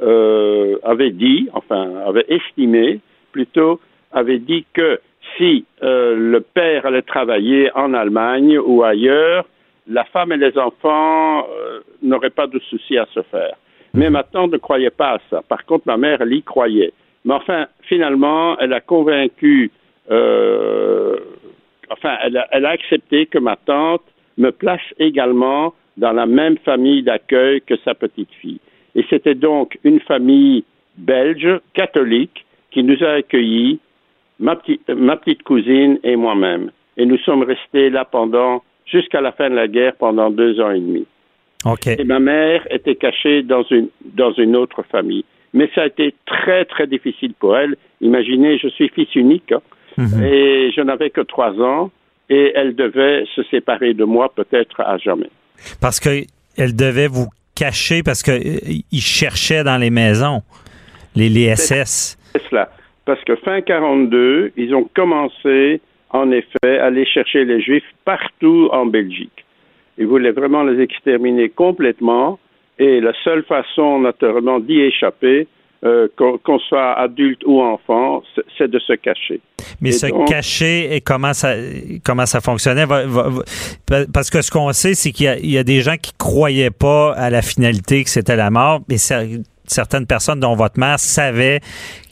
euh, 0.00 0.78
avaient 0.82 1.10
dit, 1.10 1.48
enfin 1.52 1.96
avaient 2.06 2.26
estimé 2.28 3.00
plutôt, 3.32 3.80
avaient 4.12 4.38
dit 4.38 4.64
que 4.72 5.00
si 5.36 5.64
euh, 5.82 6.14
le 6.16 6.40
père 6.40 6.86
allait 6.86 7.02
travailler 7.02 7.70
en 7.74 7.94
Allemagne 7.94 8.58
ou 8.58 8.82
ailleurs, 8.82 9.46
la 9.88 10.04
femme 10.04 10.32
et 10.32 10.36
les 10.36 10.56
enfants 10.58 11.46
euh, 11.48 11.80
n'auraient 12.02 12.30
pas 12.30 12.46
de 12.46 12.58
souci 12.60 12.98
à 12.98 13.06
se 13.06 13.22
faire. 13.22 13.56
Mais 13.94 14.10
ma 14.10 14.22
tante 14.22 14.52
ne 14.52 14.58
croyait 14.58 14.90
pas 14.90 15.14
à 15.14 15.18
ça. 15.28 15.42
Par 15.48 15.64
contre, 15.66 15.84
ma 15.86 15.96
mère, 15.96 16.20
elle 16.20 16.32
y 16.32 16.42
croyait. 16.42 16.92
Mais 17.24 17.34
enfin, 17.34 17.66
finalement, 17.82 18.58
elle 18.58 18.72
a 18.72 18.80
convaincu, 18.80 19.70
euh, 20.10 21.16
enfin, 21.90 22.16
elle 22.24 22.36
a, 22.36 22.48
elle 22.52 22.66
a 22.66 22.70
accepté 22.70 23.26
que 23.26 23.38
ma 23.38 23.56
tante 23.56 24.02
me 24.38 24.50
place 24.50 24.80
également 24.98 25.74
dans 25.96 26.12
la 26.12 26.26
même 26.26 26.56
famille 26.58 27.02
d'accueil 27.02 27.60
que 27.60 27.76
sa 27.84 27.94
petite 27.94 28.32
fille. 28.40 28.60
Et 28.94 29.04
c'était 29.08 29.34
donc 29.34 29.78
une 29.84 30.00
famille 30.00 30.64
belge, 30.96 31.48
catholique, 31.74 32.44
qui 32.70 32.82
nous 32.82 33.02
a 33.02 33.12
accueillis, 33.14 33.80
ma, 34.38 34.56
petite- 34.56 34.88
ma 34.90 35.16
petite 35.16 35.42
cousine 35.42 35.98
et 36.02 36.16
moi-même. 36.16 36.70
Et 36.96 37.06
nous 37.06 37.18
sommes 37.18 37.42
restés 37.42 37.90
là 37.90 38.04
pendant, 38.04 38.62
jusqu'à 38.86 39.20
la 39.20 39.32
fin 39.32 39.48
de 39.50 39.54
la 39.54 39.68
guerre, 39.68 39.94
pendant 39.96 40.30
deux 40.30 40.60
ans 40.60 40.70
et 40.70 40.80
demi. 40.80 41.06
OK. 41.64 41.86
Et 41.86 42.04
ma 42.04 42.18
mère 42.18 42.66
était 42.70 42.96
cachée 42.96 43.42
dans 43.42 43.62
une, 43.70 43.88
dans 44.04 44.32
une 44.32 44.56
autre 44.56 44.82
famille. 44.90 45.24
Mais 45.54 45.70
ça 45.74 45.82
a 45.82 45.86
été 45.86 46.14
très, 46.26 46.64
très 46.64 46.86
difficile 46.86 47.34
pour 47.38 47.56
elle. 47.56 47.76
Imaginez, 48.00 48.58
je 48.58 48.68
suis 48.68 48.88
fils 48.88 49.14
unique, 49.14 49.52
hein, 49.52 49.60
Mhm. 49.98 50.22
et 50.24 50.72
je 50.74 50.80
n'avais 50.80 51.10
que 51.10 51.20
trois 51.20 51.52
ans, 51.60 51.90
et 52.30 52.52
elle 52.54 52.74
devait 52.74 53.24
se 53.34 53.42
séparer 53.44 53.92
de 53.94 54.04
moi 54.04 54.32
peut-être 54.34 54.80
à 54.80 54.96
jamais. 54.98 55.28
Parce 55.80 56.00
que 56.00 56.08
elle 56.56 56.74
devait 56.74 57.06
vous 57.08 57.26
cacher 57.62 58.02
parce 58.02 58.22
que 58.22 58.32
euh, 58.32 59.00
cherchaient 59.00 59.64
dans 59.64 59.78
les 59.78 59.90
maisons 59.90 60.42
les, 61.14 61.28
les 61.28 61.54
SS. 61.54 62.18
C'est 62.32 62.42
cela. 62.48 62.70
Parce 63.04 63.22
que 63.24 63.36
fin 63.36 63.60
42, 63.60 64.52
ils 64.56 64.74
ont 64.74 64.88
commencé, 64.94 65.80
en 66.10 66.30
effet, 66.30 66.78
à 66.78 66.86
aller 66.86 67.06
chercher 67.06 67.44
les 67.44 67.60
Juifs 67.60 67.90
partout 68.04 68.68
en 68.72 68.86
Belgique. 68.86 69.44
Ils 69.98 70.06
voulaient 70.06 70.32
vraiment 70.32 70.62
les 70.64 70.80
exterminer 70.80 71.48
complètement. 71.50 72.38
Et 72.78 73.00
la 73.00 73.12
seule 73.22 73.44
façon, 73.44 74.00
naturellement, 74.00 74.58
d'y 74.58 74.80
échapper, 74.80 75.46
euh, 75.84 76.06
qu'on 76.16 76.58
soit 76.60 76.92
adulte 76.98 77.42
ou 77.44 77.60
enfant, 77.60 78.22
c'est- 78.56 78.68
de 78.68 78.78
se 78.78 78.92
cacher. 78.94 79.40
Mais 79.80 79.88
Et 79.88 79.92
se 79.92 80.06
donc- 80.06 80.28
cacher 80.28 80.94
et 80.94 81.00
comment 81.00 81.34
ça 81.34 81.54
comment 82.04 82.26
ça 82.26 82.40
fonctionnait 82.40 82.86
va- 82.86 83.04
va- 83.06 83.28
va- 83.28 84.06
parce 84.12 84.30
que 84.30 84.40
ce 84.42 84.50
qu'on 84.50 84.72
sait 84.72 84.94
c'est 84.94 85.10
qu'il 85.12 85.38
y 85.42 85.50
y 85.52 85.58
a 85.58 85.64
des 85.64 85.80
gens 85.80 85.96
qui 86.00 86.12
croyaient 86.16 86.70
pas 86.70 87.12
à 87.14 87.30
la 87.30 87.42
finalité 87.42 88.04
que 88.04 88.10
c'était 88.10 88.36
la 88.36 88.50
mort 88.50 88.80
mais 88.88 88.96
cer- 88.96 89.42
certaines 89.66 90.06
personnes 90.06 90.38
dont 90.40 90.54
votre 90.54 90.78
mère 90.78 90.98
savaient 91.00 91.60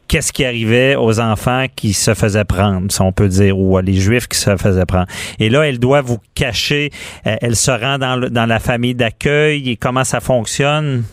qu'est-ce 0.08 0.32
qui 0.32 0.44
arrivait 0.44 0.96
aux 0.96 1.20
enfants 1.20 1.66
qui 1.76 1.92
se 1.92 2.14
faisaient 2.14 2.44
prendre, 2.44 2.90
si 2.90 3.00
on 3.00 3.12
peut 3.12 3.28
dire, 3.28 3.56
ou 3.56 3.76
à 3.76 3.82
les 3.82 3.92
juifs 3.94 4.26
qui 4.26 4.36
se 4.38 4.56
faisaient 4.56 4.84
prendre. 4.84 5.06
Et 5.38 5.48
là, 5.48 5.62
elle 5.68 5.78
doit 5.78 6.00
vous 6.00 6.18
cacher, 6.34 6.90
elle 7.24 7.54
se 7.54 7.70
rend 7.70 7.96
dans, 7.98 8.16
le- 8.16 8.28
dans 8.28 8.46
la 8.46 8.58
famille 8.58 8.96
d'accueil 8.96 9.70
et 9.70 9.76
comment 9.76 10.02
ça 10.02 10.18
fonctionne? 10.18 11.04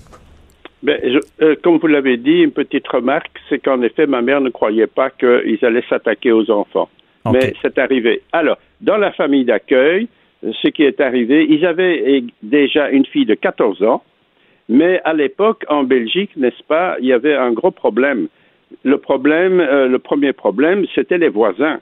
Ben, 0.83 0.99
je- 1.03 1.43
euh, 1.45 1.55
comme 1.63 1.77
vous 1.77 1.87
l'avez 1.87 2.17
dit, 2.17 2.43
une 2.43 2.51
petite 2.51 2.87
remarque, 2.87 3.31
c'est 3.49 3.59
qu'en 3.59 3.81
effet, 3.81 4.05
ma 4.05 4.21
mère 4.21 4.41
ne 4.41 4.49
croyait 4.49 4.87
pas 4.87 5.09
qu'ils 5.09 5.57
allaient 5.63 5.83
s'attaquer 5.89 6.31
aux 6.31 6.49
enfants. 6.51 6.89
Mais 7.33 7.53
c'est 7.61 7.77
arrivé. 7.77 8.21
Alors, 8.31 8.57
dans 8.79 8.97
la 8.97 9.11
famille 9.11 9.43
d'accueil, 9.43 10.07
ce 10.43 10.67
qui 10.69 10.83
est 10.83 11.01
arrivé, 11.01 11.45
ils 11.49 11.65
avaient 11.65 12.23
déjà 12.41 12.89
une 12.89 13.05
fille 13.05 13.25
de 13.25 13.33
14 13.33 13.83
ans, 13.83 14.01
mais 14.69 15.01
à 15.03 15.13
l'époque, 15.13 15.65
en 15.67 15.83
Belgique, 15.83 16.31
n'est-ce 16.37 16.63
pas, 16.63 16.95
il 17.01 17.07
y 17.07 17.13
avait 17.13 17.35
un 17.35 17.51
gros 17.51 17.71
problème. 17.71 18.27
Le 18.83 18.97
problème, 18.97 19.59
euh, 19.59 19.87
le 19.87 19.99
premier 19.99 20.31
problème, 20.31 20.85
c'était 20.93 21.17
les 21.17 21.29
voisins. 21.29 21.79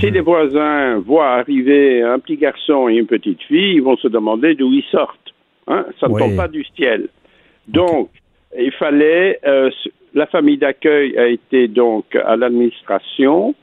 Si 0.00 0.10
les 0.10 0.20
voisins 0.20 0.98
voient 0.98 1.30
arriver 1.34 2.02
un 2.02 2.18
petit 2.18 2.36
garçon 2.36 2.88
et 2.88 2.96
une 2.96 3.06
petite 3.06 3.40
fille, 3.44 3.74
ils 3.76 3.82
vont 3.82 3.96
se 3.96 4.08
demander 4.08 4.56
d'où 4.56 4.72
ils 4.72 4.82
sortent. 4.90 5.32
Hein? 5.68 5.86
Ça 6.00 6.08
ne 6.08 6.12
Oui. 6.14 6.20
tombe 6.22 6.36
pas 6.36 6.48
du 6.48 6.64
ciel. 6.76 7.06
Donc, 7.68 8.10
il 8.58 8.72
fallait. 8.72 9.38
euh, 9.46 9.70
la 10.14 10.26
famille 10.26 10.56
d'accueil 10.56 11.16
a 11.18 11.26
été 11.26 11.68
donc 11.68 12.16
à 12.16 12.36
l'administration 12.36 13.54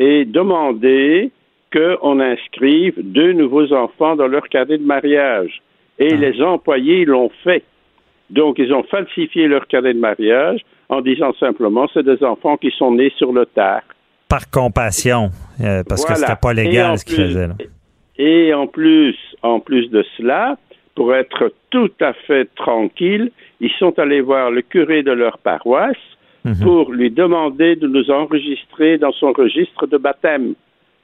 et 0.00 0.24
demandé 0.24 1.30
qu'on 1.72 2.18
inscrive 2.18 2.94
deux 2.98 3.32
nouveaux 3.32 3.72
enfants 3.72 4.16
dans 4.16 4.26
leur 4.26 4.48
cadet 4.48 4.78
de 4.78 4.84
mariage. 4.84 5.62
Et 6.00 6.16
les 6.16 6.42
employés 6.42 7.04
l'ont 7.04 7.30
fait. 7.44 7.62
Donc, 8.30 8.58
ils 8.58 8.72
ont 8.72 8.82
falsifié 8.84 9.46
leur 9.46 9.66
cadet 9.68 9.94
de 9.94 9.98
mariage 10.00 10.60
en 10.88 11.00
disant 11.00 11.32
simplement 11.38 11.86
c'est 11.94 12.02
des 12.04 12.24
enfants 12.24 12.56
qui 12.56 12.70
sont 12.76 12.92
nés 12.92 13.12
sur 13.16 13.32
le 13.32 13.46
tard. 13.46 13.82
Par 14.28 14.50
compassion, 14.50 15.30
euh, 15.60 15.82
parce 15.88 16.04
que 16.04 16.12
Voilà. 16.12 16.26
c'était 16.26 16.40
pas 16.40 16.52
légal 16.54 16.98
ce 16.98 17.04
qu'ils 17.04 17.16
faisaient. 17.16 17.46
là. 17.48 17.54
Et 18.16 18.52
en 18.54 18.66
plus, 18.66 19.16
en 19.42 19.60
plus 19.60 19.88
de 19.90 20.04
cela, 20.16 20.56
pour 20.96 21.14
être 21.14 21.52
tout 21.70 21.90
à 22.00 22.12
fait 22.14 22.48
tranquille, 22.56 23.30
ils 23.60 23.72
sont 23.78 23.98
allés 23.98 24.20
voir 24.20 24.50
le 24.50 24.62
curé 24.62 25.02
de 25.02 25.12
leur 25.12 25.38
paroisse 25.38 25.96
Mhm. 26.44 26.54
pour 26.62 26.92
lui 26.92 27.10
demander 27.10 27.76
de 27.76 27.86
nous 27.86 28.10
enregistrer 28.10 28.96
dans 28.98 29.12
son 29.12 29.32
registre 29.32 29.86
de 29.86 29.98
baptême, 29.98 30.54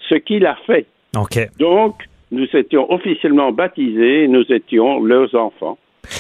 ce 0.08 0.14
qu'il 0.14 0.46
a 0.46 0.56
fait. 0.66 0.86
Donc, 1.58 1.94
nous 2.30 2.46
étions 2.54 2.90
officiellement 2.90 3.52
baptisés 3.52 4.28
nous 4.28 4.44
étions 4.50 5.02
leurs 5.02 5.34
enfants. 5.34 5.78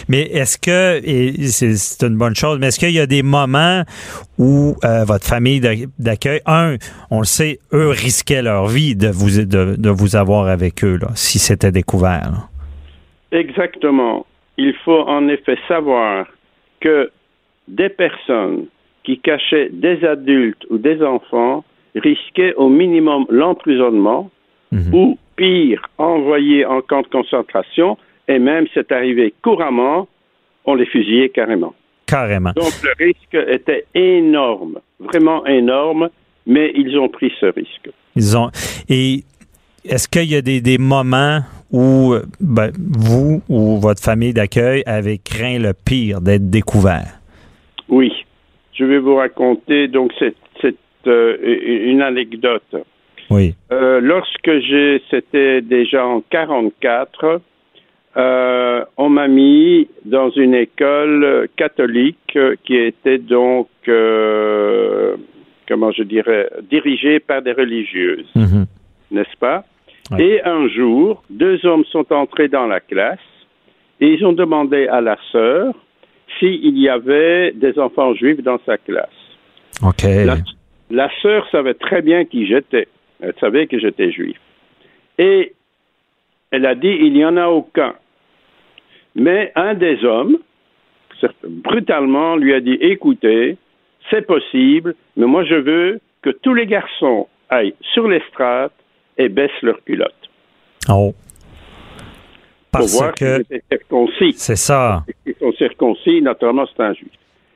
Mais 0.08 0.22
est-ce 0.22 0.58
que, 0.58 1.00
et 1.04 1.46
c'est 1.46 2.04
une 2.04 2.16
bonne 2.18 2.34
chose, 2.34 2.58
mais 2.58 2.68
est-ce 2.68 2.78
qu'il 2.80 2.90
y 2.90 2.98
a 2.98 3.06
des 3.06 3.22
moments 3.22 3.82
où 4.36 4.74
euh, 4.84 5.04
votre 5.04 5.24
famille 5.24 5.60
d'accueil, 5.98 6.40
un, 6.44 6.74
on 7.10 7.20
le 7.20 7.24
sait, 7.24 7.60
eux 7.72 7.90
risquaient 7.90 8.42
leur 8.42 8.66
vie 8.66 8.96
de 8.96 9.08
vous, 9.08 9.44
de, 9.46 9.90
vous 9.90 10.16
avoir 10.16 10.48
avec 10.48 10.84
eux, 10.84 10.98
là, 11.00 11.08
si 11.14 11.38
c'était 11.38 11.70
découvert? 11.70 12.48
Exactement. 13.30 14.26
Il 14.58 14.74
faut 14.84 15.02
en 15.06 15.28
effet 15.28 15.56
savoir 15.68 16.26
que 16.80 17.10
des 17.68 17.88
personnes 17.88 18.66
qui 19.04 19.18
cachaient 19.18 19.68
des 19.70 20.04
adultes 20.04 20.64
ou 20.70 20.78
des 20.78 21.02
enfants 21.02 21.64
risquaient 21.94 22.54
au 22.54 22.68
minimum 22.68 23.26
l'emprisonnement 23.30 24.30
mhm. 24.72 24.94
ou 24.94 25.18
pire, 25.36 25.82
envoyés 25.98 26.64
en 26.64 26.80
camp 26.80 27.02
de 27.02 27.08
concentration 27.08 27.96
et 28.28 28.38
même 28.38 28.66
c'est 28.74 28.90
arrivé 28.92 29.34
couramment, 29.42 30.08
on 30.64 30.74
les 30.74 30.86
fusillait 30.86 31.28
carrément. 31.28 31.74
Carrément. 32.06 32.52
Donc 32.54 32.72
le 32.82 33.04
risque 33.04 33.48
était 33.48 33.86
énorme, 33.94 34.80
vraiment 34.98 35.46
énorme, 35.46 36.08
mais 36.46 36.72
ils 36.74 36.96
ont 36.98 37.08
pris 37.08 37.32
ce 37.40 37.46
risque. 37.46 37.90
Ils 38.14 38.36
ont. 38.36 38.50
Et 38.88 39.24
est-ce 39.84 40.08
qu'il 40.08 40.30
y 40.30 40.36
a 40.36 40.42
des, 40.42 40.78
moments 40.78 41.40
où 41.72 42.14
ben, 42.40 42.70
vous 42.76 43.42
ou 43.48 43.78
votre 43.78 44.02
famille 44.02 44.32
d'accueil 44.32 44.82
avez 44.86 45.18
craint 45.18 45.58
le 45.58 45.72
pire 45.72 46.20
d'être 46.20 46.50
découvert? 46.50 47.20
Oui. 47.88 48.12
Je 48.72 48.84
vais 48.84 48.98
vous 48.98 49.16
raconter 49.16 49.88
donc 49.88 50.12
cette, 50.18 50.36
euh, 51.06 51.36
une 51.86 52.02
anecdote. 52.02 52.76
Oui. 53.30 53.54
Euh, 53.72 54.00
lorsque 54.00 54.58
j'ai, 54.60 55.02
c'était 55.10 55.60
déjà 55.60 56.04
en 56.04 56.20
44, 56.30 57.40
euh, 58.16 58.84
on 58.96 59.08
m'a 59.08 59.28
mis 59.28 59.88
dans 60.04 60.30
une 60.30 60.54
école 60.54 61.48
catholique 61.56 62.38
qui 62.64 62.76
était 62.76 63.18
donc, 63.18 63.68
euh, 63.88 65.16
comment 65.68 65.92
je 65.92 66.02
dirais, 66.02 66.48
dirigée 66.70 67.20
par 67.20 67.42
des 67.42 67.52
religieuses, 67.52 68.28
mhm. 68.34 68.66
n'est-ce 69.10 69.36
pas? 69.38 69.64
Et 70.18 70.42
un 70.44 70.68
jour, 70.68 71.22
deux 71.30 71.64
hommes 71.66 71.84
sont 71.86 72.12
entrés 72.12 72.48
dans 72.48 72.66
la 72.66 72.80
classe 72.80 73.18
et 74.00 74.08
ils 74.08 74.24
ont 74.24 74.32
demandé 74.32 74.86
à 74.88 75.00
la 75.00 75.16
sœur 75.32 75.74
s'il 76.38 76.78
y 76.78 76.88
avait 76.88 77.52
des 77.52 77.78
enfants 77.78 78.14
juifs 78.14 78.42
dans 78.42 78.58
sa 78.66 78.78
classe. 78.78 79.08
OK. 79.82 80.02
La, 80.02 80.36
la 80.90 81.10
sœur 81.22 81.48
savait 81.50 81.74
très 81.74 82.02
bien 82.02 82.24
qui 82.24 82.46
j'étais. 82.46 82.88
Elle 83.20 83.34
savait 83.40 83.66
que 83.66 83.78
j'étais 83.78 84.12
juif. 84.12 84.36
Et 85.18 85.54
elle 86.50 86.66
a 86.66 86.74
dit, 86.74 86.96
il 87.00 87.12
n'y 87.12 87.24
en 87.24 87.36
a 87.36 87.48
aucun. 87.48 87.94
Mais 89.14 89.50
un 89.54 89.74
des 89.74 90.04
hommes, 90.04 90.38
brutalement, 91.44 92.36
lui 92.36 92.52
a 92.52 92.60
dit, 92.60 92.76
écoutez, 92.80 93.56
c'est 94.10 94.26
possible, 94.26 94.94
mais 95.16 95.26
moi 95.26 95.44
je 95.44 95.54
veux 95.54 96.00
que 96.22 96.30
tous 96.30 96.54
les 96.54 96.66
garçons 96.66 97.28
aillent 97.48 97.74
sur 97.94 98.08
l'estrade 98.08 98.70
et 99.18 99.28
baissent 99.28 99.62
leurs 99.62 99.82
culottes. 99.84 100.12
Oh. 100.88 101.14
Parce 102.70 102.92
Pour 102.92 103.00
voir 103.00 103.14
que 103.14 103.42
circoncis. 103.70 104.34
C'est 104.34 104.56
ça. 104.56 105.04
Ils 105.24 105.34
sont 105.36 105.52
circoncis, 105.52 106.20
naturellement, 106.22 106.66
c'est 106.66 106.82
un 106.82 106.92
juif. 106.92 107.12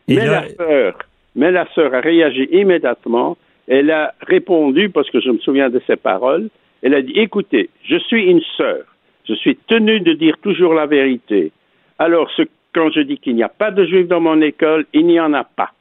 mais, 0.08 0.26
la 0.26 0.48
sœur, 0.48 0.98
mais 1.34 1.50
la 1.50 1.66
sœur 1.74 1.94
a 1.94 2.00
réagi 2.00 2.48
immédiatement. 2.50 3.36
Elle 3.68 3.90
a 3.90 4.14
répondu, 4.26 4.90
parce 4.90 5.11
que 5.11 5.20
je 5.20 5.30
me 5.30 5.38
souviens 5.38 5.70
de 5.70 5.80
ses 5.86 5.96
paroles, 5.96 6.48
elle 6.82 6.94
a 6.94 7.02
dit, 7.02 7.12
écoutez, 7.12 7.70
je 7.84 7.96
suis 7.96 8.24
une 8.24 8.40
sœur. 8.56 8.84
Je 9.28 9.34
suis 9.34 9.56
tenu 9.56 10.00
de 10.00 10.14
dire 10.14 10.36
toujours 10.42 10.74
la 10.74 10.86
vérité. 10.86 11.52
Alors, 11.98 12.30
quand 12.74 12.90
je 12.90 13.00
dis 13.00 13.18
qu'il 13.18 13.36
n'y 13.36 13.42
a 13.42 13.48
pas 13.48 13.70
de 13.70 13.84
juifs 13.84 14.08
dans 14.08 14.20
mon 14.20 14.40
école, 14.40 14.86
il 14.92 15.06
n'y 15.06 15.20
en 15.20 15.34
a 15.34 15.44
pas. 15.44 15.72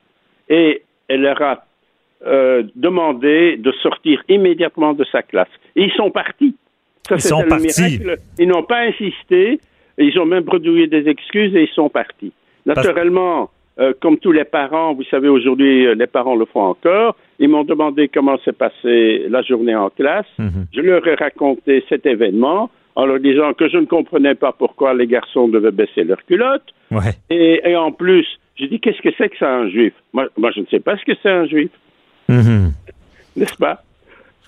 Et 0.50 0.84
elle 1.08 1.22
leur 1.22 1.42
a 1.42 1.66
euh, 2.26 2.64
demandé 2.76 3.58
de 3.58 3.72
sortir 3.84 4.22
immédiatement 4.28 4.94
de 4.94 5.06
sa 5.12 5.22
classe. 5.22 5.50
Et 5.76 5.84
ils 5.84 5.92
sont 5.94 6.12
partis. 6.12 6.56
Ça, 7.08 7.16
ils 7.16 7.22
sont 7.22 7.44
partis. 7.44 8.02
Ils 8.38 8.48
n'ont 8.48 8.64
pas 8.64 8.82
insisté. 8.82 9.60
Ils 9.98 10.18
ont 10.20 10.26
même 10.26 10.44
produit 10.44 10.88
des 10.88 11.08
excuses 11.08 11.56
et 11.56 11.64
ils 11.64 11.74
sont 11.74 11.90
partis. 11.90 12.32
Naturellement, 12.66 13.50
euh, 13.80 13.94
comme 14.02 14.18
tous 14.18 14.34
les 14.34 14.44
parents, 14.44 14.94
vous 14.94 15.04
savez, 15.06 15.30
aujourd'hui, 15.30 15.88
euh, 15.88 15.96
les 15.96 16.08
parents 16.08 16.36
le 16.36 16.46
font 16.46 16.64
encore. 16.64 17.16
Ils 17.40 17.48
m'ont 17.48 17.64
demandé 17.64 18.10
comment 18.10 18.38
s'est 18.44 18.52
passée 18.52 19.26
la 19.30 19.42
journée 19.42 19.76
en 19.76 19.90
classe. 19.90 20.28
Mhm. 20.38 20.66
Je 20.74 20.82
leur 20.82 21.08
ai 21.08 21.16
raconté 21.16 21.84
cet 21.88 22.06
événement 22.06 22.70
en 22.96 23.06
leur 23.06 23.20
disant 23.20 23.54
que 23.54 23.70
je 23.70 23.78
ne 23.78 23.86
comprenais 23.86 24.36
pas 24.36 24.52
pourquoi 24.52 24.94
les 24.94 25.08
garçons 25.08 25.48
devaient 25.48 25.72
baisser 25.72 26.04
leurs 26.04 26.24
culottes. 26.26 26.74
Et, 27.30 27.76
en 27.78 27.94
plus, 27.94 28.28
j'ai 28.58 28.68
dit, 28.68 28.82
qu'est-ce 28.82 29.02
que 29.02 29.10
c'est 29.18 29.30
que 29.30 29.38
ça 29.38 29.50
un 29.50 29.70
juif? 29.70 29.94
Moi, 30.12 30.28
je 30.54 30.60
ne 30.60 30.66
sais 30.66 30.82
pas 30.82 30.98
ce 30.98 31.06
que 31.06 31.14
c'est 31.24 31.30
un 31.30 31.46
juif. 31.46 31.70
Mhm. 32.30 32.74
N'est-ce 33.36 33.56
pas? 33.56 33.84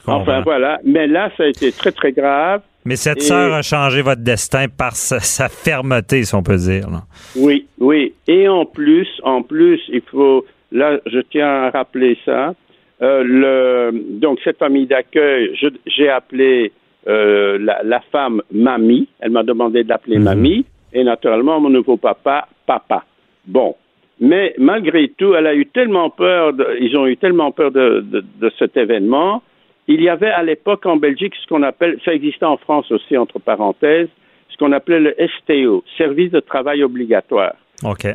Enfin, 0.07 0.41
voilà. 0.41 0.79
Mais 0.83 1.07
là, 1.07 1.29
ça 1.37 1.43
a 1.43 1.47
été 1.47 1.71
très, 1.71 1.91
très 1.91 2.11
grave. 2.11 2.61
Mais 2.85 2.95
cette 2.95 3.21
sœur 3.21 3.53
a 3.53 3.61
changé 3.61 4.01
votre 4.01 4.21
destin 4.21 4.65
par 4.67 4.95
sa, 4.95 5.49
fermeté, 5.49 6.23
si 6.23 6.33
on 6.33 6.41
peut 6.41 6.57
dire. 6.57 6.87
Oui, 7.35 7.67
oui. 7.79 8.13
Et 8.27 8.47
en 8.47 8.65
plus, 8.65 9.07
en 9.23 9.43
plus, 9.43 9.79
il 9.89 10.01
faut, 10.01 10.45
là, 10.71 10.97
je 11.05 11.19
tiens 11.19 11.65
à 11.65 11.69
rappeler 11.69 12.17
ça. 12.25 12.55
Euh, 13.03 13.23
le, 13.23 14.19
donc, 14.19 14.39
cette 14.43 14.57
famille 14.57 14.87
d'accueil, 14.87 15.55
j'ai 15.85 16.09
appelé 16.09 16.71
euh, 17.07 17.59
la, 17.59 18.01
femme 18.11 18.41
mamie. 18.51 19.07
Elle 19.19 19.31
m'a 19.31 19.43
demandé 19.43 19.83
d'appeler 19.83 20.17
mhm. 20.17 20.23
mamie. 20.23 20.65
Et 20.93 21.03
naturellement, 21.03 21.59
mon 21.59 21.69
nouveau 21.69 21.97
papa, 21.97 22.47
papa. 22.65 23.05
Bon. 23.45 23.75
Mais 24.21 24.53
malgré 24.57 25.09
tout, 25.09 25.33
elle 25.33 25.47
a 25.47 25.55
eu 25.55 25.65
tellement 25.65 26.09
peur, 26.09 26.53
ils 26.79 26.95
ont 26.95 27.07
eu 27.07 27.17
tellement 27.17 27.51
peur 27.51 27.71
de, 27.71 28.05
de 28.09 28.51
cet 28.57 28.77
événement 28.77 29.41
il 29.87 30.01
y 30.01 30.09
avait 30.09 30.29
à 30.29 30.43
l'époque 30.43 30.85
en 30.85 30.97
Belgique 30.97 31.33
ce 31.41 31.47
qu'on 31.47 31.63
appelle, 31.63 31.99
ça 32.05 32.13
existait 32.13 32.45
en 32.45 32.57
France 32.57 32.91
aussi 32.91 33.17
entre 33.17 33.39
parenthèses, 33.39 34.09
ce 34.49 34.57
qu'on 34.57 34.71
appelait 34.71 34.99
le 34.99 35.15
STO, 35.37 35.83
service 35.97 36.31
de 36.31 36.39
travail 36.39 36.83
obligatoire. 36.83 37.55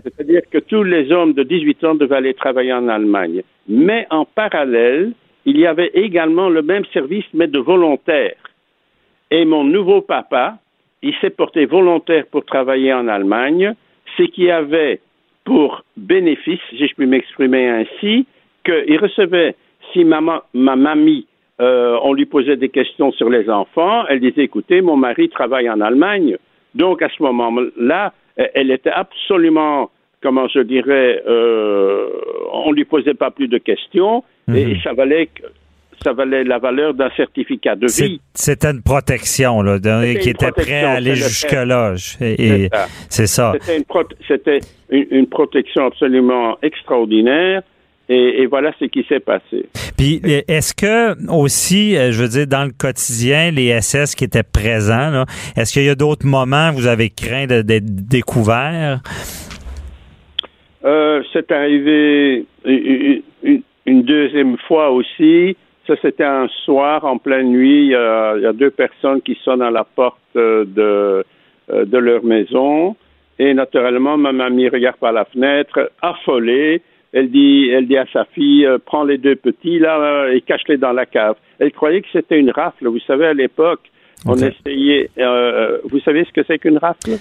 C'est-à-dire 0.04 0.42
que 0.50 0.58
tous 0.58 0.84
les 0.84 1.10
hommes 1.10 1.32
de 1.32 1.42
18 1.42 1.84
ans 1.84 1.94
devaient 1.94 2.16
aller 2.16 2.34
travailler 2.34 2.72
en 2.72 2.88
Allemagne. 2.88 3.42
Mais 3.68 4.06
en 4.10 4.24
parallèle, 4.24 5.12
il 5.44 5.58
y 5.58 5.66
avait 5.66 5.90
également 5.92 6.48
le 6.48 6.62
même 6.62 6.84
service, 6.92 7.24
mais 7.34 7.48
de 7.48 7.58
volontaires. 7.58 8.36
Et 9.30 9.44
mon 9.44 9.64
nouveau 9.64 10.02
papa, 10.02 10.58
il 11.02 11.14
s'est 11.20 11.30
porté 11.30 11.66
volontaire 11.66 12.26
pour 12.30 12.44
travailler 12.44 12.92
en 12.94 13.08
Allemagne, 13.08 13.74
ce 14.16 14.22
qui 14.22 14.50
avait 14.50 15.00
pour 15.46 15.84
bénéfice, 15.96 16.60
si 16.68 16.86
je 16.86 16.94
puis 16.94 17.06
m'exprimer 17.06 17.68
ainsi, 17.68 18.26
qu'il 18.64 18.98
recevait, 18.98 19.54
si 19.92 20.04
ma 20.04 20.42
mamie 20.52 21.26
euh, 21.58 21.98
on 22.02 22.12
lui 22.12 22.26
posait 22.26 22.56
des 22.56 22.68
questions 22.68 23.12
sur 23.12 23.30
les 23.30 23.48
enfants. 23.48 24.04
Elle 24.08 24.20
disait, 24.20 24.44
écoutez, 24.44 24.82
mon 24.82 24.96
mari 24.96 25.30
travaille 25.30 25.70
en 25.70 25.80
Allemagne. 25.80 26.36
Donc, 26.74 27.00
à 27.00 27.08
ce 27.08 27.22
moment-là, 27.22 28.12
elle 28.36 28.70
était 28.70 28.90
absolument, 28.90 29.90
comment 30.22 30.48
je 30.48 30.60
dirais, 30.60 31.22
euh, 31.26 32.08
on 32.52 32.72
lui 32.72 32.84
posait 32.84 33.14
pas 33.14 33.30
plus 33.30 33.48
de 33.48 33.56
questions 33.56 34.22
et 34.54 34.66
mhm. 34.66 34.80
ça 34.82 34.92
valait 34.92 35.30
ça 36.02 36.12
valait 36.12 36.44
la 36.44 36.58
valeur 36.58 36.94
d'un 36.94 37.10
certificat 37.16 37.76
de 37.76 37.86
vie. 37.86 38.20
C'était 38.34 38.70
une 38.70 38.82
protection 38.82 39.62
là, 39.62 39.78
qui 39.78 40.30
était 40.30 40.52
prêt 40.52 40.84
à 40.84 40.92
aller 40.92 41.14
jusque-là. 41.14 41.94
Et, 42.20 42.68
c'est 43.08 43.26
ça. 43.26 43.52
C'était 44.28 44.60
une, 44.90 45.26
protection 45.26 45.86
absolument 45.86 46.56
extraordinaire. 46.62 47.62
Et, 48.08 48.46
voilà 48.46 48.72
ce 48.78 48.84
qui 48.84 49.04
s'est 49.08 49.20
passé. 49.20 49.66
Puis, 49.96 50.20
est-ce 50.46 50.74
que 50.74 51.16
aussi, 51.28 51.96
euh, 51.96 52.12
je 52.12 52.22
veux 52.22 52.28
dire, 52.28 52.46
dans 52.46 52.64
le 52.64 52.70
quotidien, 52.70 53.50
les 53.50 53.80
SS 53.80 54.14
qui 54.14 54.22
étaient 54.24 54.44
présents, 54.44 55.24
est-ce 55.56 55.72
qu'il 55.72 55.84
y 55.84 55.88
a 55.88 55.96
d'autres 55.96 56.26
moments 56.26 56.70
où 56.70 56.74
vous 56.74 56.86
avez 56.86 57.10
craint 57.10 57.46
d'être 57.46 58.08
découvert? 58.08 59.00
Euh, 60.86 61.20
c'est 61.32 61.50
arrivé 61.50 62.46
une, 62.64 64.02
deuxième 64.02 64.56
fois 64.68 64.90
aussi. 64.90 65.56
Ça, 65.86 65.94
c'était 66.02 66.24
un 66.24 66.48
soir 66.64 67.04
en 67.04 67.18
pleine 67.18 67.50
nuit. 67.50 67.86
Il 67.86 67.90
y, 67.90 67.94
a, 67.94 68.52
deux 68.52 68.70
personnes 68.70 69.20
qui 69.22 69.38
sonnent 69.44 69.62
à 69.62 69.70
la 69.70 69.84
porte 69.84 70.18
de, 70.34 71.24
euh, 71.70 71.84
de 71.84 71.98
leur 71.98 72.24
maison. 72.24 72.96
Et 73.38 73.54
naturellement, 73.54 74.16
ma 74.16 74.32
mamie 74.32 74.68
regarde 74.68 74.96
par 74.96 75.12
la 75.12 75.24
fenêtre, 75.26 75.90
affolée 76.02 76.82
elle 77.16 77.30
dit, 77.30 77.70
elle 77.70 77.86
dit 77.86 77.96
à 77.96 78.04
sa 78.12 78.26
fille, 78.26 78.66
euh, 78.66 78.76
prends 78.84 79.02
les 79.02 79.16
deux 79.16 79.36
petits 79.36 79.78
là 79.78 80.28
et 80.30 80.42
cache-les 80.42 80.76
dans 80.76 80.92
la 80.92 81.06
cave. 81.06 81.36
Elle 81.58 81.72
croyait 81.72 82.02
que 82.02 82.08
c'était 82.12 82.38
une 82.38 82.50
rafle. 82.50 82.88
Vous 82.88 83.00
savez, 83.06 83.24
à 83.24 83.32
l'époque, 83.32 83.80
on 84.26 84.36
essayait. 84.36 85.08
Euh, 85.16 85.78
vous 85.84 86.00
savez 86.00 86.24
ce 86.24 86.32
que 86.32 86.42
c'est 86.46 86.58
qu'une 86.58 86.76
rafle? 86.76 87.12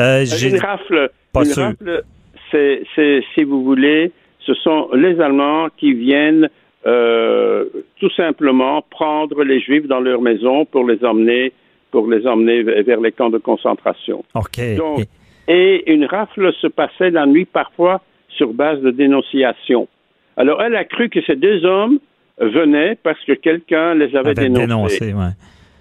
Euh, 0.00 0.24
Une 0.24 0.58
rafle. 0.58 1.10
une 1.36 1.52
rafle, 1.52 2.02
c'est, 2.50 3.22
si 3.34 3.44
vous 3.44 3.62
voulez, 3.62 4.10
ce 4.40 4.54
sont 4.54 4.88
les 4.92 5.20
Allemands 5.20 5.68
qui 5.76 5.92
viennent 5.92 6.48
tout 6.84 8.10
simplement 8.16 8.82
prendre 8.90 9.42
les 9.42 9.60
Juifs 9.60 9.86
dans 9.86 10.00
leur 10.00 10.20
maison 10.20 10.64
pour 10.66 10.86
les 10.86 11.04
emmener, 11.04 11.52
pour 11.90 12.10
les 12.10 12.26
emmener 12.26 12.62
vers 12.62 13.00
les 13.00 13.12
camps 13.12 13.30
de 13.30 13.38
concentration. 13.38 14.24
Ok. 14.34 14.76
Donc, 14.76 15.06
et 15.48 15.92
une 15.92 16.04
rafle 16.06 16.52
se 16.54 16.66
passait 16.66 17.10
la 17.10 17.26
nuit 17.26 17.44
parfois 17.44 18.00
sur 18.28 18.52
base 18.52 18.80
de 18.80 18.90
dénonciation. 18.90 19.88
Alors 20.36 20.62
elle 20.62 20.76
a 20.76 20.84
cru 20.84 21.08
que 21.08 21.20
ces 21.22 21.36
deux 21.36 21.64
hommes 21.64 21.98
venaient 22.38 22.96
parce 23.02 23.22
que 23.24 23.32
quelqu'un 23.32 23.94
les 23.94 24.16
avait 24.16 24.34
dénoncés. 24.34 25.14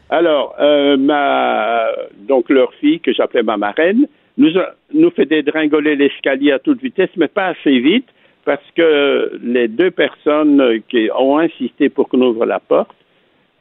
Alors, 0.10 0.54
euh, 0.60 0.96
ma, 0.96 1.88
donc 2.20 2.50
leur 2.50 2.72
fille, 2.76 3.00
que 3.00 3.12
j'appelais 3.14 3.42
ma 3.42 3.58
marraine, 3.58 4.06
nous, 4.38 4.52
nous 4.94 5.10
fait 5.12 5.26
dédringoler 5.26 5.96
l'escalier 5.96 6.52
à 6.52 6.60
toute 6.60 6.82
vitesse, 6.84 7.10
mais 7.18 7.28
pas 7.28 7.48
assez 7.48 7.80
vite, 7.80 8.08
parce 8.46 8.64
que 8.76 9.40
les 9.44 9.68
deux 9.68 9.92
personnes 9.92 10.82
qui 10.90 11.10
ont 11.18 11.40
insisté 11.40 11.90
pour 11.90 12.10
qu'on 12.10 12.22
ouvre 12.22 12.46
la 12.46 12.60
porte, 12.60 12.96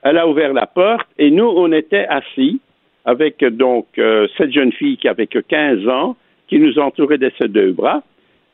elle 0.02 0.18
a 0.18 0.26
ouvert 0.26 0.52
la 0.52 0.66
porte 0.66 1.06
et 1.18 1.30
nous, 1.30 1.46
on 1.46 1.72
était 1.72 2.06
assis 2.06 2.60
avec 3.04 3.44
donc 3.44 3.86
euh, 3.98 4.26
cette 4.36 4.52
jeune 4.52 4.72
fille 4.72 4.96
qui 4.96 5.08
avait 5.08 5.26
que 5.26 5.38
15 5.38 5.88
ans, 5.88 6.16
qui 6.48 6.58
nous 6.58 6.78
entourait 6.78 7.18
de 7.18 7.30
ses 7.40 7.48
deux 7.48 7.72
bras. 7.72 8.02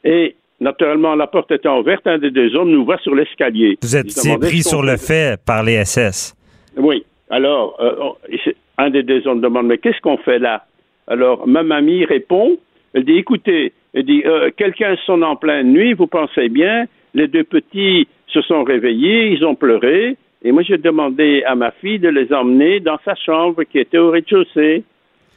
Et 0.05 0.37
naturellement, 0.61 1.15
la 1.15 1.27
porte 1.27 1.51
étant 1.51 1.81
ouverte, 1.81 2.07
un 2.07 2.19
des 2.19 2.31
deux 2.31 2.55
hommes 2.55 2.71
nous 2.71 2.85
voit 2.85 2.99
sur 2.99 3.15
l'escalier. 3.15 3.79
Vous 3.83 3.97
êtes 3.97 4.15
pris 4.41 4.63
sur 4.63 4.83
le 4.83 4.97
fait 4.97 5.41
par 5.45 5.63
les 5.63 5.85
SS. 5.85 6.35
Oui. 6.77 7.05
Alors, 7.31 7.77
euh, 7.81 8.37
un 8.79 8.91
des 8.91 9.03
deux 9.03 9.27
hommes 9.27 9.41
demande, 9.41 9.67
mais 9.67 9.79
qu'est-ce 9.79 10.01
qu'on 10.01 10.17
fait 10.19 10.39
là? 10.39 10.65
Alors, 11.07 11.47
ma 11.47 11.63
mamie 11.63 12.05
répond, 12.05 12.59
elle 12.95 13.05
dit, 13.05 13.17
écoutez, 13.17 13.73
elle 13.95 14.05
dit, 14.05 14.23
euh, 14.25 14.51
quelqu'un 14.57 14.97
sonne 15.07 15.25
en 15.25 15.37
pleine 15.37 15.73
nuit, 15.73 15.95
vous 15.95 16.07
pensez 16.07 16.49
bien, 16.49 16.87
les 17.15 17.29
deux 17.29 17.45
petits 17.45 18.07
se 18.27 18.43
sont 18.43 18.65
réveillés, 18.65 19.29
ils 19.29 19.45
ont 19.45 19.55
pleuré, 19.55 20.17
et 20.43 20.53
moi 20.53 20.63
j'ai 20.63 20.79
demandé 20.79 21.43
à 21.47 21.55
ma 21.55 21.71
fille 21.71 21.99
de 21.99 22.09
les 22.09 22.33
emmener 22.33 22.81
dans 22.81 22.99
sa 23.05 23.15
chambre 23.15 23.65
qui 23.65 23.79
était 23.79 23.99
au 23.99 24.11
rez-de-chaussée. 24.11 24.85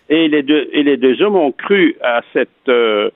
Et 0.10 0.28
les 0.28 0.44
deux, 0.44 0.68
et 0.74 0.84
les 0.84 0.98
deux 0.98 1.22
hommes 1.22 1.38
ont 1.38 1.54
cru 1.54 1.96
à 2.02 2.22
cette, 2.34 2.50
euh, 2.68 3.10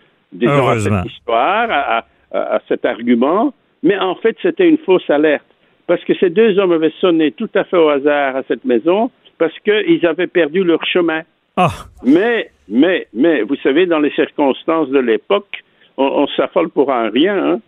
cette 0.80 1.12
histoire, 1.12 1.68
à, 1.70 2.06
à 2.32 2.62
cet 2.70 2.86
argument, 2.86 3.54
mais 3.84 3.98
en 4.00 4.16
fait 4.16 4.38
c'était 4.42 4.68
une 4.68 4.78
fausse 4.78 5.10
alerte. 5.10 5.46
Parce 5.88 6.04
que 6.06 6.14
ces 6.16 6.30
deux 6.30 6.58
hommes 6.58 6.72
avaient 6.72 6.94
sonné 7.02 7.32
tout 7.32 7.50
à 7.54 7.64
fait 7.64 7.78
au 7.78 7.90
hasard 7.90 8.38
à 8.38 8.44
cette 8.48 8.66
maison 8.66 9.12
parce 9.38 9.54
qu'ils 9.60 10.06
avaient 10.06 10.28
perdu 10.28 10.64
leur 10.64 10.84
chemin. 10.86 11.22
Ah. 11.58 11.72
Mais, 12.04 12.52
mais, 12.68 13.08
mais, 13.14 13.42
vous 13.44 13.56
savez, 13.64 13.86
dans 13.86 14.00
les 14.00 14.12
circonstances 14.12 14.90
de 14.90 15.00
l'époque, 15.00 15.64
on, 15.98 16.28
s'affole 16.36 16.70
pour 16.70 16.92
un 16.92 17.10
rien. 17.10 17.54
Hein? 17.54 17.60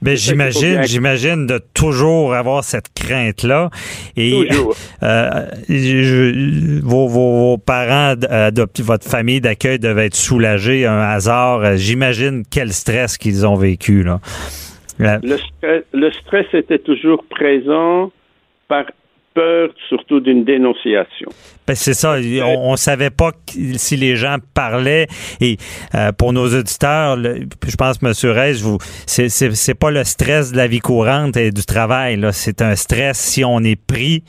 Ben, 0.00 0.16
j'imagine, 0.16 0.82
j'imagine 0.84 1.46
de 1.46 1.60
toujours 1.74 2.34
avoir 2.34 2.64
cette 2.64 2.92
crainte-là. 2.94 3.70
Et 4.16 4.48
euh, 5.02 5.46
vos, 6.82 7.08
vos, 7.08 7.58
parents 7.58 8.14
votre 8.78 9.08
famille 9.08 9.40
d'accueil 9.40 9.78
devait 9.78 10.06
être 10.06 10.14
soulagés, 10.14 10.86
un 10.86 11.00
hasard. 11.00 11.76
J'imagine 11.76 12.44
quel 12.50 12.72
stress 12.72 13.18
qu'ils 13.18 13.46
ont 13.46 13.56
vécu 13.56 14.02
là. 14.02 14.20
Le, 14.98 16.10
stress, 16.10 16.46
était 16.54 16.78
toujours 16.78 17.24
présent 17.28 18.10
par 18.68 18.84
peur 19.36 19.68
surtout 19.90 20.20
d'une 20.20 20.44
dénonciation. 20.44 21.28
Ben 21.68 21.74
c'est 21.74 21.92
ça. 21.92 22.16
On, 22.42 22.72
ne 22.72 22.76
savait 22.76 23.10
pas 23.10 23.32
si 23.46 23.96
les 23.96 24.16
gens 24.16 24.36
parlaient. 24.54 25.06
Et 25.42 25.58
euh, 25.94 26.10
pour 26.12 26.32
nos 26.32 26.46
auditeurs, 26.46 27.18
je 27.18 27.76
pense, 27.76 28.00
Monsieur 28.00 28.30
Reyes, 28.30 28.62
vous, 28.62 28.78
c'est, 29.06 29.28
c'est, 29.28 29.78
pas 29.78 29.90
le 29.90 30.04
stress 30.04 30.52
de 30.52 30.56
la 30.56 30.66
vie 30.66 30.80
courante 30.80 31.36
et 31.36 31.50
du 31.50 31.66
travail. 31.66 32.16
Là, 32.16 32.32
c'est 32.32 32.62
un 32.62 32.76
stress 32.76 33.18
si 33.18 33.44
on 33.44 33.60
est 33.60 33.80
pris. 33.80 34.22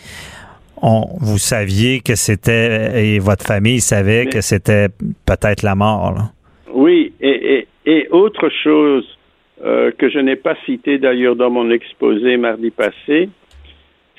On, 0.82 1.06
vous 1.22 1.38
saviez 1.38 2.02
que 2.02 2.16
c'était 2.16 3.16
et 3.16 3.20
votre 3.20 3.46
famille 3.46 3.80
savait 3.80 4.26
que 4.26 4.42
c'était 4.42 4.90
peut-être 5.26 5.64
la 5.64 5.76
mort. 5.76 6.14
Là. 6.16 6.24
Oui, 6.74 7.14
et, 7.22 7.54
et, 7.56 7.68
et 7.86 8.10
autre 8.10 8.50
chose 8.64 9.06
euh, 9.64 9.92
que 9.98 10.10
je 10.10 10.20
n'ai 10.20 10.36
pas 10.36 10.56
cité 10.66 10.98
d'ailleurs 10.98 11.36
dans 11.36 11.50
mon 11.50 11.72
exposé 11.72 12.36
mardi 12.38 12.72
passé, 12.72 13.30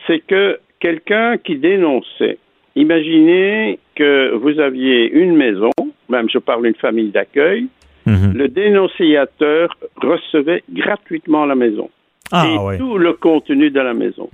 c'est 0.07 0.21
que 0.21 0.59
quelqu'un 0.81 1.37
qui 1.39 1.57
dénonçait, 1.57 2.39
imaginez 2.77 3.79
que 3.95 4.35
vous 4.35 4.61
aviez 4.61 5.11
une 5.11 5.37
maison, 5.37 5.71
même 6.09 6.29
je 6.31 6.39
parle 6.39 6.65
d'une 6.65 6.75
famille 6.75 7.11
d'accueil, 7.11 7.67
mhm. 8.07 8.33
le 8.35 8.49
dénonciateur 8.49 9.77
recevait 9.97 10.63
gratuitement 10.73 11.45
la 11.45 11.55
maison. 11.55 11.91
Ah, 12.31 12.47
et 12.75 12.79
tout 12.79 12.99
le 12.99 13.15
contenu 13.15 13.71
de 13.71 13.81
la 13.81 13.95
maison. 13.95 14.29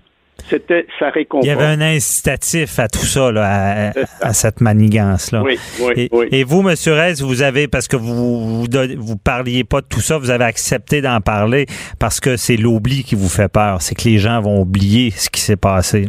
C'était 0.49 0.87
sa 0.99 1.09
récompense. 1.11 1.47
Il 1.47 1.49
y 1.49 1.53
avait 1.53 1.65
un 1.65 1.81
incitatif 1.81 2.79
à 2.79 2.89
tout 2.89 2.99
ça, 2.99 3.33
là, 3.33 3.93
à, 4.21 4.33
cette 4.35 4.61
manigance-là. 4.61 5.43
Oui, 5.43 5.59
oui, 5.81 6.09
et, 6.13 6.41
et, 6.41 6.45
vous, 6.45 6.61
M. 6.61 6.75
Reyes, 6.87 7.23
vous 7.23 7.43
avez, 7.43 7.67
parce 7.67 7.89
que 7.89 7.97
vous, 7.97 8.65
vous, 8.65 9.17
parliez 9.17 9.65
pas 9.65 9.81
de 9.81 9.87
tout 9.87 10.01
ça, 10.01 10.19
vous 10.19 10.31
avez 10.31 10.45
accepté 10.45 11.01
d'en 11.01 11.21
parler 11.23 11.65
parce 11.99 12.21
que 12.21 12.37
c'est 12.37 12.57
l'oubli 12.57 13.05
qui 13.05 13.15
vous 13.15 13.29
fait 13.29 13.49
peur. 13.49 13.81
C'est 13.81 13.95
que 13.95 14.07
les 14.07 14.19
gens 14.19 14.41
vont 14.43 14.61
oublier 14.61 15.11
ce 15.13 15.31
qui 15.31 15.41
s'est 15.41 15.57
passé. 15.57 16.07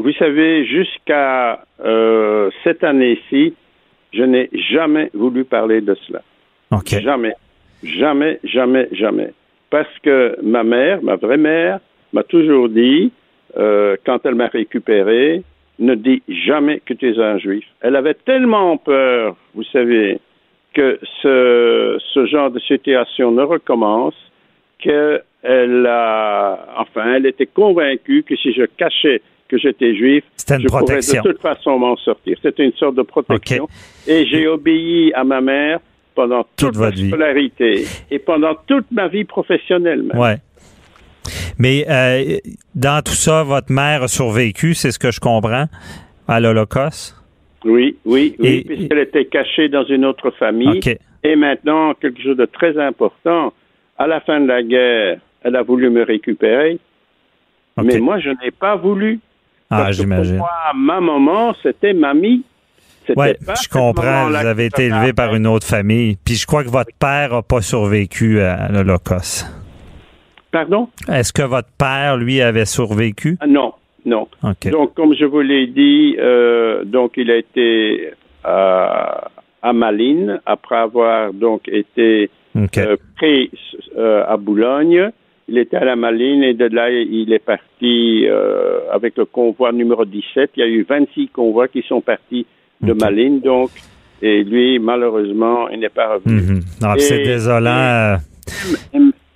Vous 0.00 0.12
savez, 0.12 0.64
jusqu'à 0.64 1.62
euh, 1.84 2.50
cette 2.64 2.82
année-ci, 2.84 3.54
je 4.14 4.22
n'ai 4.22 4.48
jamais 4.72 5.10
voulu 5.12 5.44
parler 5.44 5.82
de 5.82 5.94
cela. 6.06 6.22
Jamais. 7.00 7.34
Jamais, 7.82 8.38
jamais, 8.44 8.88
jamais. 8.92 9.32
Parce 9.68 9.98
que 10.02 10.36
ma 10.42 10.64
mère, 10.64 11.02
ma 11.02 11.16
vraie 11.16 11.36
mère, 11.36 11.80
m'a 12.14 12.22
toujours 12.22 12.70
dit, 12.70 13.12
euh, 13.58 13.96
quand 14.06 14.24
elle 14.24 14.36
m'a 14.36 14.46
récupéré, 14.46 15.42
ne 15.78 15.94
dis 15.94 16.22
jamais 16.28 16.80
que 16.80 16.94
tu 16.94 17.10
es 17.10 17.18
un 17.20 17.36
juif. 17.36 17.64
Elle 17.82 17.96
avait 17.96 18.14
tellement 18.14 18.78
peur, 18.78 19.36
vous 19.54 19.64
savez, 19.64 20.18
que 20.72 20.98
ce, 21.20 21.98
ce 22.14 22.24
genre 22.24 22.50
de 22.50 22.60
situation 22.60 23.32
ne 23.32 23.42
recommence 23.42 24.14
qu'elle 24.78 25.86
a, 25.86 26.58
enfin, 26.78 27.14
elle 27.14 27.26
était 27.26 27.46
convaincue 27.46 28.22
que 28.22 28.34
si 28.36 28.54
je 28.54 28.64
cachais 28.64 29.20
que 29.50 29.58
j'étais 29.58 29.94
juif, 29.96 30.24
je 30.38 30.66
pourrais 30.68 30.96
de 30.96 31.22
toute 31.22 31.40
façon 31.40 31.78
m'en 31.78 31.96
sortir. 31.96 32.36
C'était 32.40 32.64
une 32.64 32.72
sorte 32.74 32.94
de 32.94 33.02
protection. 33.02 33.68
Et 34.06 34.24
j'ai 34.26 34.46
obéi 34.46 35.12
à 35.14 35.24
ma 35.24 35.40
mère 35.40 35.80
pendant 36.14 36.46
toute, 36.56 36.76
ma 36.76 36.92
scolarité 36.92 37.84
et 38.10 38.18
pendant 38.18 38.54
toute 38.66 38.86
ma 38.92 39.08
vie 39.08 39.24
professionnelle. 39.24 40.02
Même. 40.02 40.18
Ouais. 40.18 40.36
Mais 41.58 41.84
euh, 41.88 42.38
dans 42.74 43.02
tout 43.02 43.12
ça, 43.12 43.42
votre 43.42 43.72
mère 43.72 44.04
a 44.04 44.08
survécu, 44.08 44.74
c'est 44.74 44.92
ce 44.92 44.98
que 44.98 45.10
je 45.10 45.20
comprends, 45.20 45.66
à 46.28 46.40
l'Holocauste? 46.40 47.16
Oui, 47.64 47.96
oui, 48.04 48.36
oui, 48.38 48.64
puisqu'elle 48.64 49.00
était 49.00 49.26
cachée 49.26 49.68
dans 49.68 49.84
une 49.84 50.04
autre 50.04 50.30
famille. 50.30 50.80
Et 51.22 51.36
maintenant, 51.36 51.92
quelque 51.94 52.22
chose 52.22 52.36
de 52.36 52.46
très 52.46 52.78
important, 52.78 53.52
à 53.98 54.06
la 54.06 54.20
fin 54.20 54.40
de 54.40 54.46
la 54.46 54.62
guerre, 54.62 55.18
elle 55.42 55.56
a 55.56 55.62
voulu 55.62 55.90
me 55.90 56.02
récupérer, 56.02 56.78
mais 57.82 57.98
moi, 57.98 58.18
je 58.18 58.30
n'ai 58.30 58.50
pas 58.50 58.76
voulu. 58.76 59.20
Ah, 59.70 59.92
j'imagine. 59.92 60.38
Moi, 60.38 60.50
ma 60.74 61.00
maman, 61.00 61.54
c'était 61.62 61.92
mamie. 61.92 62.42
Oui, 63.16 63.26
je 63.40 63.68
comprends. 63.68 64.28
Vous 64.28 64.36
avez 64.36 64.66
été 64.66 64.86
élevé 64.86 65.12
par 65.12 65.34
une 65.34 65.46
autre 65.46 65.66
famille. 65.66 66.16
Puis 66.24 66.34
je 66.34 66.46
crois 66.46 66.62
que 66.62 66.68
votre 66.68 66.92
père 66.98 67.30
n'a 67.32 67.42
pas 67.42 67.60
survécu 67.60 68.40
à 68.40 68.68
l'Holocauste. 68.68 69.46
Pardon? 70.52 70.88
Est-ce 71.08 71.32
que 71.32 71.42
votre 71.42 71.70
père, 71.78 72.16
lui, 72.16 72.40
avait 72.40 72.64
survécu? 72.64 73.36
Ah, 73.40 73.46
non, 73.46 73.72
non. 74.04 74.28
Donc, 74.70 74.94
comme 74.94 75.14
je 75.14 75.24
vous 75.24 75.40
l'ai 75.40 75.66
dit, 75.66 76.16
euh, 76.18 76.84
donc 76.84 77.12
il 77.16 77.30
a 77.30 77.36
été 77.36 78.10
à 79.62 79.72
Malines 79.72 80.40
après 80.46 80.76
avoir 80.76 81.32
donc 81.32 81.68
été 81.68 82.30
euh, 82.56 82.96
pris 83.16 83.50
euh, 83.96 84.24
à 84.26 84.36
Boulogne. 84.36 85.10
Il 85.50 85.58
était 85.58 85.76
à 85.76 85.84
la 85.84 85.96
Malines 85.96 86.44
et 86.44 86.54
de 86.54 86.66
là, 86.66 86.90
il 86.90 87.32
est 87.32 87.44
parti 87.44 88.24
avec 88.92 89.18
le 89.18 89.24
convoi 89.24 89.72
numéro 89.72 90.04
17. 90.04 90.52
Il 90.56 90.60
y 90.60 90.62
a 90.62 90.68
eu 90.68 90.86
26 90.88 91.28
convois 91.28 91.66
qui 91.66 91.82
sont 91.82 92.00
partis 92.00 92.46
de 92.80 92.92
Malines, 92.92 93.40
donc, 93.40 93.70
et 94.22 94.44
lui, 94.44 94.78
malheureusement, 94.78 95.68
il 95.70 95.80
n'est 95.80 95.88
pas 95.88 96.14
revenu. 96.14 96.40
Mhm. 96.40 96.60
C'est 96.98 97.22
désolant. 97.22 98.16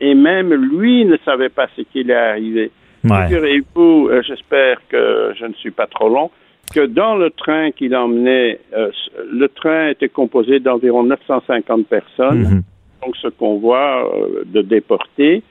Et, 0.01 0.15
même 0.15 0.53
lui 0.53 1.05
ne 1.05 1.17
savait 1.25 1.49
pas 1.49 1.67
ce 1.77 1.83
qui 1.83 2.01
est 2.01 2.13
arrivé. 2.13 2.71
Figurez-vous, 3.03 4.09
euh, 4.09 4.23
j'espère 4.27 4.79
que 4.89 5.33
je 5.39 5.45
ne 5.45 5.53
suis 5.55 5.71
pas 5.71 5.87
trop 5.87 6.09
long, 6.09 6.31
que 6.75 6.87
dans 6.87 7.17
le 7.17 7.31
train 7.31 7.71
qu'il 7.71 7.95
emmenait, 7.95 8.61
euh, 8.75 8.91
le 9.31 9.49
train 9.49 9.89
était 9.89 10.09
composé 10.09 10.59
d'environ 10.59 11.05
950 11.05 11.87
personnes, 11.87 12.43
mhm. 12.43 12.63
donc 13.05 13.17
ce 13.17 13.29
convoi 13.29 14.11
euh, 14.15 14.45
de 14.47 14.63
déportés, 14.63 15.43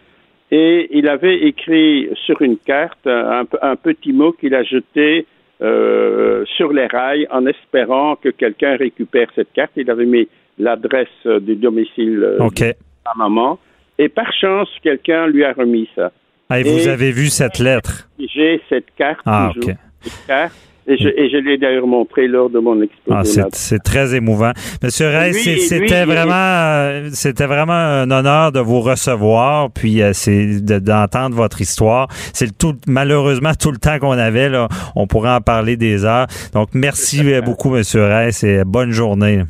et 0.52 0.90
il 0.92 1.08
avait 1.08 1.40
écrit 1.40 2.10
sur 2.26 2.42
une 2.42 2.58
carte 2.58 3.08
un, 3.08 3.44
un 3.62 3.76
petit 3.76 4.14
mot 4.14 4.32
qu'il 4.32 4.54
a 4.54 4.64
jeté 4.64 5.26
euh, 5.62 6.44
sur 6.58 6.74
les 6.74 6.88
rails 6.88 7.28
en 7.32 7.46
espérant 7.46 8.18
que 8.18 8.30
quelqu'un 8.30 8.76
récupère 8.76 9.28
cette 9.34 9.54
carte. 9.54 9.72
Il 9.78 9.90
avait 9.90 10.06
mis 10.06 10.28
l'adresse 10.58 11.08
du 11.42 11.56
domicile 11.56 12.24
euh, 12.24 12.50
de 12.50 12.76
sa 13.06 13.14
maman. 13.18 13.60
Et 13.98 14.10
par 14.10 14.34
chance, 14.34 14.68
quelqu'un 14.82 15.28
lui 15.28 15.46
a 15.46 15.54
remis 15.54 15.88
ça. 15.96 16.12
Ah, 16.50 16.60
et 16.60 16.64
vous 16.64 16.88
avez 16.88 17.12
vu 17.12 17.28
cette 17.28 17.60
lettre? 17.60 18.10
J'ai 18.20 18.62
cette 18.68 18.94
carte 18.98 19.22
ah, 19.26 19.52
toujours. 19.54 19.72
Cette 20.02 20.26
carte, 20.28 20.54
Et 20.86 20.98
je, 20.98 21.08
et 21.08 21.30
je 21.30 21.38
l'ai 21.38 21.58
d'ailleurs 21.58 21.88
montré 21.88 22.28
lors 22.28 22.50
de 22.50 22.60
mon 22.60 22.82
exposé. 22.82 23.42
Ah, 23.42 23.48
c'est 23.54 23.80
très 23.80 24.16
émouvant. 24.16 24.52
Monsieur 24.84 25.08
Rey, 25.08 25.32
c'était 25.32 26.04
vraiment, 26.04 26.34
euh, 26.34 27.10
c'était 27.14 27.46
vraiment 27.46 27.74
un 27.74 28.12
honneur 28.12 28.52
de 28.52 28.60
vous 28.60 28.82
recevoir, 28.82 29.72
puis 29.72 30.02
euh, 30.02 30.12
c'est 30.14 30.60
d'entendre 30.62 31.36
votre 31.36 31.62
histoire. 31.62 32.08
C'est 32.34 32.58
tout, 32.58 32.74
malheureusement 32.88 33.52
tout 33.58 33.72
le 33.72 33.78
temps 33.78 33.98
qu'on 34.00 34.12
avait 34.12 34.50
là. 34.50 34.68
On 34.96 35.08
pourrait 35.08 35.32
en 35.32 35.42
parler 35.42 35.78
des 35.78 36.04
heures. 36.04 36.28
Donc 36.54 36.70
merci 36.74 37.22
beaucoup, 37.46 37.70
Monsieur 37.70 38.04
Rey. 38.04 38.32
C'est 38.32 38.66
bonne 38.66 38.92
journée. 38.92 39.44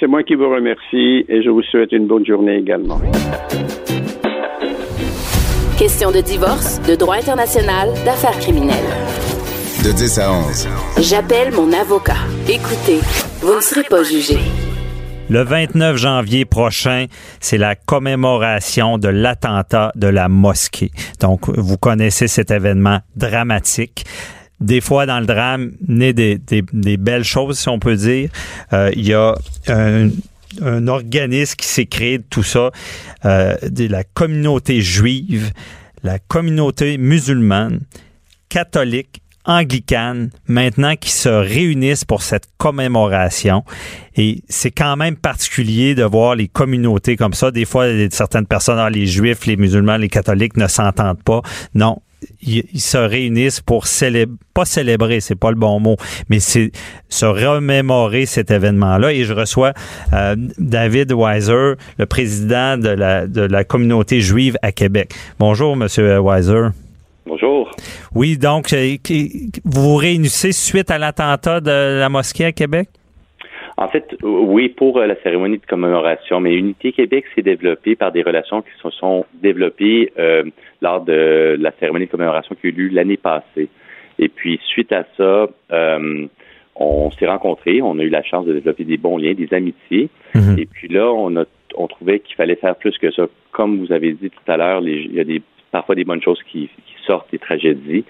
C'est 0.00 0.06
moi 0.06 0.22
qui 0.22 0.34
vous 0.34 0.48
remercie 0.48 1.24
et 1.28 1.42
je 1.42 1.50
vous 1.50 1.62
souhaite 1.62 1.92
une 1.92 2.06
bonne 2.06 2.26
journée 2.26 2.56
également. 2.56 2.98
Question 5.78 6.10
de 6.10 6.20
divorce, 6.20 6.80
de 6.88 6.94
droit 6.94 7.16
international, 7.16 7.88
d'affaires 8.04 8.38
criminelles. 8.40 9.21
De 9.84 9.90
10 9.90 10.18
à 10.20 10.32
11. 10.32 10.68
J'appelle 11.00 11.52
mon 11.52 11.72
avocat. 11.72 12.18
Écoutez, 12.48 13.00
vous 13.40 13.56
ne 13.56 13.60
serez 13.60 13.82
pas 13.82 14.04
jugé. 14.04 14.38
Le 15.28 15.42
29 15.42 15.96
janvier 15.96 16.44
prochain, 16.44 17.06
c'est 17.40 17.58
la 17.58 17.74
commémoration 17.74 18.98
de 18.98 19.08
l'attentat 19.08 19.90
de 19.96 20.06
la 20.06 20.28
mosquée. 20.28 20.92
Donc, 21.18 21.48
vous 21.48 21.78
connaissez 21.78 22.28
cet 22.28 22.52
événement 22.52 23.00
dramatique 23.16 24.04
des 24.60 24.80
fois 24.80 25.04
dans 25.06 25.18
le 25.18 25.26
drame 25.26 25.72
naît 25.88 26.12
des, 26.12 26.38
belles 26.96 27.24
choses, 27.24 27.58
si 27.58 27.68
on 27.68 27.80
peut 27.80 27.96
dire. 27.96 28.30
Euh, 28.72 28.92
il 28.94 29.04
y 29.04 29.14
a 29.14 29.34
un, 29.66 30.10
organisme 30.86 31.56
qui 31.56 31.66
s'est 31.66 31.86
créé 31.86 32.18
de 32.18 32.24
tout 32.30 32.44
ça, 32.44 32.70
euh, 33.24 33.56
de 33.68 33.88
la 33.88 34.04
communauté 34.04 34.80
juive, 34.80 35.50
la 36.04 36.20
communauté 36.20 36.98
musulmane, 36.98 37.80
catholique, 38.48 39.21
anglicane, 39.44 40.30
maintenant 40.46 40.94
qui 40.96 41.10
se 41.10 41.28
réunissent 41.28 42.04
pour 42.04 42.22
cette 42.22 42.48
commémoration. 42.58 43.64
Et 44.16 44.42
c'est 44.48 44.70
quand 44.70 44.96
même 44.96 45.16
particulier 45.16 45.94
de 45.94 46.04
voir 46.04 46.34
les 46.34 46.48
communautés 46.48 47.16
comme 47.16 47.34
ça. 47.34 47.50
Des 47.50 47.64
fois, 47.64 47.86
certaines 48.10 48.46
personnes, 48.46 48.78
ah, 48.78 48.90
les 48.90 49.06
juifs, 49.06 49.46
les 49.46 49.56
musulmans, 49.56 49.96
les 49.96 50.08
catholiques 50.08 50.56
ne 50.56 50.66
s'entendent 50.66 51.22
pas. 51.22 51.42
Non, 51.74 51.98
ils, 52.42 52.80
se 52.80 52.98
réunissent 52.98 53.60
pour 53.60 53.86
célébrer, 53.86 54.36
pas 54.54 54.64
célébrer, 54.64 55.20
c'est 55.20 55.34
pas 55.34 55.50
le 55.50 55.56
bon 55.56 55.80
mot, 55.80 55.96
mais 56.28 56.40
c'est 56.40 56.72
se 57.08 57.24
remémorer 57.24 58.26
cet 58.26 58.50
événement-là. 58.50 59.12
Et 59.12 59.24
je 59.24 59.32
reçois 59.32 59.72
euh, 60.12 60.36
David 60.58 61.12
Weiser, 61.12 61.74
le 61.98 62.06
président 62.06 62.76
de 62.76 62.88
la, 62.88 63.26
de 63.26 63.42
la 63.42 63.64
communauté 63.64 64.20
juive 64.20 64.56
à 64.62 64.72
Québec. 64.72 65.14
Bonjour, 65.38 65.76
Monsieur 65.76 66.20
Weiser. 66.20 66.68
Bonjour. 67.26 67.70
Oui, 68.14 68.36
donc, 68.36 68.72
euh, 68.72 68.96
vous 69.64 69.90
vous 69.90 69.96
réunissez 69.96 70.52
suite 70.52 70.90
à 70.90 70.98
l'attentat 70.98 71.60
de 71.60 71.98
la 71.98 72.08
mosquée 72.08 72.46
à 72.46 72.52
Québec? 72.52 72.88
En 73.76 73.88
fait, 73.88 74.16
oui, 74.22 74.68
pour 74.68 74.98
euh, 74.98 75.06
la 75.06 75.14
cérémonie 75.22 75.58
de 75.58 75.66
commémoration, 75.66 76.40
mais 76.40 76.54
Unité 76.54 76.92
Québec 76.92 77.24
s'est 77.34 77.42
développée 77.42 77.96
par 77.96 78.12
des 78.12 78.22
relations 78.22 78.62
qui 78.62 78.70
se 78.82 78.90
sont 78.90 79.24
développées 79.34 80.12
euh, 80.18 80.44
lors 80.82 81.00
de 81.00 81.56
la 81.58 81.72
cérémonie 81.80 82.06
de 82.06 82.10
commémoration 82.10 82.54
qui 82.54 82.66
a 82.66 82.70
eu 82.70 82.72
lieu 82.72 82.88
l'année 82.88 83.16
passée. 83.16 83.68
Et 84.18 84.28
puis, 84.28 84.60
suite 84.66 84.92
à 84.92 85.04
ça, 85.16 85.48
euh, 85.72 86.26
on 86.76 87.10
s'est 87.12 87.26
rencontrés, 87.26 87.80
on 87.82 87.98
a 87.98 88.02
eu 88.02 88.08
la 88.08 88.22
chance 88.22 88.46
de 88.46 88.52
développer 88.52 88.84
des 88.84 88.98
bons 88.98 89.16
liens, 89.16 89.34
des 89.34 89.52
amitiés. 89.54 90.10
Mhm. 90.34 90.58
Et 90.58 90.66
puis 90.66 90.88
là, 90.88 91.10
on 91.10 91.36
a 91.36 91.44
on 91.76 91.86
trouvait 91.86 92.20
qu'il 92.20 92.36
fallait 92.36 92.56
faire 92.56 92.76
plus 92.76 92.96
que 92.98 93.10
ça. 93.10 93.26
Comme 93.50 93.84
vous 93.84 93.92
avez 93.92 94.12
dit 94.12 94.30
tout 94.30 94.52
à 94.52 94.56
l'heure, 94.56 94.82
il 94.82 95.14
y 95.14 95.20
a 95.20 95.24
des 95.24 95.42
parfois 95.70 95.94
des 95.94 96.04
bonnes 96.04 96.22
choses 96.22 96.40
qui, 96.50 96.68
sortent 97.06 97.30
des 97.30 97.38
tragédies. 97.38 98.04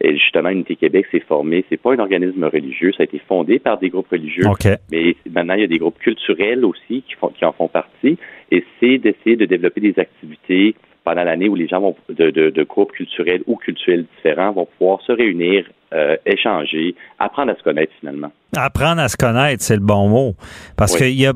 Et 0.00 0.16
justement, 0.16 0.50
Unité 0.50 0.76
Québec 0.76 1.06
s'est 1.10 1.20
formé. 1.20 1.64
C'est 1.68 1.80
pas 1.80 1.92
un 1.94 1.98
organisme 1.98 2.44
religieux, 2.44 2.92
ça 2.92 3.02
a 3.02 3.04
été 3.04 3.20
fondé 3.26 3.58
par 3.58 3.78
des 3.78 3.88
groupes 3.88 4.08
religieux, 4.08 4.44
mais 4.90 5.16
maintenant 5.30 5.54
il 5.54 5.60
y 5.60 5.64
a 5.64 5.68
des 5.68 5.78
groupes 5.78 5.98
culturels 5.98 6.64
aussi 6.64 7.02
qui, 7.02 7.14
font, 7.14 7.28
qui 7.28 7.44
en 7.44 7.52
font 7.52 7.68
partie. 7.68 8.18
Et 8.50 8.64
c'est 8.80 8.98
d'essayer 8.98 9.36
de 9.36 9.44
développer 9.44 9.80
des 9.80 9.98
activités 9.98 10.74
pendant 11.04 11.24
l'année 11.24 11.48
où 11.48 11.54
les 11.54 11.68
gens 11.68 11.80
vont 11.80 11.96
de, 12.10 12.30
de, 12.30 12.62
groupes 12.64 12.92
culturels 12.92 13.42
ou 13.46 13.56
culturels 13.56 14.04
différents 14.16 14.52
vont 14.52 14.68
pouvoir 14.78 15.00
se 15.02 15.12
réunir, 15.12 15.66
euh, 15.94 16.16
échanger, 16.26 16.94
apprendre 17.18 17.52
à 17.52 17.56
se 17.56 17.62
connaître 17.62 17.92
finalement. 18.00 18.30
Apprendre 18.56 19.00
à 19.00 19.08
se 19.08 19.16
connaître, 19.16 19.62
c'est 19.62 19.74
le 19.74 19.82
bon 19.82 20.08
mot. 20.08 20.34
Parce 20.76 20.96
que 20.96 21.04
il 21.04 21.20
y 21.20 21.26
a, 21.26 21.32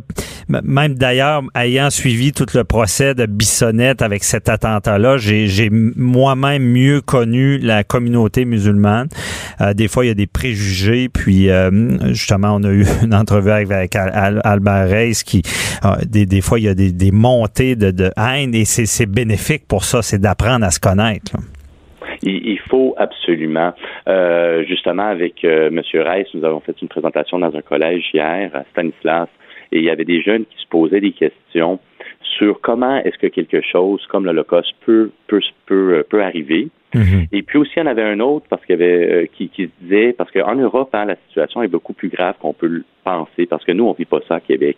même 0.49 0.95
d'ailleurs, 0.95 1.43
ayant 1.55 1.91
suivi 1.91 2.33
tout 2.33 2.47
le 2.55 2.65
procès 2.65 3.15
de 3.15 3.27
Bissonnette 3.27 4.03
avec 4.03 4.25
cet 4.25 4.49
attentat-là, 4.49 5.17
j'ai 5.19 5.71
moi-même 5.71 6.63
mieux 6.63 7.01
connu 7.01 7.59
la 7.59 7.85
communauté 7.85 8.45
musulmane. 8.45 9.09
Euh, 9.61 9.75
des 9.75 9.89
fois, 9.89 10.05
il 10.05 10.09
y 10.09 10.11
a 10.11 10.15
des 10.15 10.27
préjugés, 10.27 11.09
puis 11.09 11.51
euh, 11.51 11.71
justement, 12.09 12.57
on 12.57 12.63
a 12.65 12.71
eu 12.71 12.85
une 13.03 13.15
entrevue 13.15 13.51
avec, 13.51 13.95
Albert 13.97 14.89
Reis 14.89 15.23
qui, 15.25 15.43
euh, 15.85 15.97
des, 16.07 16.27
des, 16.27 16.41
fois, 16.41 16.59
il 16.59 16.65
y 16.65 16.69
a 16.69 16.75
des, 16.75 16.93
des 16.93 17.11
montées 17.11 17.77
de, 17.77 17.91
de 17.91 18.11
haine 18.17 18.55
et 18.55 18.65
c'est 18.65 19.07
bénéfique 19.07 19.67
pour 19.67 19.85
ça, 19.85 20.03
c'est 20.03 20.19
d'apprendre 20.19 20.65
à 20.65 20.71
se 20.71 20.81
connaître. 20.81 21.33
Il, 22.23 22.59
faut 22.83 22.95
absolument. 22.97 23.73
Euh, 24.09 24.65
justement, 24.65 25.07
avec 25.07 25.45
euh, 25.45 25.69
M. 25.69 25.81
Reiss, 26.03 26.27
nous 26.35 26.45
avons 26.45 26.61
fait 26.61 26.81
une 26.81 26.89
présentation 26.89 27.39
dans 27.39 27.55
un 27.55 27.63
collège 27.63 28.11
hier 28.13 28.51
à 28.55 28.65
Stanislas 28.73 29.29
et 29.71 29.79
il 29.79 29.85
y 29.85 29.91
avait 29.91 30.05
des 30.05 30.21
jeunes 30.21 30.45
qui 30.45 30.63
se 30.63 30.69
posaient 30.69 31.01
des 31.01 31.13
questions 31.13 31.79
sur 32.39 32.61
comment 32.61 32.97
est-ce 32.97 33.19
que 33.19 33.27
quelque 33.27 33.61
chose 33.61 34.05
comme 34.09 34.25
l'Holocauste 34.25 34.75
peut, 34.85 35.11
peut, 35.27 35.41
peut, 35.67 35.99
euh, 35.99 36.03
peut 36.09 36.23
arriver. 36.23 36.69
Mm-hmm. 36.95 37.29
Et 37.33 37.43
puis 37.43 37.59
aussi, 37.59 37.73
il 37.77 37.81
y 37.81 37.83
en 37.83 37.87
avait 37.87 38.03
un 38.03 38.21
autre 38.21 38.47
parce 38.51 38.65
qu'il 38.67 38.79
y 38.79 38.83
avait 38.83 39.31
qui, 39.35 39.49
qui 39.49 39.65
se 39.65 39.71
disait 39.81 40.13
parce 40.13 40.31
qu'en 40.31 40.57
Europe, 40.57 40.91
hein, 40.93 41.07
la 41.07 41.17
situation 41.29 41.63
est 41.63 41.69
beaucoup 41.69 41.95
plus 41.95 42.09
grave 42.09 42.35
qu'on 42.41 42.53
peut 42.53 42.67
le 42.67 42.85
penser 43.05 43.47
parce 43.47 43.65
que 43.65 43.73
nous, 43.73 43.85
on 43.85 43.93
vit 43.93 44.05
pas 44.05 44.21
ça 44.29 44.37
à 44.37 44.41
Québec. 44.41 44.77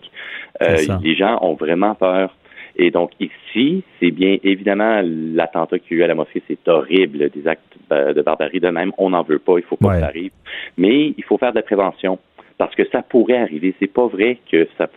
les 0.60 1.16
gens 1.16 1.38
ont 1.42 1.54
vraiment 1.54 1.94
peur 1.94 2.34
et 2.76 2.90
donc 2.90 3.12
ici, 3.20 3.82
c'est 4.00 4.10
bien 4.10 4.38
évidemment 4.42 5.00
l'attentat 5.04 5.78
qu'il 5.78 5.96
y 5.96 6.00
a 6.00 6.02
eu 6.02 6.04
à 6.04 6.08
la 6.08 6.14
mosquée, 6.14 6.42
c'est 6.48 6.68
horrible, 6.68 7.30
des 7.30 7.46
actes 7.46 7.62
de 7.90 8.22
barbarie 8.22 8.60
de 8.60 8.68
même, 8.68 8.92
on 8.98 9.10
n'en 9.10 9.22
veut 9.22 9.38
pas, 9.38 9.58
il 9.58 9.64
faut 9.64 9.76
pas 9.76 9.94
que 9.94 10.00
ça 10.00 10.06
arrive. 10.06 10.32
Mais 10.76 11.14
il 11.16 11.24
faut 11.24 11.38
faire 11.38 11.52
de 11.52 11.56
la 11.56 11.62
prévention 11.62 12.18
parce 12.58 12.74
que 12.74 12.82
ça 12.90 13.02
pourrait 13.02 13.38
arriver. 13.38 13.74
C'est 13.78 13.92
pas 13.92 14.06
vrai 14.06 14.38
que 14.50 14.66
ça 14.76 14.88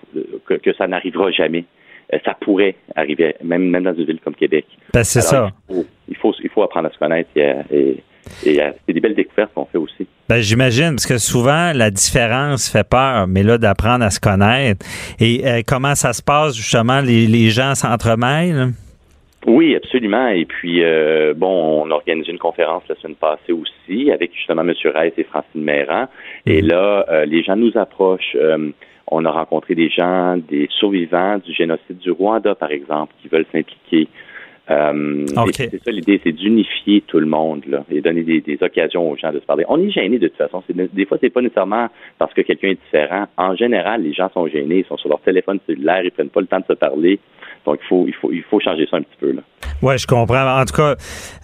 que, 0.45 0.73
ça 0.73 0.87
n'arrivera 0.87 1.31
jamais. 1.31 1.65
Euh, 2.13 2.19
ça 2.23 2.33
pourrait 2.33 2.75
arriver, 2.95 3.35
même, 3.43 3.69
même 3.69 3.83
dans 3.83 3.93
une 3.93 4.05
ville 4.05 4.19
comme 4.21 4.35
Québec. 4.35 4.65
Ben, 4.93 5.03
c'est 5.03 5.21
ça. 5.21 5.49
Il 6.07 6.15
faut, 6.15 6.33
il 6.41 6.49
faut, 6.49 6.63
apprendre 6.63 6.87
à 6.87 6.91
se 6.91 6.97
connaître 6.97 7.29
et 7.35 7.53
et 7.71 8.03
euh, 8.47 8.71
c'est 8.85 8.93
des 8.93 8.99
belles 8.99 9.15
découvertes 9.15 9.51
qu'on 9.53 9.65
fait 9.65 9.77
aussi. 9.77 10.07
Ben, 10.29 10.41
j'imagine, 10.41 10.91
parce 10.91 11.05
que 11.05 11.17
souvent, 11.17 11.71
la 11.73 11.89
différence 11.91 12.69
fait 12.69 12.87
peur, 12.87 13.27
mais 13.27 13.43
là, 13.43 13.57
d'apprendre 13.57 14.03
à 14.03 14.09
se 14.09 14.19
connaître. 14.19 14.85
Et 15.19 15.45
euh, 15.45 15.61
comment 15.65 15.95
ça 15.95 16.13
se 16.13 16.21
passe, 16.21 16.55
justement, 16.55 17.01
les, 17.01 17.27
les 17.27 17.49
gens 17.49 17.75
s'entremêlent? 17.75 18.71
Oui, 19.45 19.75
absolument. 19.75 20.27
Et 20.27 20.45
puis, 20.45 20.83
euh, 20.83 21.33
bon, 21.35 21.83
on 21.83 21.91
a 21.91 21.93
organisé 21.93 22.31
une 22.31 22.39
conférence 22.39 22.83
la 22.89 22.95
semaine 22.95 23.15
passée 23.15 23.53
aussi 23.53 24.11
avec 24.11 24.33
justement 24.35 24.63
M. 24.63 24.73
Reiss 24.93 25.13
et 25.17 25.23
Francine 25.23 25.63
Méran. 25.63 26.07
Et 26.45 26.61
mhm. 26.61 26.67
là, 26.67 27.25
les 27.25 27.43
gens 27.43 27.55
nous 27.55 27.71
approchent. 27.75 28.35
on 29.09 29.23
a 29.23 29.31
rencontré 29.31 29.75
des 29.75 29.89
gens, 29.89 30.35
des 30.35 30.67
survivants 30.77 31.37
du 31.37 31.53
génocide 31.53 31.97
du 31.99 32.11
Rwanda, 32.11 32.55
par 32.55 32.71
exemple, 32.71 33.13
qui 33.21 33.29
veulent 33.29 33.45
s'impliquer. 33.53 34.09
Euh, 34.69 35.25
c'est 35.53 35.83
ça 35.83 35.91
l'idée, 35.91 36.19
c'est 36.23 36.33
d'unifier 36.33 37.01
tout 37.07 37.19
le 37.19 37.25
monde 37.25 37.63
là, 37.67 37.85
et 37.89 38.01
donner 38.01 38.23
des, 38.23 38.57
occasions 38.61 39.09
aux 39.09 39.15
gens 39.15 39.31
de 39.31 39.39
se 39.39 39.45
parler. 39.45 39.63
On 39.69 39.79
est 39.81 39.91
gêné 39.91 40.19
de 40.19 40.27
toute 40.27 40.37
façon. 40.37 40.61
Des 40.69 41.05
fois, 41.05 41.17
c'est 41.21 41.29
pas 41.29 41.41
nécessairement 41.41 41.87
parce 42.17 42.33
que 42.33 42.41
quelqu'un 42.41 42.69
est 42.69 42.79
différent. 42.83 43.27
En 43.37 43.55
général, 43.55 44.03
les 44.03 44.13
gens 44.13 44.29
sont 44.33 44.47
gênés, 44.47 44.79
ils 44.79 44.85
sont 44.85 44.97
sur 44.97 45.09
leur 45.09 45.21
téléphone 45.21 45.59
cellulaire, 45.65 46.03
ils 46.03 46.11
prennent 46.11 46.29
pas 46.29 46.41
le 46.41 46.47
temps 46.47 46.59
de 46.59 46.65
se 46.65 46.73
parler. 46.73 47.19
Donc, 47.65 47.79
il 47.83 47.87
faut, 47.87 48.05
il 48.07 48.13
faut, 48.13 48.31
il 48.31 48.43
faut 48.43 48.59
changer 48.59 48.87
ça 48.89 48.97
un 48.97 49.01
petit 49.01 49.17
peu. 49.19 49.31
Là. 49.31 49.41
Oui, 49.81 49.97
je 49.97 50.07
comprends. 50.07 50.59
En 50.59 50.65
tout 50.65 50.75
cas, 50.75 50.95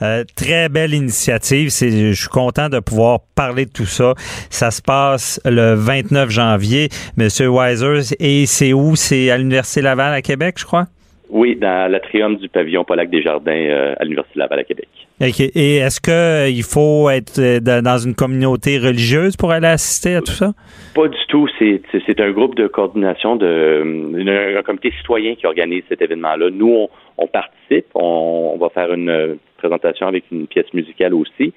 euh, 0.01 0.23
très 0.35 0.67
belle 0.69 0.93
initiative. 0.93 1.69
je 1.69 2.13
suis 2.13 2.29
content 2.29 2.69
de 2.69 2.79
pouvoir 2.79 3.19
parler 3.35 3.65
de 3.65 3.71
tout 3.71 3.85
ça. 3.85 4.13
Ça 4.49 4.71
se 4.71 4.81
passe 4.81 5.39
le 5.45 5.75
29 5.75 6.29
janvier. 6.29 6.89
Monsieur 7.15 7.49
Weiser, 7.49 8.15
et 8.19 8.45
c'est 8.45 8.73
où? 8.73 8.95
C'est 8.95 9.29
à 9.29 9.37
l'Université 9.37 9.81
Laval 9.81 10.13
à 10.13 10.21
Québec, 10.21 10.55
je 10.57 10.65
crois? 10.65 10.85
Oui, 11.33 11.55
dans 11.55 11.91
l'atrium 11.91 12.35
du 12.35 12.47
pavillon 12.47 12.83
Polac 12.83 13.09
des 13.09 13.23
Jardins 13.23 13.51
euh, 13.51 13.95
à 13.99 14.03
l'Université 14.03 14.37
Laval 14.37 14.59
à 14.59 14.63
Québec. 14.63 14.87
Et 15.19 15.77
est-ce 15.77 15.99
qu'il 15.99 16.13
euh, 16.13 16.61
faut 16.61 17.09
être 17.09 17.39
euh, 17.39 17.59
dans 17.59 17.97
une 17.97 18.13
communauté 18.13 18.77
religieuse 18.77 19.35
pour 19.35 19.49
aller 19.49 19.65
assister 19.65 20.13
à 20.13 20.21
tout 20.21 20.31
ça? 20.31 20.51
Pas 20.93 21.07
du 21.07 21.17
tout. 21.29 21.47
C'est 21.57 22.19
un 22.19 22.31
groupe 22.31 22.53
de 22.53 22.67
coordination, 22.67 23.35
de, 23.35 24.57
un 24.57 24.61
comité 24.61 24.93
citoyen 24.99 25.33
qui 25.33 25.47
organise 25.47 25.81
cet 25.89 26.03
événement-là. 26.03 26.51
Nous, 26.51 26.87
on, 27.17 27.27
participe. 27.27 27.87
On, 27.95 28.55
va 28.59 28.69
faire 28.69 28.93
une 28.93 29.39
présentation 29.57 30.05
avec 30.05 30.25
une 30.31 30.45
pièce 30.45 30.71
musicale 30.71 31.15
aussi. 31.15 31.51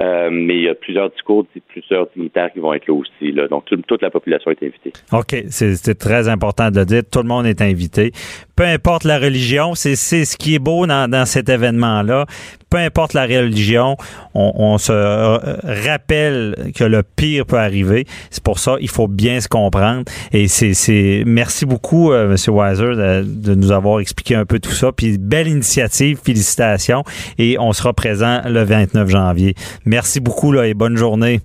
Euh, 0.00 0.28
mais 0.30 0.56
il 0.56 0.62
y 0.62 0.68
a 0.68 0.74
plusieurs 0.74 1.10
discours, 1.10 1.44
plusieurs 1.68 2.08
dignitaires 2.14 2.52
qui 2.52 2.60
vont 2.60 2.72
être 2.72 2.86
là 2.86 2.94
aussi. 2.94 3.32
Là. 3.32 3.48
Donc, 3.48 3.64
toute 3.64 4.02
la 4.02 4.10
population 4.10 4.50
est 4.50 4.62
invitée. 4.62 4.92
OK. 5.12 5.34
C'est 5.48 5.98
très 5.98 6.28
important 6.28 6.70
de 6.70 6.78
le 6.78 6.86
dire. 6.86 7.02
Tout 7.10 7.20
le 7.20 7.28
monde 7.28 7.46
est 7.46 7.60
invité. 7.60 8.12
Peu 8.54 8.64
importe 8.64 9.04
la 9.04 9.18
religion, 9.18 9.74
c'est 9.74 9.96
ce 9.96 10.36
qui 10.36 10.54
est 10.54 10.60
beau 10.60 10.86
dans, 10.86 11.10
dans 11.10 11.26
cet 11.26 11.48
événement-là. 11.48 12.26
Peu 12.70 12.78
importe 12.78 13.14
la 13.14 13.24
religion, 13.26 13.96
on, 14.34 14.78
se 14.78 14.92
euh, 14.92 15.38
rappelle 15.84 16.72
que 16.74 16.84
le 16.84 17.02
pire 17.02 17.46
peut 17.46 17.58
arriver. 17.58 18.06
C'est 18.30 18.42
pour 18.42 18.58
ça 18.58 18.76
il 18.80 18.88
faut 18.88 19.08
bien 19.08 19.40
se 19.40 19.48
comprendre. 19.48 20.04
Et 20.32 20.48
c'est 20.48 21.22
merci 21.26 21.66
beaucoup, 21.66 22.12
euh, 22.12 22.30
M. 22.30 22.54
Weiser, 22.54 23.22
de, 23.24 23.54
nous 23.54 23.72
avoir 23.72 24.00
expliqué 24.00 24.34
un 24.34 24.44
peu 24.44 24.58
tout 24.58 24.70
ça. 24.70 24.92
Puis 24.92 25.18
belle 25.18 25.48
initiative, 25.48 26.18
félicitations. 26.22 27.04
Et 27.38 27.56
on 27.58 27.72
sera 27.72 27.92
présent 27.92 28.40
le 28.46 28.62
29 28.62 29.08
janvier. 29.08 29.54
Merci 29.84 30.20
beaucoup 30.20 30.52
là, 30.52 30.66
et 30.66 30.74
bonne 30.74 30.96
journée. 30.96 31.40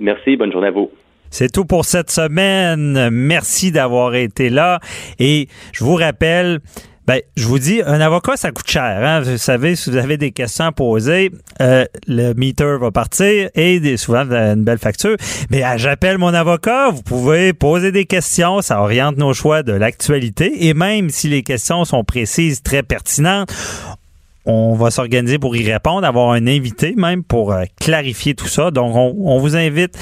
Merci, 0.00 0.36
bonne 0.36 0.52
journée 0.52 0.68
à 0.68 0.72
vous. 0.72 0.90
C'est 1.30 1.50
tout 1.50 1.64
pour 1.64 1.86
cette 1.86 2.10
semaine. 2.10 3.08
Merci 3.10 3.72
d'avoir 3.72 4.14
été 4.14 4.50
là. 4.50 4.80
Et 5.18 5.48
je 5.72 5.82
vous 5.82 5.94
rappelle, 5.94 6.60
ben, 7.06 7.20
je 7.36 7.46
vous 7.46 7.58
dis, 7.58 7.82
un 7.84 8.00
avocat, 8.00 8.36
ça 8.36 8.52
coûte 8.52 8.70
cher. 8.70 8.82
Hein? 9.02 9.20
Vous 9.22 9.36
savez, 9.36 9.74
si 9.74 9.90
vous 9.90 9.96
avez 9.96 10.16
des 10.16 10.30
questions 10.30 10.66
à 10.66 10.72
poser, 10.72 11.32
euh, 11.60 11.84
le 12.06 12.32
meter 12.34 12.78
va 12.80 12.92
partir 12.92 13.50
et 13.54 13.80
des, 13.80 13.96
souvent 13.96 14.20
une 14.30 14.62
belle 14.62 14.78
facture. 14.78 15.16
Mais 15.50 15.64
ah, 15.64 15.76
j'appelle 15.76 16.18
mon 16.18 16.32
avocat, 16.32 16.90
vous 16.90 17.02
pouvez 17.02 17.52
poser 17.52 17.90
des 17.90 18.04
questions, 18.04 18.62
ça 18.62 18.80
oriente 18.80 19.16
nos 19.16 19.34
choix 19.34 19.64
de 19.64 19.72
l'actualité. 19.72 20.66
Et 20.68 20.74
même 20.74 21.10
si 21.10 21.28
les 21.28 21.42
questions 21.42 21.84
sont 21.84 22.04
précises, 22.04 22.62
très 22.62 22.84
pertinentes, 22.84 23.52
on 24.44 24.74
va 24.74 24.90
s'organiser 24.90 25.38
pour 25.38 25.56
y 25.56 25.70
répondre, 25.70 26.06
avoir 26.06 26.30
un 26.30 26.46
invité 26.46 26.94
même 26.96 27.24
pour 27.24 27.52
euh, 27.52 27.64
clarifier 27.80 28.34
tout 28.34 28.48
ça. 28.48 28.70
Donc, 28.70 28.94
on 28.94 29.38
vous 29.38 29.56
invite 29.56 29.98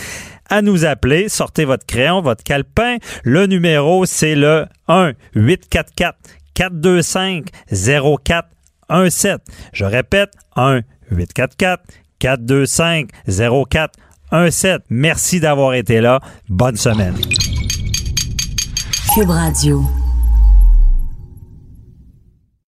à 0.50 0.60
nous 0.60 0.84
appeler. 0.84 1.28
Sortez 1.28 1.64
votre 1.64 1.86
crayon, 1.86 2.20
votre 2.20 2.42
calepin. 2.42 2.96
Le 3.22 3.46
numéro, 3.46 4.04
c'est 4.04 4.34
le 4.34 4.66
1 4.88 5.12
844 5.34 6.39
425 6.54 7.46
0417. 7.72 9.40
Je 9.72 9.84
répète, 9.84 10.32
1 10.56 10.80
844 11.10 11.82
425 12.18 13.10
0417. 13.28 14.82
Merci 14.90 15.40
d'avoir 15.40 15.74
été 15.74 16.00
là. 16.00 16.20
Bonne 16.48 16.76
semaine. 16.76 17.16
Radio. 19.26 19.82